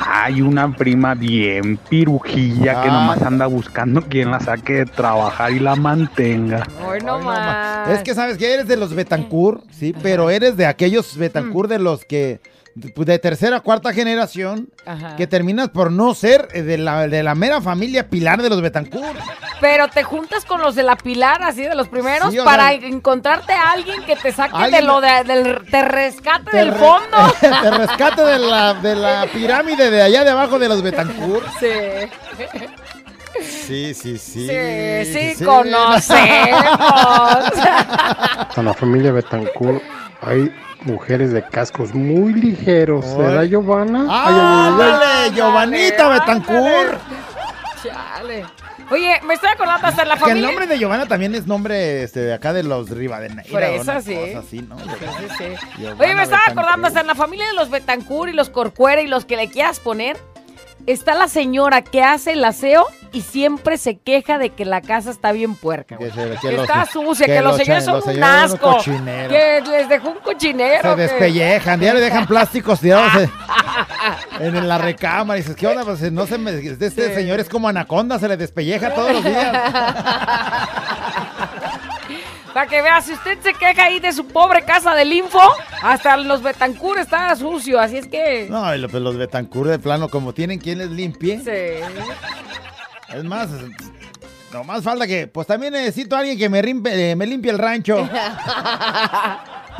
hay 0.00 0.40
una 0.40 0.70
prima 0.74 1.14
bien 1.14 1.76
pirujilla 1.88 2.82
que 2.82 2.88
Ah. 2.88 2.92
nomás 2.92 3.22
anda 3.22 3.46
buscando 3.46 4.02
quien 4.02 4.30
la 4.30 4.40
saque 4.40 4.74
de 4.74 4.86
trabajar 4.86 5.50
y 5.52 5.58
la 5.58 5.74
mantenga. 5.74 6.66
Hoy 6.86 7.00
no 7.18 7.24
más. 7.26 7.88
Es 7.90 8.02
que 8.02 8.14
sabes 8.14 8.38
que 8.38 8.52
eres 8.54 8.68
de 8.68 8.76
los 8.76 8.94
Betancourt, 8.94 9.64
sí, 9.70 9.94
pero 10.02 10.30
eres 10.30 10.56
de 10.56 10.66
aquellos 10.66 11.16
Betancourt 11.16 11.68
de 11.68 11.78
los 11.78 12.04
que 12.04 12.40
de 12.74 13.18
tercera 13.18 13.58
cuarta 13.58 13.92
generación 13.92 14.68
Ajá. 14.86 15.16
que 15.16 15.26
terminas 15.26 15.68
por 15.70 15.90
no 15.90 16.14
ser 16.14 16.46
eh, 16.52 16.62
de 16.62 16.78
la, 16.78 17.08
de 17.08 17.24
la 17.24 17.34
mera 17.34 17.60
familia 17.60 18.08
pilar 18.08 18.40
de 18.40 18.48
los 18.48 18.62
Betancourt. 18.62 19.18
Pero 19.60 19.88
te 19.88 20.04
juntas 20.04 20.44
con 20.44 20.60
los 20.60 20.76
de 20.76 20.84
la 20.84 20.94
Pilar, 20.94 21.42
así 21.42 21.62
de 21.62 21.74
los 21.74 21.88
primeros, 21.88 22.30
Sí, 22.30 22.38
para 22.44 22.68
sea- 22.68 22.86
encontrarte 22.86 23.52
a 23.52 23.72
alguien 23.72 24.04
que 24.04 24.14
te 24.14 24.30
saque 24.30 24.70
de 24.70 24.82
lo 24.82 25.00
de, 25.00 25.24
del 25.24 25.64
te 25.68 25.82
rescate 25.82 26.52
Te 26.52 26.56
del 26.58 26.68
re- 26.70 26.78
fondo. 26.78 27.16
Te 27.40 27.70
rescate 27.72 28.22
de 28.22 28.38
la, 28.38 28.74
de 28.74 28.94
la 28.94 29.26
pirámide 29.32 29.90
de 29.90 30.00
allá 30.00 30.22
de 30.22 30.30
abajo 30.30 30.60
de 30.60 30.68
los 30.68 30.80
Betancourt. 30.80 31.48
Sí. 31.58 31.66
Sí, 33.68 33.92
sí, 33.94 34.16
sí. 34.16 34.48
Sí, 34.48 35.34
sí, 35.36 35.44
conocemos. 35.44 36.64
En 38.56 38.64
la 38.64 38.74
familia 38.74 39.12
Betancourt 39.12 39.82
hay 40.22 40.50
mujeres 40.82 41.32
de 41.32 41.42
cascos 41.46 41.94
muy 41.94 42.32
ligeros. 42.32 43.04
¿Será 43.04 43.44
Giovanna? 43.44 44.06
¡Ándale, 44.10 45.34
Giovanita 45.34 46.08
Betancourt! 46.08 46.98
Chale. 47.82 48.46
Oye, 48.90 49.20
me 49.26 49.34
estoy 49.34 49.50
acordando 49.50 49.86
hasta 49.86 50.02
en 50.02 50.08
la 50.08 50.14
Que 50.14 50.20
el 50.22 50.28
familia. 50.28 50.48
nombre 50.48 50.66
de 50.66 50.78
Giovanna 50.78 51.06
también 51.06 51.34
es 51.34 51.46
nombre 51.46 52.02
este, 52.02 52.20
de 52.20 52.32
acá 52.34 52.52
de 52.54 52.62
los 52.62 52.88
Rivadeneira. 52.90 53.44
Fresa, 53.44 53.92
o 53.92 53.94
una 53.96 54.00
sí. 54.00 54.34
así, 54.34 54.62
¿no? 54.62 54.78
Sí, 54.78 54.84
Oye, 55.84 56.14
me 56.14 56.22
estaba 56.22 56.42
Betancourt. 56.46 56.48
acordando 56.48 56.86
hasta 56.88 57.00
en 57.02 57.06
la 57.06 57.14
familia 57.14 57.46
de 57.48 57.52
los 57.54 57.68
Betancur 57.70 58.30
y 58.30 58.32
los 58.32 58.48
Corcuera 58.48 59.02
y 59.02 59.06
los 59.06 59.26
que 59.26 59.36
le 59.36 59.48
quieras 59.50 59.78
poner. 59.78 60.16
Está 60.88 61.14
la 61.14 61.28
señora 61.28 61.82
que 61.82 62.02
hace 62.02 62.32
el 62.32 62.42
aseo 62.44 62.86
y 63.12 63.20
siempre 63.20 63.76
se 63.76 63.98
queja 63.98 64.38
de 64.38 64.50
que 64.50 64.64
la 64.64 64.80
casa 64.80 65.10
está 65.10 65.32
bien 65.32 65.54
puerca. 65.54 65.96
güey. 65.96 66.10
Que 66.10 66.16
se- 66.16 66.30
que 66.40 66.48
Que 66.48 66.52
los- 66.56 66.62
está 66.68 66.86
sucia, 66.86 67.26
que, 67.26 67.32
que 67.34 67.42
los 67.42 67.56
señores 67.58 67.84
son 67.84 67.94
los 67.96 68.06
un 68.06 68.22
asco. 68.24 68.78
Que 68.84 69.62
les 69.70 69.88
dejó 69.88 70.08
un 70.10 70.18
cochinero. 70.20 70.90
Se 70.90 70.96
que- 70.96 71.02
despellejan, 71.02 71.80
ya 71.80 71.92
le 71.92 72.00
dejan 72.00 72.26
plásticos 72.26 72.80
tirados 72.80 73.12
en, 74.40 74.56
en 74.56 74.66
la 74.68 74.78
recámara. 74.78 75.38
Y 75.38 75.42
dices, 75.42 75.56
¿qué 75.56 75.66
onda? 75.66 75.84
Pues 75.84 76.00
no 76.10 76.26
se 76.26 76.38
me. 76.38 76.52
Este 76.52 76.90
Sí. 76.90 77.14
señor 77.14 77.38
es 77.40 77.48
como 77.50 77.68
anaconda, 77.68 78.18
se 78.18 78.26
le 78.28 78.36
despelleja 78.38 78.94
todos 78.94 79.12
los 79.12 79.24
días. 79.24 79.52
Para 82.54 82.66
que 82.66 82.82
vea, 82.82 83.00
si 83.00 83.12
usted 83.12 83.38
se 83.42 83.52
queja 83.54 83.84
ahí 83.84 84.00
de 84.00 84.12
su 84.12 84.26
pobre 84.26 84.62
casa 84.64 84.94
del 84.94 85.12
info, 85.12 85.40
hasta 85.82 86.16
los 86.16 86.42
Betancur 86.42 86.98
está 86.98 87.34
sucio, 87.36 87.78
así 87.78 87.98
es 87.98 88.08
que... 88.08 88.46
No, 88.50 88.74
y 88.74 88.86
pues 88.88 89.02
los 89.02 89.16
Betancourt 89.16 89.70
de 89.70 89.78
plano, 89.78 90.08
como 90.08 90.32
tienen 90.32 90.58
quien 90.58 90.78
les 90.78 90.90
limpie. 90.90 91.38
Sí. 91.40 91.82
Es 93.14 93.24
más, 93.24 93.48
nomás 94.52 94.82
falta 94.82 95.06
que, 95.06 95.26
pues 95.26 95.46
también 95.46 95.72
necesito 95.72 96.16
a 96.16 96.20
alguien 96.20 96.38
que 96.38 96.48
me, 96.48 96.62
rimpe- 96.62 96.90
eh, 96.92 97.16
me 97.16 97.26
limpie 97.26 97.50
el 97.50 97.58
rancho. 97.58 98.08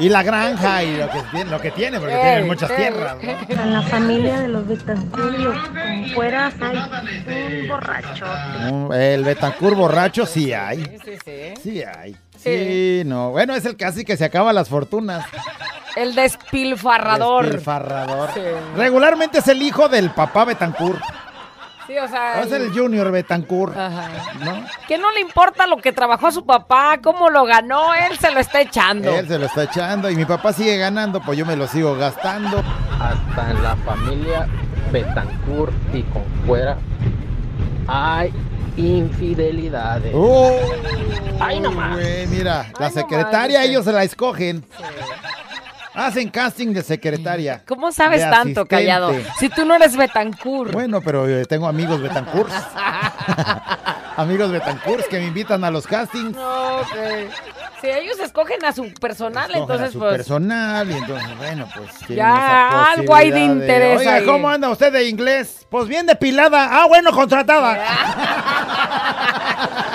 Y 0.01 0.09
la 0.11 0.23
granja 0.23 0.85
y 0.85 0.97
lo 0.97 1.11
que 1.11 1.23
tiene, 1.33 1.51
lo 1.51 1.61
que 1.61 1.71
tiene 1.73 1.99
porque 1.99 2.15
tienen 2.15 2.47
muchas 2.47 2.71
tierras. 2.77 3.17
¿no? 3.21 3.31
En 3.49 3.73
la 3.73 3.83
familia 3.83 4.39
de 4.43 4.47
los 4.47 4.65
los 4.69 4.79
Concueras 5.69 6.55
hay 6.61 6.77
un 7.63 7.69
borracho. 7.69 8.95
El 8.95 9.25
Betancourt 9.25 9.77
borracho 9.77 10.25
sí 10.25 10.53
hay. 10.53 10.85
Sí, 11.05 11.19
sí. 11.25 11.55
Sí 11.61 11.83
hay. 11.83 12.17
Sí, 12.39 13.03
no. 13.05 13.31
Bueno, 13.31 13.55
es 13.55 13.65
el 13.65 13.77
casi 13.77 14.05
que 14.05 14.17
se 14.17 14.25
acaba 14.25 14.53
las 14.53 14.69
fortunas. 14.69 15.27
El 15.97 16.15
despilfarrador. 16.15 17.45
Despilfarrador. 17.45 18.31
Sí. 18.35 18.41
Regularmente 18.77 19.39
es 19.39 19.49
el 19.49 19.61
hijo 19.63 19.89
del 19.89 20.11
papá 20.11 20.45
Betancourt. 20.45 21.03
Sí, 21.89 21.97
o 21.97 22.07
sea... 22.07 22.43
Es 22.43 22.53
el 22.53 22.71
Junior 22.71 23.11
Betancourt. 23.11 23.77
Ajá. 23.77 24.09
¿no? 24.45 24.65
Que 24.87 24.99
no 24.99 25.11
le 25.13 25.21
importa 25.21 25.67
lo 25.67 25.79
que 25.79 25.93
trabajó 25.93 26.31
su 26.31 26.45
papá, 26.45 26.99
cómo 27.03 27.31
lo 27.31 27.45
ganó, 27.47 27.95
él 27.95 28.19
se 28.19 28.31
lo 28.31 28.41
está 28.41 28.61
echando. 28.61 29.11
Él 29.11 29.27
se 29.27 29.39
lo 29.39 29.47
está 29.47 29.65
echando 29.65 30.11
y 30.11 30.17
mi 30.17 30.27
papá 30.27 30.53
sigue 30.53 30.77
ganando, 30.77 31.21
pues 31.23 31.39
yo 31.39 31.47
me 31.47 31.57
lo 31.57 31.67
sigo 31.67 31.97
gastando. 31.97 32.63
Hasta 33.01 33.51
en 33.51 33.63
la 33.63 33.75
familia 33.77 34.47
Betancourt 34.93 35.73
y 35.95 36.03
Concuera 36.03 36.77
hay 37.89 38.33
infidelidades. 38.77 40.13
¡Oh! 40.15 40.61
¡Ay, 41.41 41.61
no 41.61 41.71
más! 41.71 41.95
Güey, 41.95 42.27
mira, 42.27 42.67
la 42.79 42.91
secretaria 42.91 43.61
más, 43.61 43.69
ellos 43.69 43.85
se 43.85 43.93
la 43.93 44.03
escogen. 44.03 44.65
Hacen 45.95 46.29
casting 46.31 46.73
de 46.73 46.83
secretaria. 46.83 47.63
¿Cómo 47.67 47.91
sabes 47.91 48.21
tanto, 48.21 48.61
asistente. 48.61 48.69
callado? 48.69 49.13
Si 49.39 49.49
tú 49.49 49.65
no 49.65 49.75
eres 49.75 49.97
Betancourt. 49.97 50.73
Bueno, 50.73 51.01
pero 51.01 51.29
eh, 51.29 51.45
tengo 51.45 51.67
amigos 51.67 52.01
Betancourt. 52.01 52.51
amigos 54.17 54.53
Betancourt 54.53 55.07
que 55.09 55.19
me 55.19 55.27
invitan 55.27 55.65
a 55.65 55.71
los 55.73 55.87
castings. 55.89 56.37
No, 56.37 56.77
ok. 56.79 56.87
Si 57.81 57.89
ellos 57.89 58.19
escogen 58.21 58.65
a 58.65 58.73
su 58.73 58.93
personal, 58.95 59.51
Escogen 59.51 59.59
a 59.59 59.63
entonces 59.75 59.93
su 59.93 59.99
pues... 59.99 60.17
personal 60.17 60.91
y 60.91 60.95
entonces, 60.95 61.37
bueno, 61.37 61.69
pues 61.75 61.91
Ya, 62.09 62.93
algo 62.93 63.15
hay 63.15 63.31
de 63.31 63.45
interés 63.45 63.99
Oiga, 63.99 64.15
ahí". 64.17 64.27
¿cómo 64.27 64.49
anda 64.49 64.69
usted 64.69 64.93
de 64.93 65.09
inglés? 65.09 65.67
Pues 65.71 65.89
bien 65.89 66.07
depilada. 66.07 66.69
Ah, 66.71 66.87
bueno, 66.87 67.13
contratada. 67.13 67.79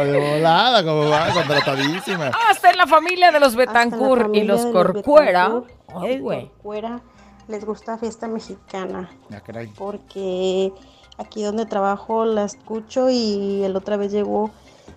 Ah, 0.00 0.04
de 0.04 0.18
volada, 0.18 0.84
como 0.84 1.08
va, 1.08 1.32
contratadísima. 1.32 2.30
Hasta 2.48 2.70
en 2.70 2.76
la 2.76 2.86
familia 2.86 3.32
de 3.32 3.40
los 3.40 3.54
la 3.54 3.58
Betancourt 3.58 4.34
y 4.34 4.42
los 4.44 4.66
Corcuera. 4.66 5.62
Ay, 5.94 6.20
güey. 6.20 6.46
Corcuera 6.46 7.00
les 7.48 7.64
gusta 7.64 7.98
fiesta 7.98 8.28
mexicana. 8.28 9.10
Ya, 9.30 9.40
caray. 9.40 9.66
Porque 9.68 10.72
aquí 11.16 11.42
donde 11.42 11.66
trabajo 11.66 12.24
la 12.24 12.44
escucho 12.44 13.10
y 13.10 13.62
el 13.64 13.74
otra 13.74 13.96
vez 13.96 14.12
llegó 14.12 14.50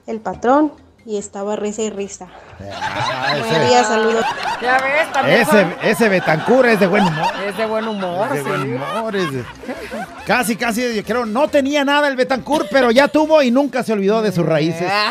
el 0.06 0.20
patrón 0.20 0.72
y 1.06 1.18
estaba 1.18 1.56
risa 1.56 1.82
y 1.82 1.90
risa. 1.90 2.28
Ah, 2.74 3.36
Buenos 3.40 3.70
días, 3.70 3.88
saludos. 3.88 4.26
Ya 4.62 4.78
ves, 4.80 5.12
también 5.12 5.42
Ese, 5.42 5.52
son- 5.52 5.74
ese 5.84 6.10
Betancourt 6.10 6.68
es 6.70 6.80
de 6.80 6.88
buen 6.88 7.04
humor. 7.06 7.32
es 7.48 7.58
de 7.58 7.66
buen 7.66 7.88
humor, 7.88 8.28
Es 8.28 8.32
de 8.34 8.44
sí. 8.44 8.50
buen 8.50 8.74
humor, 8.76 9.16
es 9.16 9.32
de- 9.34 9.44
Casi, 10.26 10.56
casi, 10.56 10.96
yo 10.96 11.04
creo, 11.04 11.26
no 11.26 11.48
tenía 11.48 11.84
nada 11.84 12.08
el 12.08 12.16
Betancourt, 12.16 12.68
pero 12.72 12.92
ya 12.92 13.08
tuvo 13.08 13.42
y 13.42 13.50
nunca 13.52 13.82
se 13.84 13.94
olvidó 13.94 14.22
de 14.22 14.32
sus 14.32 14.46
raíces. 14.46 14.92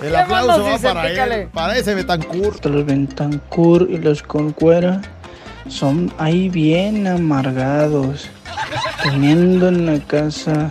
El 0.00 0.06
¿Qué 0.06 0.12
más 0.12 0.22
aplauso 0.22 0.64
va 0.64 0.78
para 0.94 1.08
Pícale. 1.10 1.42
él, 1.42 1.48
para 1.48 1.76
ese 1.76 1.94
Betancourt. 1.94 2.64
Los 2.64 2.86
Bentancur 2.86 3.86
y 3.90 3.98
los 3.98 4.22
Concuera 4.22 5.02
son 5.68 6.10
ahí 6.16 6.48
bien 6.48 7.06
amargados, 7.06 8.28
teniendo 9.02 9.68
en 9.68 9.84
la 9.84 9.98
casa, 10.06 10.70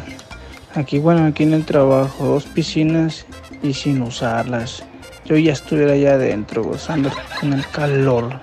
aquí 0.79 0.99
bueno, 0.99 1.25
aquí 1.27 1.43
en 1.43 1.53
el 1.53 1.65
trabajo, 1.65 2.25
dos 2.25 2.45
piscinas 2.45 3.25
y 3.61 3.73
sin 3.73 4.01
usarlas. 4.01 4.83
Yo 5.25 5.35
ya 5.37 5.53
estuviera 5.53 5.93
allá 5.93 6.13
adentro 6.13 6.63
gozando 6.63 7.11
con 7.39 7.53
el 7.53 7.67
calor. 7.69 8.39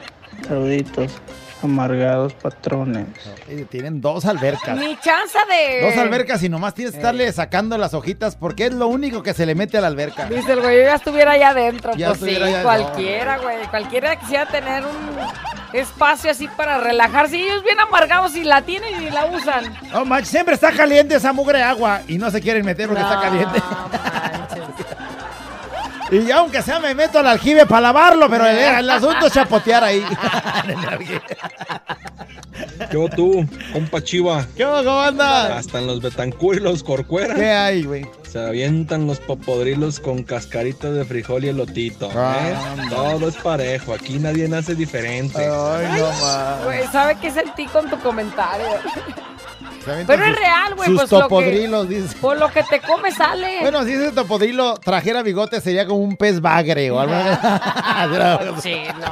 Saluditos, 0.47 1.13
amargados 1.63 2.35
patrones. 2.35 3.07
Eh, 3.49 3.67
Tienen 3.69 4.01
dos 4.01 4.25
albercas. 4.25 4.79
Ni 4.79 4.97
chance 5.01 5.37
de. 5.49 5.81
Dos 5.89 5.97
albercas 5.97 6.43
y 6.45 6.49
nomás 6.49 6.75
tienes 6.75 6.93
que 6.93 6.99
estarle 6.99 7.33
sacando 7.33 7.77
las 7.79 7.95
hojitas 7.95 8.37
porque 8.37 8.67
es 8.67 8.73
lo 8.75 8.87
único 8.87 9.23
que 9.23 9.35
se 9.35 9.47
le 9.47 9.55
mete 9.57 9.79
a 9.79 9.81
la 9.81 9.89
alberca. 9.89 10.27
Dice 10.29 10.53
el 10.53 10.61
güey, 10.61 10.77
yo 10.77 10.83
ya 10.83 10.95
estuviera 10.95 11.33
allá 11.33 11.49
adentro. 11.51 11.95
Ya 11.97 12.09
pues 12.15 12.21
sí, 12.21 12.37
allá- 12.41 12.63
cualquiera, 12.63 13.39
güey. 13.39 13.57
Cualquiera 13.69 14.17
quisiera 14.21 14.47
tener 14.47 14.85
un 14.85 15.56
espacio 15.73 16.31
así 16.31 16.49
para 16.49 16.79
relajarse. 16.79 17.37
Y 17.37 17.43
ellos 17.45 17.63
bien 17.63 17.79
amargados 17.81 18.35
y 18.37 18.45
la 18.45 18.63
tienen 18.63 19.03
y 19.03 19.11
la 19.11 19.27
usan. 19.27 19.77
No 19.93 20.05
manches, 20.05 20.29
siempre 20.31 20.55
está 20.55 20.73
caliente 20.73 21.15
esa 21.17 21.33
mugre 21.33 21.63
agua 21.63 22.03
y 22.09 22.19
no 22.19 22.31
se 22.31 22.41
quieren 22.41 22.65
meter 22.65 22.89
porque 22.89 23.03
está 23.03 23.17
No, 23.17 23.21
caliente. 23.23 23.63
y 26.11 26.25
ya 26.25 26.37
aunque 26.39 26.63
sea 26.63 26.79
me 26.79 26.95
meto 26.95 27.19
al 27.19 27.27
aljibe 27.27 27.67
para 27.67 27.81
lavarlo, 27.83 28.29
pero 28.31 28.47
el, 28.47 28.57
el 28.57 28.91
asunto 28.91 29.27
es 29.27 29.33
chapotear 29.33 29.83
ahí. 29.85 30.05
Yo 32.93 33.09
tú, 33.09 33.47
compa 33.73 34.03
Chiva. 34.03 34.47
¿Qué 34.57 34.65
onda? 34.65 35.57
Hasta 35.59 35.79
en 35.79 35.87
los 35.87 36.01
Betancur 36.01 36.57
y 36.57 36.61
los 36.61 36.83
Corcuera. 36.83 37.35
¿Qué 37.35 37.51
hay, 37.51 37.85
güey? 37.85 38.07
Se 38.37 38.47
avientan 38.47 39.07
los 39.07 39.19
popodrilos 39.19 39.99
con 39.99 40.23
cascaritas 40.23 40.93
de 40.93 41.07
frijol 41.07 41.45
y 41.45 41.49
elotito. 41.49 42.11
¿eh? 42.15 42.55
Todo 42.91 43.29
es 43.29 43.37
parejo. 43.37 43.95
Aquí 43.95 44.19
nadie 44.19 44.47
nace 44.47 44.75
diferente. 44.75 45.39
Ay, 45.39 45.87
no 45.99 46.07
más. 46.21 46.65
Güey, 46.65 46.87
¿sabe 46.93 47.17
qué 47.19 47.31
sentí 47.31 47.65
con 47.65 47.89
tu 47.89 47.99
comentario? 48.01 48.67
Se 49.83 49.91
avientan 49.91 50.07
Pero 50.07 50.25
es 50.25 50.29
sus- 50.33 50.39
real, 50.39 50.75
güey. 50.75 50.89
Sus 50.91 50.97
Pues 50.99 51.11
lo 51.13 51.17
que, 51.17 51.23
topodrilos, 51.23 51.89
dice. 51.89 52.17
por 52.21 52.37
lo 52.37 52.49
que 52.51 52.63
te 52.65 52.81
comes 52.83 53.15
sale. 53.15 53.61
Bueno, 53.63 53.85
si 53.85 53.93
ese 53.95 54.13
topodrilo 54.13 54.75
trajera 54.75 55.23
bigote 55.23 55.59
sería 55.63 55.87
como 55.87 56.01
un 56.01 56.19
pez 56.19 56.39
bagre 56.43 56.91
o 56.91 57.01
algo. 57.01 57.15
sí, 58.63 58.77
no. 59.01 59.07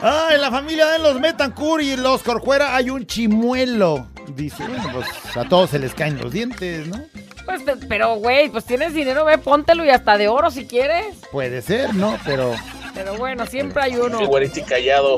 Ah, 0.00 0.28
en 0.32 0.40
la 0.40 0.50
familia 0.52 0.86
de 0.90 1.00
los 1.00 1.18
Metancur 1.18 1.82
y 1.82 1.96
los 1.96 2.22
Corcuera 2.22 2.76
hay 2.76 2.88
un 2.90 3.04
chimuelo. 3.04 4.06
Dice, 4.34 4.64
bueno, 4.66 4.84
pues 4.92 5.36
a 5.36 5.48
todos 5.48 5.70
se 5.70 5.78
les 5.78 5.94
caen 5.94 6.20
los 6.20 6.32
dientes, 6.32 6.86
¿no? 6.86 7.00
Pues, 7.44 7.62
pero, 7.88 8.16
güey, 8.16 8.48
pues 8.48 8.64
tienes 8.64 8.94
dinero, 8.94 9.24
ve, 9.24 9.38
póntelo 9.38 9.84
y 9.84 9.90
hasta 9.90 10.16
de 10.16 10.28
oro 10.28 10.50
si 10.50 10.66
quieres. 10.66 11.16
Puede 11.30 11.62
ser, 11.62 11.94
¿no? 11.94 12.18
Pero 12.24 12.54
Pero 12.94 13.16
bueno, 13.16 13.46
siempre 13.46 13.82
hay 13.82 13.96
uno. 13.96 14.26
Güerito 14.26 14.60
y 14.60 14.62
callado. 14.62 15.16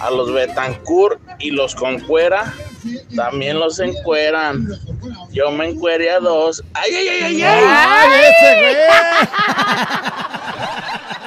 A 0.00 0.10
los 0.10 0.32
Betancur 0.32 1.18
y 1.38 1.50
los 1.50 1.74
Concuera 1.74 2.52
también 3.14 3.58
los 3.58 3.80
encueran. 3.80 4.68
Yo 5.32 5.50
me 5.50 5.70
encueré 5.70 6.10
a 6.10 6.20
dos. 6.20 6.62
¡Ay, 6.74 6.94
ay, 6.94 7.08
ay, 7.08 7.22
ay! 7.22 7.42
ay! 7.42 7.64
¡Ay, 7.66 8.10
ese 8.30 8.60
güey! 8.60 8.74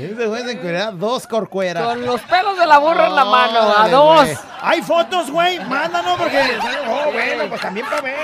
Ese 0.00 0.26
güey 0.26 0.42
se 0.44 0.52
encuera 0.52 0.90
dos 0.92 1.26
corcueras. 1.26 1.84
Con 1.84 2.06
los 2.06 2.20
pelos 2.22 2.58
de 2.58 2.66
la 2.66 2.78
burra 2.78 3.06
en 3.06 3.14
la 3.14 3.24
mano, 3.24 3.58
a 3.58 3.66
Órale, 3.66 3.90
dos. 3.92 4.22
güey. 4.24 4.36
Hay 4.62 4.82
fotos, 4.82 5.30
güey. 5.30 5.58
Mándanos 5.60 6.18
porque. 6.18 6.42
Oh, 6.88 7.12
bueno, 7.12 7.44
pues 7.48 7.60
también 7.60 7.86
para 7.86 8.00
ver. 8.00 8.16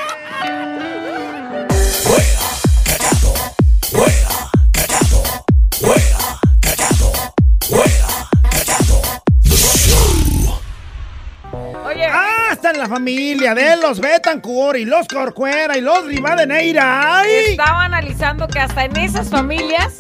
Oye. 11.87 12.05
Ah, 12.11 12.49
está 12.53 12.71
en 12.71 12.79
la 12.79 12.89
familia 12.89 13.55
de 13.55 13.77
los 13.77 14.01
Betancourt 14.01 14.79
y 14.79 14.85
los 14.85 15.07
Corcuera 15.07 15.77
y 15.77 15.81
los 15.81 16.05
Rivadeneira. 16.05 17.19
¡Ay! 17.21 17.31
Estaba 17.51 17.85
analizando 17.85 18.49
que 18.49 18.59
hasta 18.59 18.85
en 18.85 18.97
esas 18.97 19.31
familias 19.31 19.95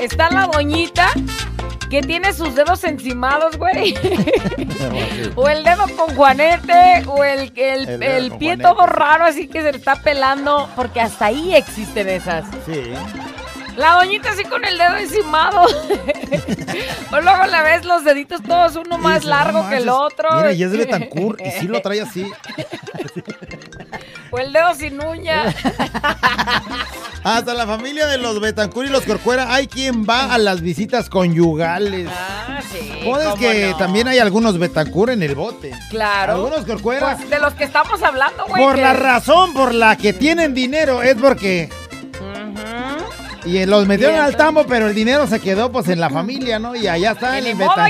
está 0.00 0.30
la 0.30 0.46
doñita 0.46 1.12
que 1.90 2.02
tiene 2.02 2.32
sus 2.32 2.54
dedos 2.54 2.84
encimados, 2.84 3.58
güey. 3.58 3.94
o 5.34 5.48
el 5.48 5.64
dedo 5.64 5.84
con 5.96 6.14
Juanete, 6.14 7.04
o 7.06 7.24
el, 7.24 7.52
el, 7.56 8.02
El 8.02 8.32
pie 8.32 8.56
Juanete. 8.56 8.62
todo 8.62 8.86
raro, 8.86 9.24
así 9.24 9.48
que 9.48 9.60
se 9.60 9.72
le 9.72 9.78
está 9.78 9.96
pelando, 9.96 10.70
porque 10.76 11.00
hasta 11.00 11.26
ahí 11.26 11.54
existen 11.54 12.08
esas. 12.08 12.44
Sí. 12.64 12.92
La 13.76 13.92
doñita 13.94 14.30
así 14.30 14.44
con 14.44 14.64
el 14.64 14.76
dedo 14.78 14.96
encimado. 14.96 15.62
o 17.12 17.20
luego 17.20 17.46
le 17.46 17.62
ves 17.62 17.84
los 17.84 18.04
deditos 18.04 18.42
todos 18.42 18.76
uno 18.76 18.98
más 18.98 19.24
no 19.24 19.30
largo 19.30 19.68
que 19.68 19.78
el 19.78 19.88
otro. 19.88 20.28
Mira, 20.36 20.52
y 20.52 20.62
es 20.62 20.70
de 20.72 20.78
Betancourt 20.78 21.40
y 21.40 21.50
sí 21.50 21.66
lo 21.66 21.80
trae 21.80 22.00
así. 22.00 22.30
O 24.30 24.38
el 24.38 24.52
dedo 24.52 24.74
sin 24.74 25.02
uña. 25.04 25.44
Hasta 27.22 27.52
la 27.52 27.66
familia 27.66 28.06
de 28.06 28.16
los 28.16 28.40
Betancourt 28.40 28.88
y 28.88 28.90
los 28.90 29.04
Corcuera 29.04 29.52
hay 29.54 29.66
quien 29.66 30.04
va 30.08 30.32
a 30.32 30.38
las 30.38 30.62
visitas 30.62 31.10
conyugales. 31.10 32.08
Ah, 32.10 32.60
sí. 32.72 33.02
Joder, 33.04 33.34
que 33.38 33.68
no. 33.72 33.76
también 33.76 34.08
hay 34.08 34.18
algunos 34.18 34.58
Betancourt 34.58 35.12
en 35.12 35.22
el 35.22 35.34
bote. 35.34 35.72
Claro. 35.90 36.34
Algunos 36.34 36.64
Corcuera. 36.64 37.16
Pues 37.16 37.28
de 37.28 37.38
los 37.38 37.52
que 37.54 37.64
estamos 37.64 38.02
hablando, 38.02 38.46
güey. 38.46 38.62
Por 38.62 38.76
que- 38.76 38.80
la 38.80 38.94
razón 38.94 39.52
por 39.52 39.74
la 39.74 39.96
que 39.96 40.12
tienen 40.14 40.54
dinero 40.54 41.02
es 41.02 41.14
porque... 41.16 41.68
Y 43.44 43.64
los 43.66 43.86
metieron 43.86 44.18
al 44.20 44.36
tambo, 44.36 44.66
pero 44.66 44.88
el 44.88 44.94
dinero 44.94 45.26
se 45.26 45.40
quedó 45.40 45.72
pues 45.72 45.88
en 45.88 45.98
la 46.00 46.10
familia, 46.10 46.58
¿no? 46.58 46.74
Y 46.76 46.86
allá 46.86 47.12
está 47.12 47.38
el, 47.38 47.54
modo, 47.56 47.70
Betan- 47.70 47.84
a 47.84 47.88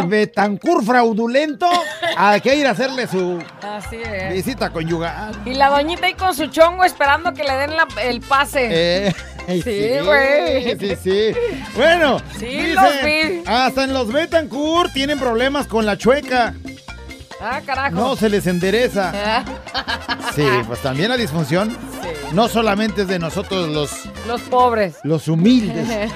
el 0.00 0.06
Betancourt 0.06 0.84
fraudulento. 0.84 1.68
Hay 2.16 2.40
que 2.40 2.54
ir 2.56 2.66
a 2.66 2.70
hacerle 2.70 3.06
su 3.06 3.38
Así 3.62 3.96
es. 3.96 4.32
visita 4.32 4.70
conyugal. 4.70 5.32
Y 5.44 5.54
la 5.54 5.68
doñita 5.68 6.06
ahí 6.06 6.14
con 6.14 6.34
su 6.34 6.46
chongo 6.46 6.84
esperando 6.84 7.34
que 7.34 7.44
le 7.44 7.52
den 7.54 7.76
la- 7.76 7.88
el 8.02 8.20
pase. 8.20 8.68
Eh, 8.70 9.14
Sí, 9.46 9.90
güey. 10.04 10.76
Sí, 10.76 10.96
sí. 11.00 11.30
Bueno, 11.76 12.20
Sí, 12.36 12.46
dice, 12.46 12.74
los 12.74 13.48
hasta 13.48 13.84
en 13.84 13.92
los 13.92 14.12
Betancourt 14.12 14.92
tienen 14.92 15.20
problemas 15.20 15.68
con 15.68 15.86
la 15.86 15.96
chueca. 15.96 16.54
Ah, 17.40 17.60
carajo. 17.64 17.94
No 17.94 18.16
se 18.16 18.28
les 18.28 18.46
endereza. 18.46 19.12
Sí, 20.34 20.44
pues 20.66 20.80
también 20.82 21.08
la 21.08 21.16
disfunción 21.16 21.74
no 22.32 22.46
solamente 22.48 23.02
es 23.02 23.08
de 23.08 23.18
nosotros 23.18 23.68
los, 23.70 23.90
Los 24.26 24.42
pobres. 24.42 24.96
los 25.02 25.28
humildes, 25.28 26.10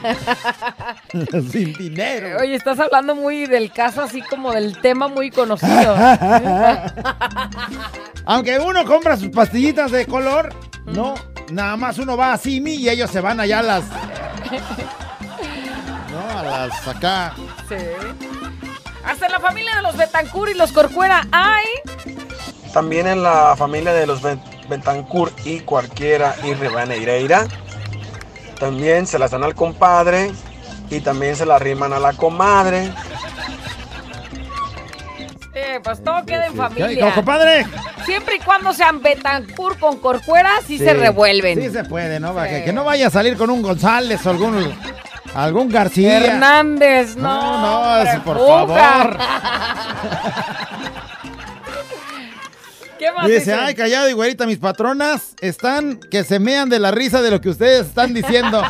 los 1.33 1.45
sin 1.47 1.73
dinero. 1.73 2.37
Oye, 2.41 2.55
estás 2.55 2.79
hablando 2.81 3.15
muy 3.15 3.47
del 3.47 3.73
caso, 3.73 4.03
así 4.03 4.21
como 4.21 4.53
del 4.53 4.79
tema 4.83 5.09
muy 5.09 5.31
conocido. 5.31 5.97
Aunque 8.27 8.59
uno 8.59 8.85
compra 8.85 9.17
sus 9.17 9.31
pastillitas 9.31 9.91
de 9.91 10.05
color, 10.05 10.53
no, 10.85 11.15
nada 11.51 11.77
más 11.79 11.97
uno 11.99 12.15
va 12.17 12.35
a 12.35 12.37
Simi 12.39 12.75
y 12.75 12.91
ellos 12.91 13.11
se 13.11 13.21
van 13.21 13.41
allá 13.41 13.61
a 13.61 13.63
las... 13.63 13.85
No, 16.11 16.39
a 16.39 16.43
las 16.43 16.89
acá. 16.89 17.33
sí. 17.69 17.77
Hasta 19.05 19.27
en 19.27 19.33
la 19.33 19.41
familia 19.41 19.75
de 19.77 19.83
los 19.83 19.97
Betancur 19.97 20.51
y 20.51 20.55
los 20.55 20.73
Corcuera 20.73 21.27
hay. 21.33 21.65
También 22.73 23.07
en 23.07 23.23
la 23.23 23.55
familia 23.57 23.93
de 23.93 24.07
los 24.07 24.21
Bentancur 24.69 25.33
y 25.45 25.61
cualquiera 25.61 26.35
y 26.45 26.55
Ribaneireira. 26.55 27.47
También 28.59 29.07
se 29.07 29.19
las 29.19 29.31
dan 29.31 29.43
al 29.43 29.55
compadre 29.55 30.31
y 30.91 31.01
también 31.01 31.35
se 31.35 31.47
la 31.47 31.59
riman 31.59 31.93
a 31.93 31.99
la 31.99 32.13
comadre. 32.13 32.93
Eh, 35.55 35.81
pues 35.83 36.03
todo 36.05 36.25
queda 36.25 36.47
en 36.47 36.53
¿Qué 36.55 36.61
hay, 36.63 36.69
familia. 36.69 37.15
compadre? 37.15 37.67
Siempre 38.05 38.37
y 38.37 38.39
cuando 38.39 38.73
sean 38.73 39.03
Betancur 39.03 39.79
con 39.79 39.99
Corcuera, 39.99 40.51
sí, 40.67 40.79
Sí, 40.79 40.85
se 40.85 40.95
revuelven. 40.95 41.61
Sí 41.61 41.71
se 41.71 41.85
puede, 41.85 42.21
¿no? 42.21 42.33
Sí. 42.35 42.49
Que, 42.51 42.65
que 42.67 42.73
no 42.73 42.85
vaya 42.85 43.09
a 43.09 43.11
salir 43.11 43.37
con 43.37 43.51
un 43.51 43.63
González 43.63 44.25
o 44.27 44.31
algún, 44.31 44.73
algún 45.35 45.69
García. 45.69 46.17
Hernández, 46.19 47.17
no. 47.17 47.23
No, 47.61 48.05
no, 48.05 48.23
por 48.25 48.37
favor. 48.39 49.19
¿Qué 52.99 53.11
más 53.13 53.27
Dice, 53.27 53.55
ay, 53.55 53.75
callado 53.75 54.11
y 54.11 54.13
güerita, 54.13 54.45
mis 54.47 54.59
patronas 54.59 55.35
están 55.41 55.99
que 55.99 56.23
se 56.23 56.39
mean 56.39 56.69
de 56.69 56.79
la 56.79 56.91
risa 56.91 57.23
de 57.23 57.31
lo 57.31 57.41
que 57.41 57.49
ustedes 57.49 57.87
están 57.87 58.13
diciendo. 58.13 58.63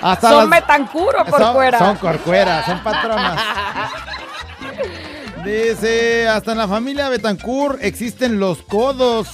Hasta 0.00 0.30
¿Son 0.30 0.48
las- 0.48 0.60
Betancur 0.62 1.16
o 1.16 1.24
Son- 1.30 1.38
Corcuera? 1.40 1.78
Son, 1.78 1.96
corcueras, 1.96 2.64
son 2.64 2.82
patronas. 2.82 3.38
Dice, 5.44 6.26
hasta 6.28 6.52
en 6.52 6.58
la 6.58 6.66
familia 6.68 7.08
Betancourt 7.10 7.78
existen 7.82 8.40
los 8.40 8.62
codos. 8.62 9.28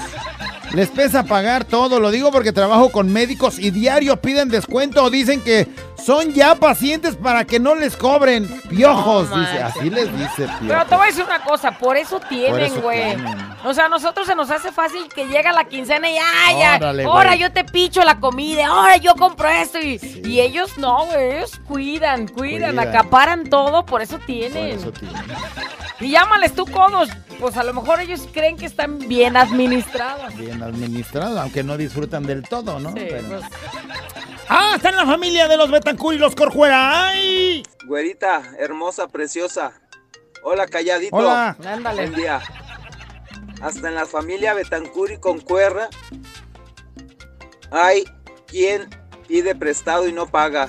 Les 0.73 0.89
pesa 0.89 1.23
pagar 1.23 1.65
todo, 1.65 2.01
lo 2.01 2.11
digo 2.11 2.33
porque 2.33 2.53
trabajo 2.53 2.91
con 2.91 3.13
médicos 3.13 3.61
y 3.61 3.71
diario 3.71 4.21
piden 4.21 4.49
descuento 4.49 5.05
o 5.05 5.11
dicen 5.11 5.41
que 5.43 5.69
son 5.97 6.33
ya 6.35 6.55
pacientes 6.55 7.17
para 7.17 7.45
que 7.45 7.59
no 7.61 7.75
les 7.75 7.97
cobren. 7.97 8.47
Piojos, 8.69 9.31
No 9.31 9.41
dice, 9.41 9.63
así 9.63 9.91
les 9.91 10.13
dice 10.19 10.47
Pero 10.47 10.59
piojos. 10.61 10.87
te 10.89 10.95
voy 10.97 11.05
a 11.05 11.07
decir 11.07 11.25
una 11.25 11.43
cosa, 11.45 11.71
por 11.79 11.97
eso 11.97 12.21
tienen, 12.29 12.81
güey. 12.81 13.17
O 13.65 13.73
sea, 13.73 13.87
a 13.87 13.89
nosotros 13.89 14.27
se 14.27 14.35
nos 14.35 14.51
hace 14.51 14.73
fácil 14.73 15.09
que 15.09 15.27
llega 15.27 15.53
la 15.53 15.65
quincena 15.65 16.11
y 16.11 16.17
ay, 16.19 16.59
ya, 16.59 16.77
Órale, 16.77 17.05
ahora 17.05 17.31
güey. 17.31 17.41
yo 17.41 17.53
te 17.53 17.65
picho 17.65 18.03
la 18.05 18.21
comida, 18.21 18.67
ahora 18.67 18.97
yo 18.99 19.15
compro 19.15 19.49
esto 19.49 19.79
y, 19.79 19.99
y 20.25 20.41
ellos 20.41 20.77
no, 20.79 21.07
güey, 21.07 21.37
ellos 21.37 21.61
cuidan, 21.67 22.27
cuidan, 22.29 22.75
Cuidan. 22.75 22.79
acaparan 22.79 23.49
todo, 23.49 23.87
por 23.87 24.03
eso 24.03 24.19
tienen. 24.19 24.79
Por 24.79 24.89
eso 24.89 24.93
tienen. 24.93 25.23
Y 26.01 26.11
llámales 26.11 26.55
tú 26.55 26.67
codos, 26.67 27.09
pues 27.41 27.57
a 27.57 27.63
lo 27.63 27.73
mejor 27.73 28.01
ellos 28.01 28.29
creen 28.33 28.57
que 28.57 28.67
están 28.67 28.99
bien 28.99 29.37
administrados. 29.37 30.35
Bien 30.37 30.63
administrado, 30.63 31.41
aunque 31.41 31.63
no 31.63 31.77
disfrutan 31.77 32.25
del 32.27 32.43
todo, 32.43 32.79
¿no? 32.81 32.91
Sí, 32.91 33.07
Pero- 33.09 33.29
pues, 33.29 33.43
¡Ah! 34.49 34.75
Está 34.77 34.91
en 34.91 34.97
la 34.97 35.07
familia 35.07 35.49
de 35.49 35.57
los 35.57 35.71
Betancur 35.71 36.15
y 36.15 36.19
los 36.19 36.35
Corjuera. 36.35 37.09
¡Ay! 37.09 37.63
Güerita, 37.87 38.43
hermosa, 38.59 39.09
preciosa. 39.09 39.73
Hola, 40.43 40.67
calladito. 40.67 41.17
Hola. 41.17 41.57
Ándale. 41.67 42.09
Buen 42.09 42.15
día. 42.15 42.43
Hasta 43.61 43.89
en 43.89 43.95
la 43.95 44.07
familia 44.07 44.55
Betancur 44.55 45.11
y 45.11 45.19
Concuerra 45.19 45.89
hay 47.71 48.05
quien 48.47 48.89
pide 49.27 49.55
prestado 49.55 50.07
y 50.07 50.13
no 50.13 50.27
paga. 50.27 50.69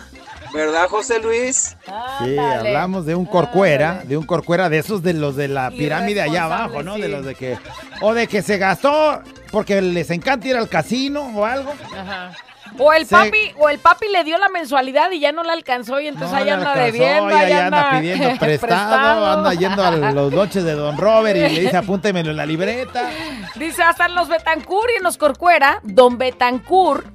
¿Verdad, 0.54 0.88
José 0.88 1.20
Luis? 1.20 1.76
Sí, 2.20 2.38
hablamos 2.38 3.06
de 3.06 3.16
un 3.16 3.26
corcuera, 3.26 4.04
de 4.06 4.16
un 4.16 4.26
corcuera 4.26 4.70
de 4.70 4.78
esos 4.78 5.04
de 5.04 5.14
los 5.14 5.36
de 5.36 5.50
la 5.50 5.70
pirámide 5.70 6.22
allá 6.22 6.46
abajo, 6.46 6.82
¿no? 6.82 6.98
De 6.98 7.10
los 7.10 7.26
de 7.26 7.36
que 7.36 7.58
o 8.02 8.14
de 8.14 8.28
que 8.28 8.42
se 8.42 8.58
gastó 8.58 9.22
porque 9.52 9.82
les 9.82 10.10
encanta 10.12 10.48
ir 10.48 10.56
al 10.56 10.70
casino 10.70 11.30
o 11.36 11.44
algo. 11.44 11.74
Ajá. 11.94 12.32
O 12.78 12.92
el 12.94 13.06
Se- 13.06 13.16
papi, 13.16 13.54
o 13.58 13.70
el 13.70 13.80
papi 13.80 14.08
le 14.10 14.24
dio 14.24 14.38
la 14.38 14.50
mensualidad 14.50 15.10
y 15.12 15.20
ya 15.20 15.32
no 15.32 15.44
la 15.44 15.54
alcanzó 15.54 16.00
y 16.00 16.08
entonces 16.08 16.32
No 16.32 16.38
ahí 16.38 16.46
le 16.46 16.52
anda 16.52 16.72
alcanzó, 16.72 16.86
debiendo, 16.92 17.36
ahí 17.38 17.52
anda 17.54 17.66
anda 17.66 18.00
pidiendo 18.00 18.30
prestado, 18.40 19.26
anda 19.28 19.54
yendo 19.54 19.84
a 19.84 19.92
los 20.12 20.34
noches 20.34 20.64
de 20.64 20.74
Don 20.74 20.98
Robert 20.98 21.38
y 21.38 21.40
le 21.56 21.62
dice 21.62 21.78
apúntemelo 21.78 22.32
en 22.32 22.38
la 22.38 22.46
libreta. 22.46 23.10
Dice, 23.56 23.82
hasta 23.84 24.06
en 24.08 24.16
los 24.16 24.28
Betancur 24.28 24.86
y 24.94 24.98
en 24.98 25.04
los 25.04 25.18
Corcuera, 25.18 25.80
Don 25.84 26.18
Betancur 26.18 27.06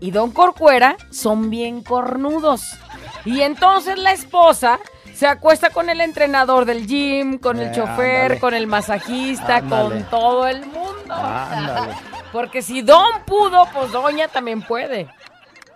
y 0.00 0.10
Don 0.10 0.30
Corcuera 0.30 0.96
son 1.10 1.50
bien 1.50 1.82
cornudos. 1.82 2.76
Y 3.24 3.40
entonces 3.40 3.98
la 3.98 4.12
esposa 4.12 4.78
se 5.14 5.26
acuesta 5.26 5.70
con 5.70 5.88
el 5.90 6.00
entrenador 6.00 6.64
del 6.64 6.86
gym, 6.86 7.38
con 7.38 7.58
el 7.58 7.68
Eh, 7.68 7.72
chofer, 7.74 8.22
ándale. 8.22 8.40
con 8.40 8.54
el 8.54 8.66
masajista, 8.68 9.56
Ándale. 9.56 9.88
con 9.88 10.02
todo 10.04 10.46
el 10.46 10.60
mundo. 10.66 11.14
Ándale. 11.14 11.94
Porque 12.32 12.62
si 12.62 12.82
Don 12.82 13.24
pudo, 13.26 13.66
pues 13.72 13.92
Doña 13.92 14.28
también 14.28 14.62
puede. 14.62 15.08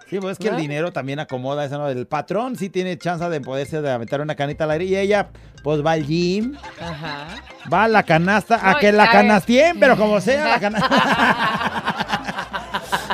Sí, 0.09 0.19
pues 0.21 0.33
es 0.33 0.39
que 0.39 0.49
el 0.49 0.57
dinero 0.57 0.93
también 0.93 1.21
acomoda 1.21 1.65
eso, 1.65 1.79
¿no? 1.79 1.89
El 1.89 2.07
patrón 2.07 2.55
sí 2.57 2.69
tiene 2.69 2.99
chance 2.99 3.27
de 3.31 3.41
poderse 3.41 3.81
de 3.81 3.91
aventar 3.91 4.21
una 4.21 4.35
canita 4.35 4.65
al 4.65 4.73
aire 4.73 4.85
y 4.85 4.95
ella 4.95 5.29
pues 5.63 5.83
va 5.85 5.93
al 5.93 6.05
gym, 6.05 6.55
Ajá. 6.79 7.29
va 7.73 7.85
a 7.85 7.89
la 7.89 8.03
canasta, 8.03 8.61
a 8.71 8.79
que 8.79 8.93
la 8.93 9.11
canastien, 9.11 9.81
pero 9.81 9.97
como 9.97 10.21
sea 10.21 10.49
la 10.49 10.61
canasta. 10.61 12.22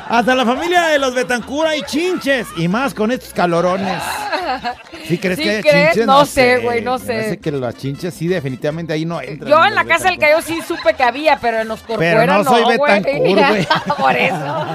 Hasta 0.08 0.34
la 0.34 0.44
familia 0.44 0.86
de 0.88 0.98
los 0.98 1.14
Betancur 1.14 1.66
hay 1.66 1.82
chinches 1.82 2.46
y 2.56 2.68
más 2.68 2.94
con 2.94 3.12
estos 3.12 3.32
calorones. 3.32 4.02
¿Sí 5.06 5.18
crees 5.18 5.36
¿Sí 5.38 5.44
que 5.44 5.50
hay 5.50 5.62
crees? 5.62 5.88
chinches? 5.90 6.06
No 6.06 6.24
sé, 6.24 6.58
güey, 6.58 6.82
no 6.82 6.98
sé. 6.98 7.20
hace 7.20 7.38
que 7.38 7.52
las 7.52 7.76
chinches 7.76 8.14
sí 8.14 8.28
definitivamente 8.28 8.92
ahí 8.92 9.04
no 9.04 9.20
entran. 9.20 9.50
Yo 9.50 9.64
en 9.64 9.74
la 9.74 9.84
casa 9.84 10.08
del. 10.10 10.18
Cayo 10.18 10.40
sí 10.42 10.58
supe 10.66 10.94
que 10.94 11.02
había, 11.02 11.38
pero 11.38 11.60
en 11.60 11.68
los 11.68 11.80
Pero 11.80 11.98
Corcuera 11.98 12.26
no 12.38 12.44
soy 12.44 12.62
güey. 12.62 12.78
Betancur, 12.78 13.48
güey. 13.48 13.68
Por 13.98 14.16
eso. 14.16 14.66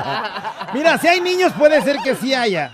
Mira, 0.74 0.97
si 0.97 1.08
hay 1.08 1.22
niños 1.22 1.51
puede 1.58 1.82
ser 1.82 1.97
que 1.97 2.16
sí 2.16 2.34
haya. 2.34 2.72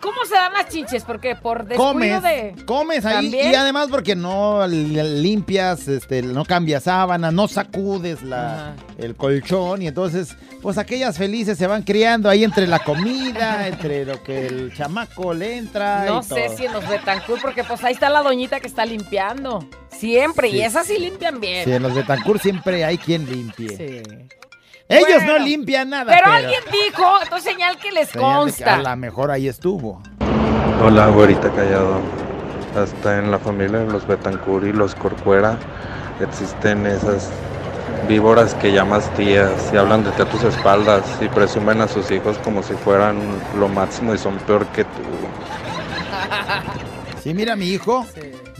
¿Cómo 0.00 0.16
se 0.28 0.34
dan 0.34 0.52
las 0.52 0.68
chinches? 0.68 1.02
Porque 1.04 1.34
por 1.34 1.64
descuido 1.66 1.92
comes, 1.92 2.22
de... 2.22 2.54
comes 2.66 3.04
ahí 3.04 3.14
¿También? 3.30 3.52
y 3.52 3.54
además 3.56 3.88
porque 3.90 4.14
no 4.14 4.64
li- 4.66 5.20
limpias, 5.20 5.88
este, 5.88 6.22
no 6.22 6.44
cambias 6.44 6.84
sábanas, 6.84 7.32
no 7.32 7.48
sacudes 7.48 8.22
la, 8.22 8.74
el 8.96 9.16
colchón 9.16 9.82
y 9.82 9.88
entonces, 9.88 10.36
pues 10.62 10.78
aquellas 10.78 11.18
felices 11.18 11.58
se 11.58 11.66
van 11.66 11.82
criando 11.82 12.28
ahí 12.30 12.44
entre 12.44 12.66
la 12.68 12.78
comida, 12.78 13.66
entre 13.68 14.04
lo 14.04 14.22
que 14.22 14.46
el 14.46 14.72
chamaco 14.74 15.34
le 15.34 15.56
entra. 15.56 16.04
No 16.06 16.20
y 16.20 16.22
sé 16.22 16.44
todo. 16.46 16.56
si 16.56 16.64
en 16.66 16.72
los 16.74 16.88
Betancur, 16.88 17.40
porque 17.42 17.64
pues 17.64 17.82
ahí 17.82 17.92
está 17.94 18.08
la 18.08 18.22
doñita 18.22 18.60
que 18.60 18.68
está 18.68 18.86
limpiando. 18.86 19.68
Siempre, 19.90 20.48
Sí. 20.50 20.58
y 20.58 20.60
esas 20.62 20.86
sí 20.86 20.96
limpian 20.96 21.40
bien. 21.40 21.64
Sí, 21.64 21.72
en 21.72 21.82
los 21.82 21.92
Betancourt 21.92 22.40
siempre 22.40 22.84
hay 22.84 22.98
quien 22.98 23.26
limpie. 23.28 24.28
Ellos 24.88 25.06
Bueno, 25.06 25.38
no 25.38 25.44
limpian 25.44 25.90
nada. 25.90 26.14
Pero, 26.14 26.32
alguien 26.32 26.62
dijo, 26.72 27.04
entonces 27.22 27.52
señal 27.52 27.76
que 27.76 27.92
les 27.92 28.08
señal 28.08 28.46
de 28.46 28.52
que 28.52 28.64
consta. 28.64 28.74
a 28.76 28.82
lo 28.82 28.96
mejor 28.96 29.30
ahí 29.30 29.46
estuvo. 29.46 30.02
Hola, 30.82 31.08
güerita 31.08 31.50
callado. 31.50 32.00
Hasta 32.74 33.18
en 33.18 33.30
la 33.30 33.38
familia 33.38 33.80
de 33.80 33.92
los 33.92 34.06
Betancur 34.06 34.64
y 34.64 34.72
los 34.72 34.94
Corcuera 34.94 35.58
existen 36.20 36.86
esas 36.86 37.28
víboras 38.08 38.54
que 38.54 38.72
llamas 38.72 39.12
tías 39.14 39.50
y 39.72 39.76
hablan 39.76 40.04
de 40.04 40.10
ti 40.12 40.22
a 40.22 40.24
tus 40.24 40.42
espaldas 40.44 41.02
y 41.20 41.28
presumen 41.28 41.82
a 41.82 41.88
sus 41.88 42.10
hijos 42.10 42.38
como 42.38 42.62
si 42.62 42.72
fueran 42.74 43.18
lo 43.58 43.68
máximo 43.68 44.14
y 44.14 44.18
son 44.18 44.38
peor 44.38 44.66
que 44.68 44.84
tú. 44.84 44.90
Sí, 47.22 47.34
mira, 47.34 47.56
mi 47.56 47.66
hijo 47.66 48.06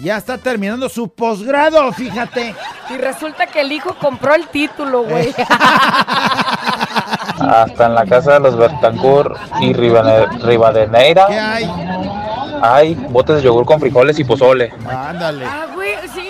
ya 0.02 0.18
está 0.18 0.36
terminando 0.36 0.88
su 0.88 1.08
posgrado, 1.08 1.90
fíjate. 1.92 2.54
Y 2.90 2.96
resulta 2.96 3.46
que 3.46 3.60
el 3.60 3.72
hijo 3.72 3.94
compró 4.00 4.34
el 4.34 4.46
título, 4.48 5.02
güey. 5.02 5.34
Hasta 7.40 7.86
en 7.86 7.94
la 7.94 8.04
casa 8.06 8.34
de 8.34 8.40
los 8.40 8.56
Bertancur 8.56 9.36
y 9.60 9.72
Rivadeneira 9.72 11.26
¿Qué 11.28 11.38
hay? 11.38 11.70
hay 12.62 12.94
botes 12.94 13.36
de 13.36 13.42
yogur 13.42 13.64
con 13.64 13.78
frijoles 13.80 14.18
y 14.18 14.24
pozole. 14.24 14.72
Ándale. 14.88 15.44
ah, 15.46 15.66
güey, 15.74 15.94
sí, 16.14 16.28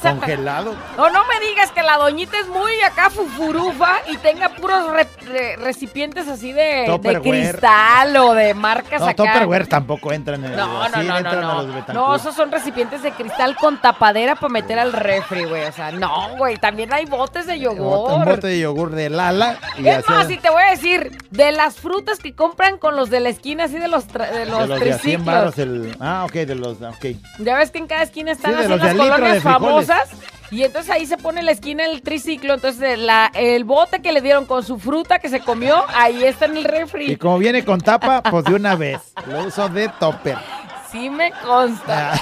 sea... 0.00 0.12
Congelado. 0.12 0.74
O 0.96 1.08
no 1.10 1.20
me 1.26 1.46
digas 1.46 1.70
que 1.72 1.82
la 1.82 1.96
doñita 1.96 2.38
es 2.38 2.48
muy 2.48 2.72
acá 2.86 3.10
fufurufa 3.10 3.98
y 4.08 4.16
tenga 4.18 4.48
puros 4.50 4.90
re- 4.92 5.08
re- 5.26 5.56
recipientes 5.56 6.28
así 6.28 6.52
de, 6.52 6.86
de 7.00 7.20
cristal 7.20 8.16
o 8.16 8.34
de 8.34 8.54
marcas 8.54 9.00
No, 9.00 9.06
acá. 9.08 9.14
Tupperware 9.14 9.66
tampoco 9.66 10.12
entra 10.12 10.34
en 10.36 10.44
el. 10.44 10.56
No, 10.56 10.88
no, 10.88 11.02
no, 11.02 11.20
no, 11.20 11.62
no. 11.62 11.82
No, 11.92 12.16
esos 12.16 12.34
son 12.34 12.50
recipientes 12.50 13.02
de 13.02 13.12
cristal 13.12 13.56
con 13.56 13.80
tapadera 13.80 14.34
para 14.36 14.48
meter 14.52 14.78
al 14.78 14.92
refri, 14.92 15.44
güey. 15.44 15.64
O 15.64 15.72
sea, 15.72 15.92
no, 15.92 16.36
güey. 16.36 16.56
También 16.56 16.92
hay 16.92 17.04
botes 17.06 17.46
de 17.46 17.58
yogur. 17.58 18.12
Un 18.12 18.24
bote 18.24 18.46
de 18.46 18.58
yogur 18.60 18.90
de 18.90 19.10
Lala. 19.10 19.58
Y 19.78 19.86
Es 19.88 20.08
más, 20.08 20.30
y 20.30 20.36
te 20.38 20.50
voy 20.50 20.62
a 20.62 20.70
decir, 20.70 21.16
de 21.30 21.52
las 21.52 21.76
frutas 21.76 22.18
que 22.18 22.34
compran 22.34 22.78
con 22.78 22.96
los 22.96 23.10
de 23.10 23.20
la 23.20 23.28
esquina, 23.28 23.64
así 23.64 23.78
de 23.78 23.88
los, 23.88 24.08
tra- 24.08 24.30
de 24.30 24.46
los, 24.46 24.60
de 24.62 24.66
los 24.68 24.80
de 24.80 24.92
a 24.92 24.98
100 24.98 25.24
triciclos. 25.24 25.58
El... 25.58 25.96
Ah, 26.00 26.24
ok, 26.26 26.32
de 26.32 26.54
los. 26.54 26.80
Ok. 26.82 27.06
Ya 27.38 27.56
ves 27.56 27.70
que 27.70 27.78
en 27.78 27.86
cada 27.86 28.02
esquina 28.02 28.32
están 28.32 28.52
Sí, 28.52 28.58
así 28.60 28.68
las 28.68 28.94
colonias 28.96 29.34
de 29.34 29.40
Y 30.50 30.64
entonces 30.64 30.90
ahí 30.90 31.06
se 31.06 31.16
pone 31.16 31.40
en 31.40 31.46
la 31.46 31.52
esquina 31.52 31.84
el 31.84 32.02
triciclo. 32.02 32.54
Entonces 32.54 32.98
la, 32.98 33.30
el 33.34 33.64
bote 33.64 34.02
que 34.02 34.12
le 34.12 34.20
dieron 34.20 34.46
con 34.46 34.64
su 34.64 34.78
fruta 34.78 35.18
que 35.20 35.28
se 35.28 35.40
comió, 35.40 35.84
ahí 35.94 36.24
está 36.24 36.46
en 36.46 36.56
el 36.56 36.64
Y 36.64 36.66
refri. 36.66 37.16
como 37.16 37.38
viene 37.38 37.64
con 37.64 37.80
tapa, 37.80 38.22
pues 38.22 38.44
de 38.44 38.54
una 38.54 38.74
vez. 38.74 39.00
Lo 39.26 39.46
uso 39.46 39.68
de 39.68 39.88
topper. 40.00 40.36
Sí 40.90 41.08
me 41.08 41.30
consta. 41.44 42.20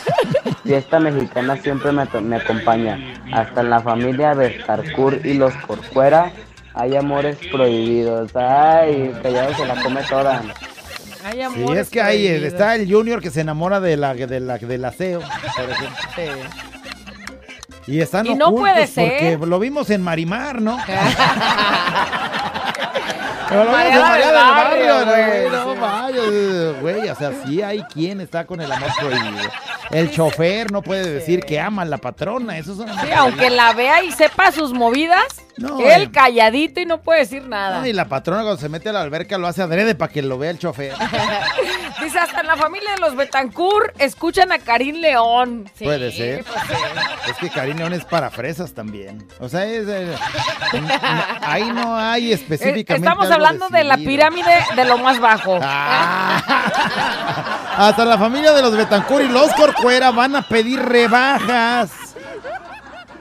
Fiesta 0.62 1.01
mexicana 1.01 1.57
siempre 1.57 1.91
me, 1.91 2.03
acompaña. 2.37 2.99
Hasta 3.33 3.62
en 3.62 3.71
la 3.71 3.81
familia 3.81 4.35
Bestarcur 4.35 5.25
y 5.25 5.35
los 5.35 5.55
Corcuera 5.66 6.31
hay 6.75 6.97
amores 6.97 7.39
prohibidos. 7.51 8.37
Ay, 8.37 9.11
callado 9.23 9.55
se 9.55 9.66
la 9.66 9.83
come 9.83 10.03
toda. 10.03 10.43
Hay 11.25 11.33
Sí, 11.33 11.43
amores 11.43 11.79
es 11.81 11.91
que 11.91 12.03
ahí 12.03 12.27
eh, 12.27 12.47
está 12.47 12.75
el 12.75 12.93
Junior 12.93 13.23
que 13.23 13.31
se 13.31 13.41
enamora 13.41 13.81
de 13.81 13.97
la, 13.97 14.14
de 14.14 14.41
la, 14.41 14.59
del 14.59 14.85
aseo, 14.85 15.21
por 15.57 15.71
ejemplo. 15.71 16.78
Y 17.89 18.01
están 18.01 18.26
Y 18.26 18.34
no 18.34 18.53
puede 18.55 18.86
ser. 18.86 19.36
porque 19.39 19.47
lo 19.47 19.59
vimos 19.59 19.89
en 19.91 20.03
Marimar, 20.03 20.61
¿no? 20.61 20.78
Pero 23.49 23.64
lo 23.64 23.70
vimos 23.70 23.86
en 23.95 24.01
María 24.03 24.26
del 24.26 24.34
Barrio, 24.34 25.07
güey, 25.07 25.51
no 25.51 25.74
güey, 26.81 27.09
o 27.09 27.14
sea, 27.14 27.33
sí 27.47 27.62
hay 27.62 27.83
quien 27.85 28.21
está 28.21 28.47
con 28.47 28.61
el 28.61 28.71
amor 28.71 28.91
prohibido. 28.99 29.51
El 29.91 30.11
chofer 30.11 30.71
no 30.71 30.83
puede 30.83 31.11
decir 31.11 31.41
que 31.41 31.59
ama 31.61 31.83
a 31.83 31.85
la 31.87 31.99
patrona, 31.99 32.59
eso 32.59 32.73
es 32.73 32.79
una 32.79 33.01
Sí, 33.03 33.09
aunque 33.14 33.49
la 33.51 33.73
vea 33.73 34.03
y 34.03 34.12
sepa 34.12 34.53
sus 34.53 34.73
movidas, 34.75 35.25
No, 35.57 35.81
él 35.81 36.03
eh. 36.03 36.11
calladito 36.12 36.81
y 36.81 36.85
no 36.87 37.01
puede 37.01 37.21
decir 37.21 37.47
nada. 37.47 37.81
No, 37.81 37.87
y 37.87 37.93
la 37.95 38.05
patrona 38.07 38.43
cuando 38.43 38.61
se 38.61 38.69
mete 38.69 38.91
a 38.91 38.93
la 38.93 39.01
alberca 39.01 39.39
lo 39.39 39.47
hace 39.47 39.62
adrede 39.62 39.95
para 39.95 40.12
que 40.12 40.21
lo 40.23 40.37
vea 40.39 40.51
el 40.51 40.59
chofer. 40.59 40.93
Dice, 42.03 42.19
hasta 42.19 42.41
en 42.43 42.47
la 42.47 42.57
familia 42.57 42.93
de 42.93 42.99
los 43.01 43.16
Betancourt 43.16 43.99
escuchan 44.01 44.53
a 44.53 44.59
Karim 44.59 44.97
León. 44.97 45.69
Sí, 45.75 45.85
Puede 45.85 46.12
ser. 46.12 46.45
pues 46.45 46.61
sí. 46.69 46.75
Es 47.31 47.37
que 47.39 47.51
Karim 47.51 47.79
León 47.79 47.93
es 47.93 48.05
para 48.05 48.31
fresas 48.31 48.73
también. 48.75 49.27
O 49.41 49.49
sea, 49.49 49.64
es, 49.64 49.89
eh, 49.89 50.14
no- 50.75 50.89
ahí 51.43 51.64
no 51.73 51.97
hay 51.97 52.31
Eh, 52.31 52.35
específicamente. 52.35 52.95
Estamos 53.09 53.31
hablando 53.31 53.69
de 53.69 53.85
la 53.85 53.97
pirámide 53.97 54.53
de 54.77 54.85
lo 54.85 54.99
más 54.99 55.19
bajo. 55.19 55.59
Hasta 57.77 58.05
la 58.05 58.19
familia 58.19 58.53
de 58.53 58.63
los 58.63 58.77
Betancourt 58.77 59.25
y 59.25 59.29
los 59.29 59.53
Corcuera 59.55 60.11
van 60.11 60.37
a 60.37 60.43
pedir 60.43 60.81
rebajas. 60.81 61.91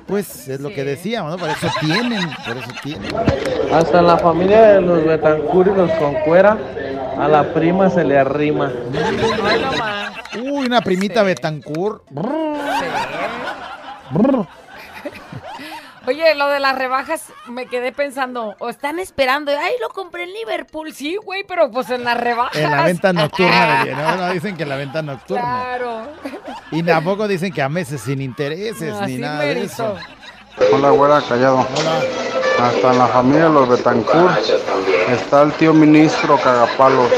Pues 0.07 0.47
es 0.47 0.61
lo 0.61 0.69
que 0.69 0.85
decíamos, 0.85 1.31
¿no? 1.31 1.37
Por 1.37 1.49
eso 1.49 1.67
tienen, 1.81 2.29
por 2.45 2.55
eso 2.55 2.69
tienen. 2.81 3.13
Hasta 3.73 4.01
la 4.01 4.17
familia 4.17 4.61
de 4.61 4.81
los 4.81 5.03
Betancur 5.03 5.67
y 5.67 5.75
los 5.75 5.91
Concuera, 5.91 6.57
a 7.19 7.27
la 7.27 7.53
prima 7.53 7.89
se 7.89 8.05
le 8.05 8.17
arrima. 8.17 8.71
Uy, 10.41 10.65
una 10.65 10.79
primita 10.79 11.23
Betancur. 11.23 12.03
Oye, 16.07 16.35
lo 16.35 16.47
de 16.47 16.61
las 16.61 16.73
rebajas, 16.73 17.25
me 17.47 17.65
quedé 17.65 17.91
pensando, 17.91 18.55
o 18.59 18.69
están 18.69 18.97
esperando, 18.97 19.51
ay, 19.51 19.73
lo 19.81 19.89
compré 19.89 20.23
en 20.23 20.31
Liverpool, 20.31 20.93
sí, 20.93 21.17
güey, 21.17 21.43
pero 21.43 21.69
pues 21.69 21.89
en 21.89 22.05
las 22.05 22.17
rebajas. 22.17 22.55
En 22.55 22.71
la 22.71 22.83
venta 22.83 23.11
nocturna, 23.11 23.83
de 23.85 23.93
¿no? 23.93 24.15
No, 24.15 24.31
dicen 24.31 24.55
que 24.55 24.63
en 24.63 24.69
la 24.69 24.77
venta 24.77 25.01
nocturna. 25.01 25.41
Claro. 25.43 26.07
Y 26.71 26.81
tampoco 26.81 27.27
dicen 27.27 27.51
que 27.51 27.61
a 27.61 27.67
meses 27.67 27.99
sin 27.99 28.21
intereses 28.21 28.93
No, 28.93 29.05
ni 29.05 29.17
nada 29.17 29.41
de 29.41 29.65
eso. 29.65 29.95
Hola, 30.71 30.91
güera, 30.91 31.21
callado. 31.27 31.67
Hasta 32.57 32.93
en 32.93 32.99
la 32.99 33.07
familia 33.07 33.43
de 33.43 33.49
los 33.49 33.67
Betancourt 33.67 34.37
está 35.09 35.41
el 35.43 35.51
tío 35.53 35.73
ministro 35.73 36.37
Cagapalos. 36.37 37.11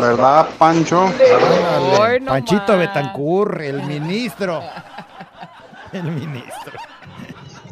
¿Verdad, 0.00 0.48
Pancho? 0.56 1.06
Ándale, 1.06 2.20
Panchito 2.20 2.78
Betancur, 2.78 3.60
el 3.62 3.82
ministro. 3.82 4.62
El 5.92 6.04
ministro. 6.04 6.72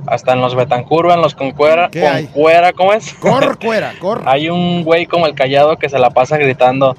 Hasta 0.07 0.32
en 0.32 0.40
los 0.40 0.54
Betancurva, 0.54 1.14
en 1.14 1.22
los 1.22 1.34
Concuera. 1.34 1.90
Concuera, 1.90 2.72
¿cómo 2.72 2.92
es? 2.92 3.12
Corcuera, 3.14 3.94
cor. 4.00 4.22
Hay 4.26 4.48
un 4.48 4.84
güey 4.84 5.07
como 5.07 5.26
el 5.26 5.34
callado 5.34 5.76
que 5.76 5.88
se 5.88 5.98
la 5.98 6.11
pasa 6.11 6.36
gritando, 6.36 6.96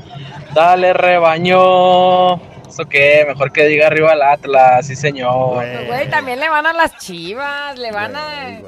dale 0.53 0.93
rebaño. 0.93 2.35
¿Eso 2.67 2.85
qué? 2.89 3.25
Mejor 3.27 3.51
que 3.51 3.65
diga 3.65 3.87
arriba 3.87 4.13
el 4.13 4.21
Atlas, 4.21 4.87
sí 4.87 4.95
señor. 4.95 5.55
Güey, 5.87 6.09
también 6.09 6.39
le 6.39 6.49
van 6.49 6.65
a 6.65 6.73
las 6.73 6.97
chivas, 6.97 7.77
le 7.77 7.91
van 7.91 8.15
a... 8.15 8.59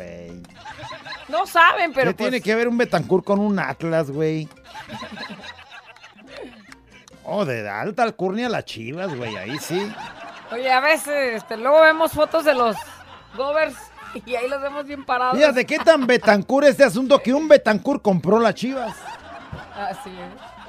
No 1.27 1.45
saben, 1.45 1.93
pero 1.93 2.11
¿Qué 2.11 2.17
pues... 2.17 2.29
tiene 2.29 2.41
que 2.41 2.55
ver 2.55 2.67
un 2.67 2.77
Betancur 2.77 3.23
con 3.23 3.39
un 3.39 3.59
Atlas, 3.59 4.09
güey? 4.09 4.47
Oh, 7.31 7.45
de 7.45 7.69
alta 7.69 8.01
alcurnia 8.01 8.47
a 8.47 8.49
las 8.49 8.65
chivas, 8.65 9.15
güey, 9.15 9.35
ahí 9.35 9.55
sí. 9.59 9.87
Oye, 10.51 10.71
a 10.71 10.79
veces, 10.79 11.35
este, 11.35 11.57
luego 11.57 11.79
vemos 11.81 12.11
fotos 12.11 12.43
de 12.43 12.55
los 12.55 12.75
Govers 13.37 13.75
y 14.25 14.35
ahí 14.35 14.47
los 14.47 14.61
vemos 14.61 14.85
bien 14.85 15.05
parados. 15.05 15.37
Fíjate 15.37 15.65
qué 15.65 15.77
tan 15.79 16.05
Betancur 16.07 16.65
este 16.65 16.83
asunto 16.83 17.19
que 17.19 17.33
un 17.33 17.47
Betancur 17.47 18.01
compró 18.01 18.39
las 18.39 18.55
chivas. 18.55 18.95
Así 19.75 20.09
es. 20.09 20.59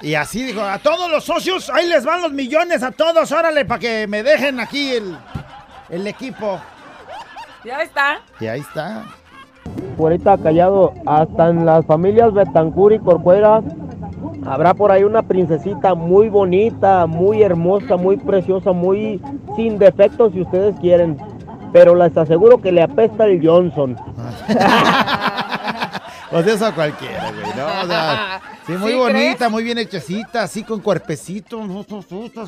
Y 0.00 0.14
así 0.14 0.44
dijo, 0.44 0.62
a 0.62 0.78
todos 0.78 1.10
los 1.10 1.24
socios, 1.24 1.70
ahí 1.70 1.88
les 1.88 2.04
van 2.04 2.22
los 2.22 2.32
millones 2.32 2.84
a 2.84 2.92
todos, 2.92 3.32
órale, 3.32 3.64
para 3.64 3.80
que 3.80 4.06
me 4.06 4.22
dejen 4.22 4.60
aquí 4.60 4.92
el, 4.92 5.18
el 5.88 6.06
equipo. 6.06 6.60
Ya 7.64 7.82
está. 7.82 8.20
Y 8.38 8.46
ahí 8.46 8.60
está. 8.60 9.04
Ahorita 9.98 10.38
callado, 10.38 10.94
hasta 11.04 11.48
en 11.48 11.66
las 11.66 11.84
familias 11.84 12.32
Betancur 12.32 12.92
y 12.92 13.00
Corcuera 13.00 13.60
habrá 14.46 14.74
por 14.74 14.92
ahí 14.92 15.04
una 15.04 15.22
princesita 15.22 15.94
muy 15.94 16.28
bonita, 16.28 17.06
muy 17.06 17.42
hermosa, 17.42 17.96
muy 17.96 18.16
preciosa, 18.16 18.72
muy 18.72 19.20
sin 19.56 19.78
defectos 19.78 20.32
si 20.32 20.42
ustedes 20.42 20.74
quieren. 20.80 21.16
Pero 21.72 21.94
les 21.94 22.16
aseguro 22.16 22.60
que 22.60 22.72
le 22.72 22.82
apesta 22.82 23.26
el 23.26 23.46
Johnson. 23.46 23.96
Pues 26.30 26.46
eso 26.46 26.66
a 26.66 26.74
cualquiera, 26.74 27.32
güey, 27.32 27.56
¿no? 27.56 27.66
O 27.82 27.86
sea, 27.86 28.40
sí, 28.66 28.72
muy 28.72 28.92
¿Sí 28.92 28.98
bonita, 28.98 29.36
crees? 29.36 29.50
muy 29.50 29.64
bien 29.64 29.78
hechecita, 29.78 30.42
así 30.42 30.62
con 30.62 30.80
cuerpecito. 30.80 31.58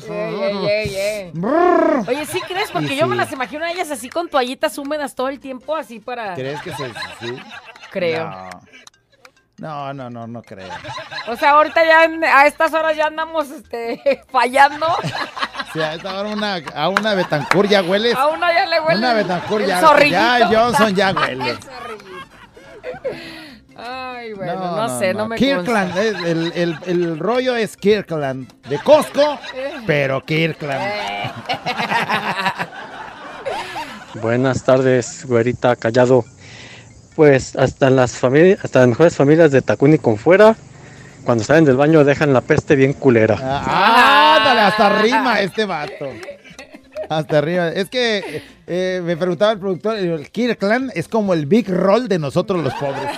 Ey, 0.07 0.95
ey. 0.95 1.31
Brrr. 1.33 2.03
Oye, 2.07 2.25
¿sí 2.27 2.39
crees? 2.47 2.69
Porque 2.71 2.93
Y 2.93 2.97
yo 2.97 3.07
me 3.07 3.15
las 3.15 3.31
imagino 3.31 3.65
a 3.65 3.71
ellas 3.71 3.89
así 3.89 4.07
con 4.09 4.29
toallitas 4.29 4.77
húmedas 4.77 5.15
todo 5.15 5.29
el 5.29 5.39
tiempo, 5.39 5.75
así 5.75 5.99
para... 5.99 6.35
¿Crees 6.35 6.61
que 6.61 6.71
se 6.73 6.89
sí? 7.21 7.35
Creo. 7.89 8.29
No, 8.29 8.49
no, 9.61 9.93
no, 9.93 10.09
no, 10.09 10.27
no 10.27 10.41
creo. 10.41 10.67
O 11.27 11.35
sea, 11.37 11.51
ahorita 11.51 11.85
ya 11.85 12.03
en- 12.05 12.23
a 12.23 12.47
estas 12.47 12.73
horas 12.73 12.97
ya 12.97 13.05
andamos 13.05 13.49
este, 13.51 14.23
fallando. 14.31 14.87
Sea, 15.73 15.91
a 15.91 15.93
esta 15.95 16.19
hora 16.19 16.29
una, 16.29 16.55
a 16.75 16.89
una 16.89 17.13
Betancur 17.13 17.67
ya 17.67 17.81
hueles. 17.81 18.15
A 18.15 18.27
una 18.27 18.51
ya 18.51 18.65
le 18.65 18.79
huele 18.81 18.99
Una 18.99 19.13
Betancur 19.13 19.65
ya, 19.65 19.79
zorrillito. 19.79 20.17
ya 20.17 20.47
Johnson 20.51 20.95
ya 20.95 21.11
huele. 21.13 21.57
Ay, 23.83 24.33
bueno, 24.33 24.75
no, 24.75 24.99
sé, 24.99 25.13
no, 25.13 25.27
me 25.27 25.37
Kirkland, 25.37 25.97
eh, 25.97 26.09
el, 26.25 26.51
el- 26.55 26.77
el 26.85 27.19
rollo 27.19 27.55
es 27.55 27.77
Kirkland. 27.77 28.51
De 28.67 28.77
Costco, 28.79 29.39
Eh. 29.55 29.73
pero 29.87 30.23
Kirkland. 30.25 30.83
Buenas 34.21 34.63
tardes, 34.63 35.25
güerita 35.25 35.75
callado. 35.75 36.25
Pues 37.21 37.55
hasta 37.55 37.89
en 37.89 37.97
las 37.97 38.13
familias, 38.17 38.65
hasta 38.65 38.79
las 38.79 38.87
mejores 38.87 39.15
familias 39.15 39.51
de 39.51 39.61
Takuni 39.61 39.99
con 39.99 40.17
fuera, 40.17 40.55
cuando 41.23 41.43
salen 41.43 41.65
del 41.65 41.77
baño 41.77 42.03
dejan 42.03 42.33
la 42.33 42.41
peste 42.41 42.75
bien 42.75 42.93
culera. 42.93 43.37
Ah, 43.39 44.37
ándale, 44.39 44.61
hasta 44.61 44.89
rima 45.03 45.39
este 45.39 45.65
vato. 45.65 46.09
Hasta 47.07 47.37
arriba. 47.37 47.67
Es 47.67 47.91
que 47.91 48.41
eh, 48.65 49.01
me 49.03 49.15
preguntaba 49.17 49.51
el 49.51 49.59
productor, 49.59 49.97
el 49.97 50.31
Kirkland 50.31 50.93
es 50.95 51.07
como 51.07 51.35
el 51.35 51.45
Big 51.45 51.69
Roll 51.69 52.07
de 52.07 52.17
nosotros 52.17 52.63
los 52.63 52.73
pobres. 52.73 53.15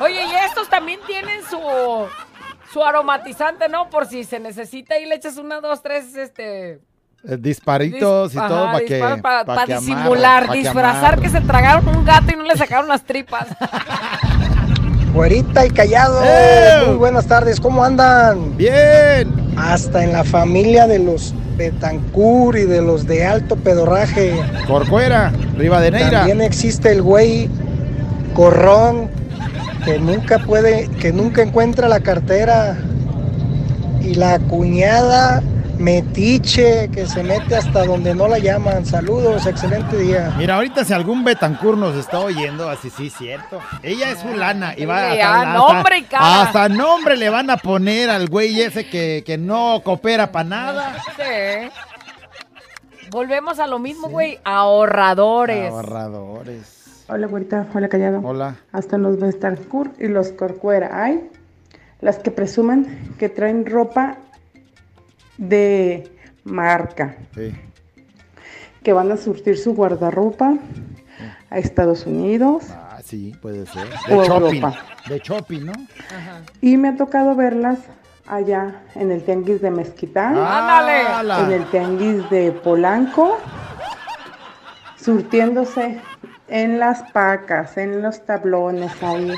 Oye, 0.00 0.22
y 0.22 0.34
estos 0.44 0.68
también 0.68 1.00
tienen 1.06 1.40
su 1.48 1.58
su 2.74 2.84
aromatizante, 2.84 3.70
¿no? 3.70 3.88
Por 3.88 4.04
si 4.04 4.24
se 4.24 4.38
necesita 4.38 4.98
y 4.98 5.06
le 5.06 5.14
echas 5.14 5.38
una, 5.38 5.62
dos, 5.62 5.82
tres, 5.82 6.14
este... 6.14 6.78
Eh, 7.28 7.36
Disparitos 7.40 8.34
y 8.34 8.36
todo 8.36 8.66
para 8.66 8.80
que. 8.80 9.00
para, 9.20 9.44
pa' 9.44 9.66
disimular, 9.66 10.48
que 10.48 10.58
disfrazar 10.58 11.20
que 11.20 11.28
se 11.28 11.40
tragaron 11.40 11.88
un 11.88 12.04
gato 12.04 12.32
y 12.32 12.36
no 12.36 12.44
le 12.44 12.56
sacaron 12.56 12.88
las 12.88 13.02
tripas. 13.02 13.48
Güerita 15.12 15.66
y 15.66 15.70
callado. 15.70 16.20
¡Eh! 16.22 16.84
Muy 16.86 16.96
buenas 16.96 17.26
tardes, 17.26 17.58
¿cómo 17.58 17.82
andan? 17.82 18.56
Bien. 18.56 19.34
Hasta 19.56 20.04
en 20.04 20.12
la 20.12 20.22
familia 20.22 20.86
de 20.86 20.98
los 20.98 21.34
Betancur 21.56 22.56
y 22.58 22.64
de 22.64 22.82
los 22.82 23.06
de 23.06 23.24
alto 23.24 23.56
pedorraje. 23.56 24.38
Corcuera, 24.66 25.32
Rivadeneira. 25.56 26.18
También 26.18 26.42
existe 26.42 26.92
el 26.92 27.02
güey 27.02 27.48
corrón 28.34 29.10
que 29.84 29.98
nunca 29.98 30.38
puede, 30.38 30.88
que 31.00 31.12
nunca 31.12 31.42
encuentra 31.42 31.88
la 31.88 32.00
cartera. 32.00 32.76
Y 34.02 34.14
la 34.14 34.38
cuñada 34.38 35.42
metiche 35.78 36.88
que 36.90 37.06
se 37.06 37.22
mete 37.22 37.56
hasta 37.56 37.84
donde 37.84 38.14
no 38.14 38.28
la 38.28 38.38
llaman. 38.38 38.84
Saludos, 38.86 39.46
excelente 39.46 39.96
día. 39.96 40.34
Mira, 40.38 40.56
ahorita 40.56 40.84
si 40.84 40.92
algún 40.92 41.24
Betancur 41.24 41.76
nos 41.76 41.94
está 41.96 42.20
oyendo, 42.20 42.68
así 42.68 42.90
sí, 42.90 43.10
cierto. 43.10 43.60
Ella 43.82 44.10
es 44.10 44.18
fulana 44.18 44.74
y 44.76 44.84
va 44.84 45.12
Sí, 45.12 45.20
hasta, 45.20 45.40
ah, 45.40 45.54
nombre 45.54 45.98
y 45.98 46.02
cara. 46.04 46.42
hasta 46.42 46.68
nombre 46.68 47.16
le 47.16 47.28
van 47.28 47.50
a 47.50 47.56
poner 47.56 48.10
al 48.10 48.28
güey 48.28 48.60
ese 48.60 48.88
que, 48.88 49.22
que 49.26 49.38
no 49.38 49.80
coopera 49.84 50.32
para 50.32 50.48
nada. 50.48 50.96
Sí. 51.16 51.68
Volvemos 53.10 53.58
a 53.58 53.66
lo 53.66 53.78
mismo, 53.78 54.08
güey. 54.08 54.38
Ahorradores. 54.44 55.70
Ahorradores. 55.70 57.04
Hola, 57.08 57.26
güerita. 57.28 57.66
Hola, 57.72 57.88
callado. 57.88 58.20
Hola. 58.24 58.56
Hasta 58.72 58.98
los 58.98 59.18
Bestancourt 59.20 60.00
y 60.00 60.08
los 60.08 60.30
Corcuera. 60.30 61.04
Hay 61.04 61.30
las 62.00 62.18
que 62.18 62.30
presuman 62.30 63.14
que 63.18 63.28
traen 63.28 63.64
ropa 63.64 64.18
de 65.38 66.10
marca, 66.44 67.16
Sí. 67.34 67.52
que 68.82 68.92
van 68.92 69.10
a 69.12 69.16
surtir 69.16 69.58
su 69.58 69.74
guardarropa 69.74 70.54
a 71.50 71.58
Estados 71.58 72.06
Unidos. 72.06 72.64
Ah, 72.70 72.98
sí, 73.04 73.34
puede 73.42 73.66
ser. 73.66 73.86
O 74.10 74.20
De 74.22 74.26
shopping. 74.28 74.56
Europa. 74.56 74.74
De 75.08 75.18
shopping, 75.18 75.64
¿no? 75.66 75.72
Y 76.60 76.76
me 76.76 76.88
ha 76.88 76.96
tocado 76.96 77.34
verlas 77.34 77.78
allá 78.26 78.82
en 78.94 79.10
el 79.12 79.22
tianguis 79.22 79.60
de 79.60 79.70
Mezquitán. 79.70 80.36
¡Ándale! 80.36 81.44
En 81.44 81.52
el 81.52 81.64
tianguis 81.70 82.28
de 82.30 82.52
Polanco. 82.52 83.38
Surtiéndose 84.96 86.00
en 86.48 86.78
las 86.78 87.02
pacas, 87.12 87.76
en 87.76 88.02
los 88.02 88.24
tablones 88.24 88.90
ahí. 89.02 89.32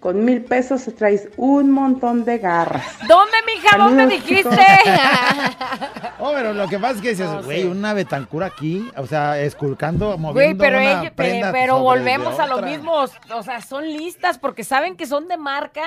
Con 0.00 0.24
mil 0.24 0.42
pesos 0.42 0.84
traes 0.96 1.28
un 1.36 1.70
montón 1.70 2.24
de 2.24 2.38
garras. 2.38 2.86
¿Dónde, 3.06 3.36
mija? 3.46 3.76
¿Dónde 3.76 4.04
Saludos, 4.04 4.26
dijiste? 4.26 4.56
Oh, 6.22 6.32
pero 6.34 6.52
lo 6.52 6.68
que 6.68 6.78
pasa 6.78 6.96
es 6.96 7.00
que 7.00 7.08
dices, 7.10 7.28
güey, 7.44 7.64
una 7.64 7.94
Betancur 7.94 8.44
aquí, 8.44 8.90
o 8.96 9.06
sea, 9.06 9.38
esculcando, 9.40 10.08
Güey, 10.08 10.18
moviendo 10.18 10.62
pero, 10.64 10.76
una 10.78 11.00
ella- 11.02 11.12
prenda 11.14 11.50
pero 11.52 11.74
sobre 11.74 11.82
volvemos 11.84 12.38
a 12.38 12.46
lo 12.46 12.60
mismo. 12.60 12.92
O 13.34 13.42
sea, 13.42 13.62
son 13.62 13.86
listas 13.86 14.38
porque 14.38 14.62
saben 14.64 14.96
que 14.96 15.06
son 15.06 15.28
de 15.28 15.36
marca 15.38 15.82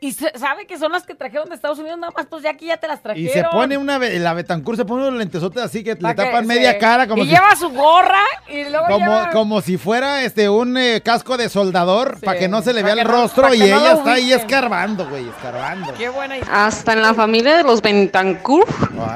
Y 0.00 0.12
sabe 0.12 0.66
que 0.66 0.78
son 0.78 0.92
las 0.92 1.04
que 1.04 1.14
trajeron 1.14 1.48
de 1.48 1.54
Estados 1.56 1.78
Unidos, 1.78 1.98
nada 1.98 2.12
más, 2.16 2.26
pues 2.26 2.42
ya 2.44 2.50
aquí 2.50 2.66
ya 2.66 2.76
te 2.76 2.86
las 2.86 3.00
Y 3.00 3.02
trajeron. 3.02 3.32
se 3.32 3.44
pone 3.44 3.76
una, 3.78 3.98
la 3.98 4.32
Betancourt 4.32 4.78
se 4.78 4.84
pone 4.84 5.08
unos 5.08 5.18
lentesotes 5.18 5.62
así 5.62 5.82
que 5.82 5.94
le 5.94 5.96
que 5.96 6.14
tapan 6.14 6.46
se- 6.46 6.54
media 6.54 6.78
cara 6.78 7.08
como 7.08 7.22
y 7.22 7.26
si, 7.26 7.32
lleva 7.32 7.56
su 7.56 7.70
gorra 7.70 8.22
y 8.48 8.64
luego 8.64 8.86
como, 8.86 8.98
lleva... 8.98 9.30
como 9.30 9.60
si 9.60 9.76
fuera 9.76 10.22
este 10.22 10.48
un 10.48 10.76
eh, 10.78 11.00
casco 11.04 11.36
de 11.36 11.48
soldador 11.48 12.20
para 12.20 12.38
que 12.38 12.46
no 12.48 12.62
se 12.62 12.72
le 12.72 12.82
vea 12.82 12.94
que 12.94 13.00
el 13.00 13.06
no- 13.08 13.12
rostro 13.12 13.52
y 13.52 13.58
que 13.58 13.70
no 13.70 13.80
ella 13.80 13.92
está 13.94 14.12
ahí 14.12 14.32
escarbando, 14.32 15.08
güey, 15.08 15.28
escarbando. 15.28 15.92
Qué 15.94 16.08
buena 16.08 16.36
idea. 16.38 16.66
Hasta 16.66 16.92
en 16.92 17.02
la 17.02 17.14
familia 17.14 17.56
de 17.56 17.64
los 17.64 17.82
Bentancur 17.82 18.66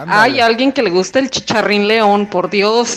hay 0.08 0.40
alguien 0.40 0.72
que 0.72 0.82
le 0.82 0.90
gusta 0.90 1.18
el 1.20 1.30
chicharrín 1.30 1.86
león, 1.86 2.26
por 2.26 2.50
Dios. 2.50 2.96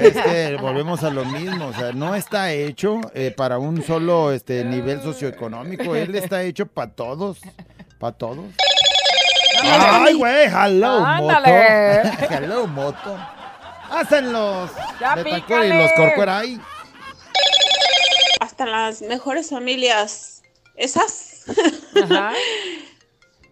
Este, 0.00 0.56
volvemos 0.56 1.02
a 1.04 1.10
lo 1.10 1.24
mismo, 1.24 1.66
o 1.66 1.72
sea, 1.74 1.92
no 1.92 2.14
está 2.14 2.52
hecho 2.52 3.00
eh, 3.14 3.34
para 3.36 3.58
un 3.58 3.82
solo 3.82 4.32
este 4.32 4.64
nivel 4.64 5.02
socioeconómico, 5.02 5.94
él 5.94 6.14
está 6.14 6.42
hecho 6.42 6.66
para 6.66 6.90
todos, 7.00 7.38
para 7.98 8.12
todos. 8.12 8.44
Ay, 9.62 10.12
güey, 10.12 10.48
hello, 10.48 11.02
Ándale. 11.02 12.02
moto. 12.04 12.34
hello, 12.34 12.66
moto. 12.66 13.18
Hacen 13.90 14.34
los 14.34 14.70
Ya 15.00 15.16
y 15.18 15.72
los 15.72 15.92
Corcuera 15.92 16.40
ahí. 16.40 16.60
Hasta 18.40 18.66
las 18.66 19.00
mejores 19.00 19.48
familias, 19.48 20.42
esas, 20.76 21.44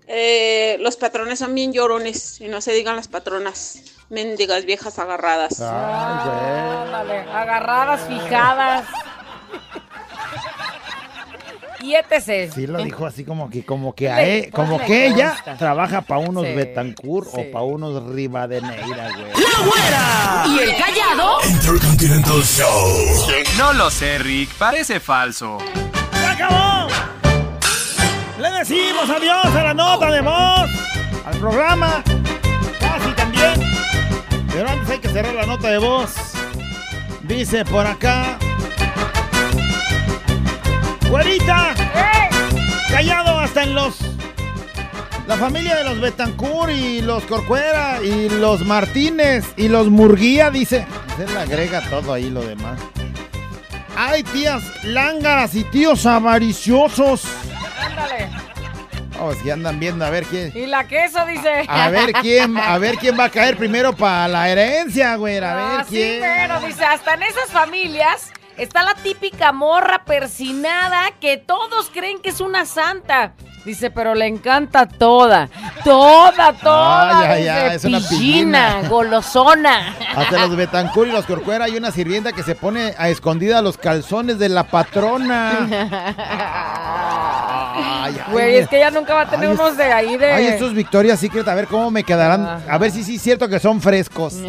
eh, 0.07 0.76
los 0.80 0.96
patrones 0.96 1.38
son 1.38 1.55
bien 1.55 1.72
llorones 1.72 2.42
y 2.42 2.49
no 2.49 2.61
se 2.61 2.72
digan 2.72 2.96
las 2.96 3.09
patronas, 3.09 3.78
mendigas 4.11 4.66
viejas 4.66 4.99
agarradas. 4.99 5.59
Ándale, 5.59 7.20
agarradas, 7.20 8.03
fijadas. 8.07 8.84
Y 11.80 11.94
etc. 11.94 12.52
Sí 12.54 12.66
lo 12.66 12.82
dijo 12.82 13.06
así 13.06 13.24
como 13.24 13.48
que 13.50 13.64
como 13.64 13.94
que 13.94 14.10
a 14.12 14.22
él- 14.22 14.50
como 14.52 14.78
que 14.78 15.06
ella 15.06 15.36
trabaja 15.58 16.00
para 16.02 16.20
unos 16.20 16.44
Sí, 16.44 16.52
Betancourt 16.54 17.28
sí. 17.30 17.36
o 17.40 17.52
para 17.52 17.64
unos 17.64 18.04
Rivadeneira, 18.12 19.08
güey. 19.12 20.56
¿Y 20.56 20.58
el 20.70 20.76
callado? 20.76 21.38
Intercontinental 21.48 22.42
Show. 22.42 23.26
No 23.58 23.72
lo 23.72 23.90
sé, 23.90 24.18
Rick. 24.18 24.50
Parece 24.58 25.00
falso. 25.00 25.58
¡Se 26.12 26.26
acabó! 26.26 26.88
Le 28.40 28.50
decimos 28.52 29.10
adiós 29.10 29.46
a 29.46 29.62
la 29.64 29.74
nota 29.74 30.10
de 30.12 30.20
voz, 30.20 30.70
al 31.26 31.36
programa, 31.38 32.02
casi 32.78 33.10
también. 33.16 33.54
Pero 34.52 34.68
antes 34.68 34.90
hay 34.90 34.98
que 34.98 35.08
cerrar 35.08 35.34
la 35.34 35.46
nota 35.46 35.68
de 35.70 35.78
voz. 35.78 36.14
Dice 37.24 37.64
por 37.64 37.86
acá. 37.86 38.38
¡Güerita! 41.09 41.74
Callado 42.90 43.38
hasta 43.38 43.62
en 43.62 43.74
los. 43.74 43.98
La 45.26 45.36
familia 45.36 45.76
de 45.76 45.84
los 45.84 46.00
Betancourt 46.00 46.70
y 46.72 47.02
los 47.02 47.22
Corcuera 47.24 47.98
y 48.02 48.28
los 48.30 48.64
Martínez 48.64 49.44
y 49.56 49.68
los 49.68 49.88
Murguía, 49.90 50.50
dice. 50.50 50.86
Se 51.16 51.26
le 51.26 51.38
agrega 51.38 51.82
todo 51.90 52.14
ahí 52.14 52.30
lo 52.30 52.40
demás. 52.42 52.78
Hay 53.96 54.22
tías 54.22 54.62
lángaras 54.84 55.54
y 55.54 55.64
tíos 55.64 56.06
avariciosos. 56.06 57.24
Ándale. 57.80 58.28
Oh, 59.20 59.34
si 59.34 59.50
andan 59.50 59.80
viendo 59.80 60.04
a 60.06 60.11
ver 60.11 60.24
quién. 60.24 60.52
Y 60.54 60.66
la 60.66 60.86
queso 60.86 61.26
dice. 61.26 61.64
A 61.68 61.90
ver 61.90 62.12
quién, 62.22 62.56
a 62.56 62.78
ver 62.78 62.96
quién 62.96 63.18
va 63.18 63.24
a 63.24 63.30
caer 63.30 63.56
primero 63.56 63.92
para 63.94 64.28
la 64.28 64.48
herencia, 64.48 65.16
güey. 65.16 65.36
A 65.38 65.54
ver 65.54 65.64
Ah, 65.80 65.84
sí, 65.88 65.96
quién. 65.96 66.20
pero 66.22 66.61
dice, 66.61 66.84
hasta 66.84 67.14
en 67.14 67.24
esas 67.24 67.50
familias 67.50 68.30
está 68.59 68.82
la 68.82 68.94
típica 68.94 69.52
morra 69.52 70.04
persinada 70.04 71.12
que 71.20 71.36
todos 71.36 71.90
creen 71.92 72.20
que 72.20 72.30
es 72.30 72.40
una 72.40 72.66
santa. 72.66 73.32
Dice, 73.64 73.90
pero 73.90 74.14
le 74.14 74.26
encanta 74.26 74.86
toda, 74.86 75.48
toda, 75.84 76.52
toda. 76.62 77.18
Ah, 77.18 77.38
ya, 77.38 77.44
ya, 77.44 77.74
es 77.74 77.84
una 77.84 77.98
pillina, 78.00 78.76
pillina. 78.76 78.88
golosona. 78.88 79.94
Hasta 80.14 80.46
los 80.46 80.56
Betancourt 80.56 81.09
y 81.09 81.12
los 81.12 81.26
Corcuera 81.26 81.66
hay 81.66 81.76
una 81.76 81.90
sirvienta 81.90 82.32
que 82.32 82.42
se 82.42 82.54
pone 82.54 82.94
a 82.96 83.09
escondida 83.11 83.61
los 83.61 83.76
calzones 83.76 84.38
de 84.38 84.48
la 84.48 84.64
patrona. 84.64 85.68
Ay, 87.74 88.14
ay, 88.16 88.32
Güey, 88.32 88.56
es 88.56 88.68
que 88.68 88.76
ella 88.76 88.90
nunca 88.90 89.14
va 89.14 89.22
a 89.22 89.30
tener 89.30 89.50
Ay, 89.50 89.54
unos 89.54 89.76
de 89.76 89.92
ahí 89.92 90.16
de... 90.16 90.32
Ay, 90.32 90.46
estos 90.46 90.72
Victoria's 90.72 91.20
Secret, 91.20 91.46
a 91.46 91.54
ver 91.54 91.66
cómo 91.66 91.90
me 91.90 92.04
quedarán. 92.04 92.62
A 92.68 92.78
ver 92.78 92.90
si 92.90 93.04
sí 93.04 93.16
es 93.16 93.22
cierto 93.22 93.48
que 93.48 93.61
son 93.61 93.80
frescos. 93.82 94.34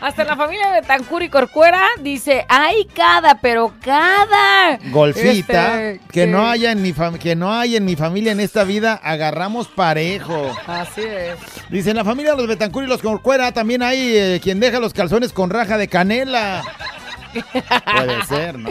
Hasta 0.00 0.24
la 0.24 0.36
familia 0.36 0.68
de 0.68 0.80
Betancur 0.80 1.22
y 1.22 1.28
Corcuera 1.28 1.82
dice, 2.00 2.46
ay, 2.48 2.86
cada, 2.94 3.36
pero 3.40 3.74
cada. 3.82 4.78
Golfita, 4.90 5.90
Este, 5.90 6.00
que 6.10 6.26
no 6.26 6.48
haya 6.48 6.72
en 6.72 6.82
mi 6.82 6.94
que 7.18 7.36
no 7.36 7.52
hay 7.52 7.76
en 7.76 7.84
mi 7.84 7.96
familia 7.96 8.32
en 8.32 8.40
esta 8.40 8.64
vida, 8.64 8.94
agarramos 9.02 9.68
parejo. 9.68 10.56
Así 10.66 11.02
es. 11.02 11.36
Dice, 11.68 11.90
en 11.90 11.96
la 11.96 12.04
familia 12.04 12.32
de 12.32 12.38
los 12.38 12.48
Betancur 12.48 12.84
y 12.84 12.86
los 12.86 13.02
Corcuera 13.02 13.52
también 13.52 13.82
hay 13.82 14.16
eh, 14.16 14.40
quien 14.42 14.58
deja 14.58 14.80
los 14.80 14.94
calzones 14.94 15.32
con 15.32 15.50
raja 15.50 15.76
de 15.76 15.88
canela. 15.88 16.62
Puede 17.96 18.24
ser, 18.26 18.58
¿no? 18.58 18.70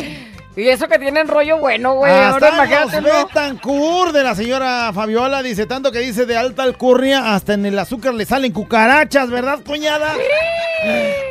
Y 0.59 0.69
eso 0.69 0.87
que 0.87 0.99
tienen 0.99 1.27
rollo 1.27 1.57
bueno, 1.57 1.93
güey. 1.95 2.11
Ahora 2.11 2.35
Hasta 2.35 2.47
en 2.49 2.53
imagínate, 2.55 3.01
los. 3.01 3.27
Betancourt 3.27 4.13
de 4.13 4.23
la 4.23 4.35
señora 4.35 4.91
Fabiola, 4.93 5.41
dice, 5.41 5.65
tanto 5.65 5.91
que 5.91 5.99
dice 5.99 6.25
de 6.25 6.37
alta 6.37 6.63
alcurnia, 6.63 7.33
hasta 7.35 7.53
en 7.53 7.65
el 7.65 7.77
azúcar 7.79 8.13
le 8.13 8.25
salen 8.25 8.51
cucarachas, 8.51 9.29
¿verdad, 9.29 9.59
cuñada? 9.65 10.13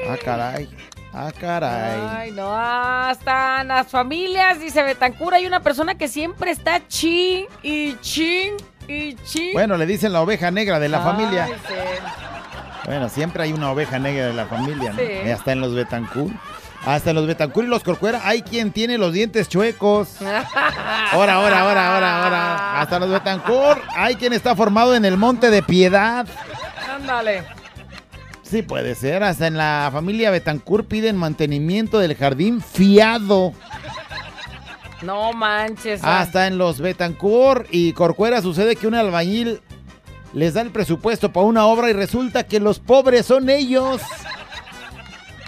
Ah, 0.09 0.17
caray. 0.25 0.69
Ah, 1.13 1.33
caray. 1.39 2.01
Ay, 2.17 2.31
no, 2.33 2.55
hasta 2.55 3.65
las 3.65 3.89
familias, 3.89 4.61
dice 4.61 4.83
Betancur, 4.83 5.35
hay 5.35 5.47
una 5.47 5.61
persona 5.61 5.97
que 5.97 6.07
siempre 6.09 6.51
está 6.51 6.87
chin 6.87 7.47
y 7.63 7.95
chin 8.01 8.55
y 8.87 9.15
chin. 9.25 9.53
Bueno, 9.53 9.77
le 9.77 9.87
dicen 9.87 10.13
la 10.13 10.21
oveja 10.21 10.51
negra 10.51 10.79
de 10.79 10.89
la 10.89 10.99
Ay, 10.99 11.05
familia. 11.05 11.47
sí. 11.67 11.75
Bueno, 12.87 13.09
siempre 13.09 13.43
hay 13.43 13.53
una 13.53 13.71
oveja 13.73 13.99
negra 13.99 14.27
de 14.29 14.33
la 14.33 14.47
familia, 14.47 14.93
¿no? 14.93 14.99
Sí. 14.99 15.09
Y 15.27 15.31
Hasta 15.31 15.53
en 15.53 15.61
los 15.61 15.75
Betancourt. 15.75 16.33
Hasta 16.85 17.11
en 17.11 17.17
los 17.17 17.27
Betancourt 17.27 17.67
y 17.67 17.71
los 17.71 17.83
Corcuera 17.83 18.21
hay 18.25 18.43
quien 18.43 18.73
tiene 18.73 18.97
los 18.99 19.13
dientes 19.13 19.49
chuecos. 19.49 20.17
Ahora, 21.13 21.35
ahora, 21.35 21.61
ahora, 21.61 21.95
ahora, 21.95 22.25
ahora. 22.25 22.81
Hasta 22.81 22.99
los 22.99 23.11
Betancourt 23.11 23.83
hay 23.95 24.15
quien 24.15 24.33
está 24.33 24.57
formado 24.57 24.95
en 24.95 25.05
el 25.05 25.17
Monte 25.17 25.51
de 25.51 25.63
Piedad. 25.63 26.27
Ándale. 26.95 27.45
Sí, 28.43 28.63
puede 28.63 28.95
ser. 28.95 29.23
Hasta 29.23 29.47
en 29.47 29.59
la 29.59 29.91
familia 29.93 30.31
Betancourt 30.31 30.89
piden 30.89 31.17
mantenimiento 31.17 31.99
del 31.99 32.15
jardín 32.17 32.63
fiado. 32.63 33.53
No 35.03 35.33
manches. 35.33 36.01
ah. 36.03 36.21
Hasta 36.21 36.47
en 36.47 36.57
los 36.59 36.81
Betancourt 36.81 37.67
y 37.71 37.93
Corcuera 37.93 38.41
sucede 38.41 38.77
que 38.77 38.87
un 38.87 38.95
albañil 38.95 39.61
les 40.33 40.55
da 40.55 40.63
el 40.63 40.71
presupuesto 40.71 41.33
para 41.33 41.47
una 41.47 41.67
obra 41.67 41.91
y 41.91 41.93
resulta 41.93 42.45
que 42.45 42.61
los 42.61 42.79
pobres 42.79 43.27
son 43.27 43.51
ellos. 43.51 44.01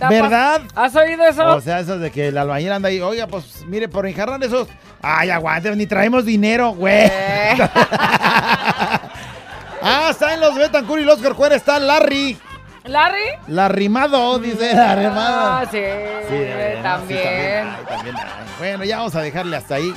¿Te 0.00 0.06
ha 0.06 0.08
¿Verdad? 0.08 0.62
¿Has 0.74 0.96
oído 0.96 1.26
eso? 1.26 1.46
O 1.56 1.60
sea, 1.60 1.80
eso 1.80 1.98
de 1.98 2.10
que 2.10 2.28
el 2.28 2.38
albañil 2.38 2.72
anda 2.72 2.88
ahí, 2.88 3.02
oiga, 3.02 3.26
pues 3.26 3.66
mire, 3.66 3.86
por 3.86 4.06
enjarrar 4.06 4.42
esos. 4.42 4.66
Ay, 5.02 5.28
aguante, 5.28 5.76
ni 5.76 5.86
traemos 5.86 6.24
dinero, 6.24 6.70
güey. 6.70 7.04
Eh. 7.04 7.58
ah, 9.82 10.08
está 10.10 10.32
en 10.32 10.40
los 10.40 10.56
Betancourt 10.56 11.02
y 11.02 11.04
los 11.04 11.20
Corcuera, 11.20 11.54
está 11.54 11.78
Larry. 11.78 12.38
¿Larry? 12.84 13.26
Larrimado, 13.48 14.38
dice 14.38 14.70
el 14.70 14.78
arrimado. 14.78 15.52
Ah, 15.52 15.64
sí, 15.70 15.82
también. 15.82 16.22
sí, 16.28 16.82
también 16.82 17.68
hay, 17.68 17.84
también 17.84 18.16
hay. 18.16 18.24
Bueno, 18.58 18.84
ya 18.84 18.96
vamos 18.96 19.14
a 19.14 19.20
dejarle 19.20 19.56
hasta 19.56 19.74
ahí. 19.74 19.92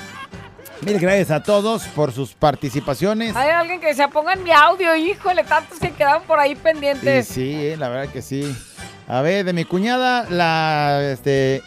Mil 0.82 1.00
gracias 1.00 1.32
a 1.32 1.42
todos 1.42 1.84
por 1.88 2.12
sus 2.12 2.34
participaciones. 2.34 3.38
Hay 3.38 3.52
alguien 3.52 3.80
que 3.80 3.88
decía, 3.88 4.10
pongan 4.10 4.44
mi 4.44 4.52
audio, 4.52 4.94
híjole, 4.98 5.46
tantos 5.46 5.80
que 5.80 5.92
quedaron 5.92 6.24
por 6.24 6.40
ahí 6.40 6.56
pendientes. 6.56 7.26
sí, 7.30 7.68
eh, 7.68 7.78
la 7.78 7.88
verdad 7.88 8.12
que 8.12 8.22
sí. 8.22 8.54
A 9.08 9.22
ver, 9.22 9.44
de 9.46 9.54
mi 9.54 9.66
cuñada, 9.66 10.26
la, 10.30 11.02
este, 11.12 11.62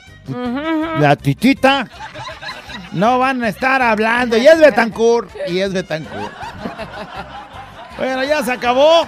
la 0.98 1.16
titita, 1.16 1.86
no 2.92 3.18
van 3.18 3.44
a 3.44 3.48
estar 3.48 3.82
hablando. 3.82 4.36
Y 4.36 4.46
es 4.46 4.58
Betancourt, 4.58 5.30
y 5.48 5.60
es 5.60 5.72
Betancourt. 5.72 6.32
Bueno, 7.98 8.24
ya 8.24 8.42
se 8.42 8.52
acabó. 8.52 9.06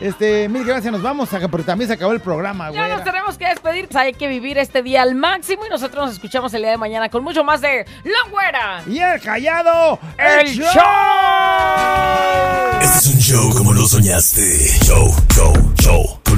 Este, 0.00 0.48
mil 0.48 0.64
gracias, 0.64 0.90
nos 0.90 1.02
vamos, 1.02 1.30
a- 1.34 1.46
porque 1.48 1.66
también 1.66 1.86
se 1.88 1.92
acabó 1.94 2.12
el 2.12 2.20
programa, 2.20 2.70
Ya 2.70 2.84
güey. 2.86 2.92
nos 2.96 3.04
tenemos 3.04 3.36
que 3.36 3.46
despedir. 3.46 3.86
Hay 3.94 4.14
que 4.14 4.28
vivir 4.28 4.56
este 4.56 4.82
día 4.82 5.02
al 5.02 5.14
máximo 5.14 5.66
y 5.66 5.68
nosotros 5.68 6.06
nos 6.06 6.14
escuchamos 6.14 6.54
el 6.54 6.62
día 6.62 6.70
de 6.70 6.78
mañana 6.78 7.10
con 7.10 7.22
mucho 7.22 7.44
más 7.44 7.60
de 7.60 7.84
La 8.04 8.30
Güera. 8.30 8.82
Y 8.86 8.98
el 8.98 9.20
callado, 9.20 9.98
el 10.16 10.46
show. 10.46 10.64
Este 12.80 12.96
es 12.98 13.06
un 13.08 13.20
show 13.20 13.50
como 13.54 13.74
lo 13.74 13.86
soñaste. 13.86 14.68
Show, 14.84 15.14
show, 15.34 15.52
show. 15.78 16.19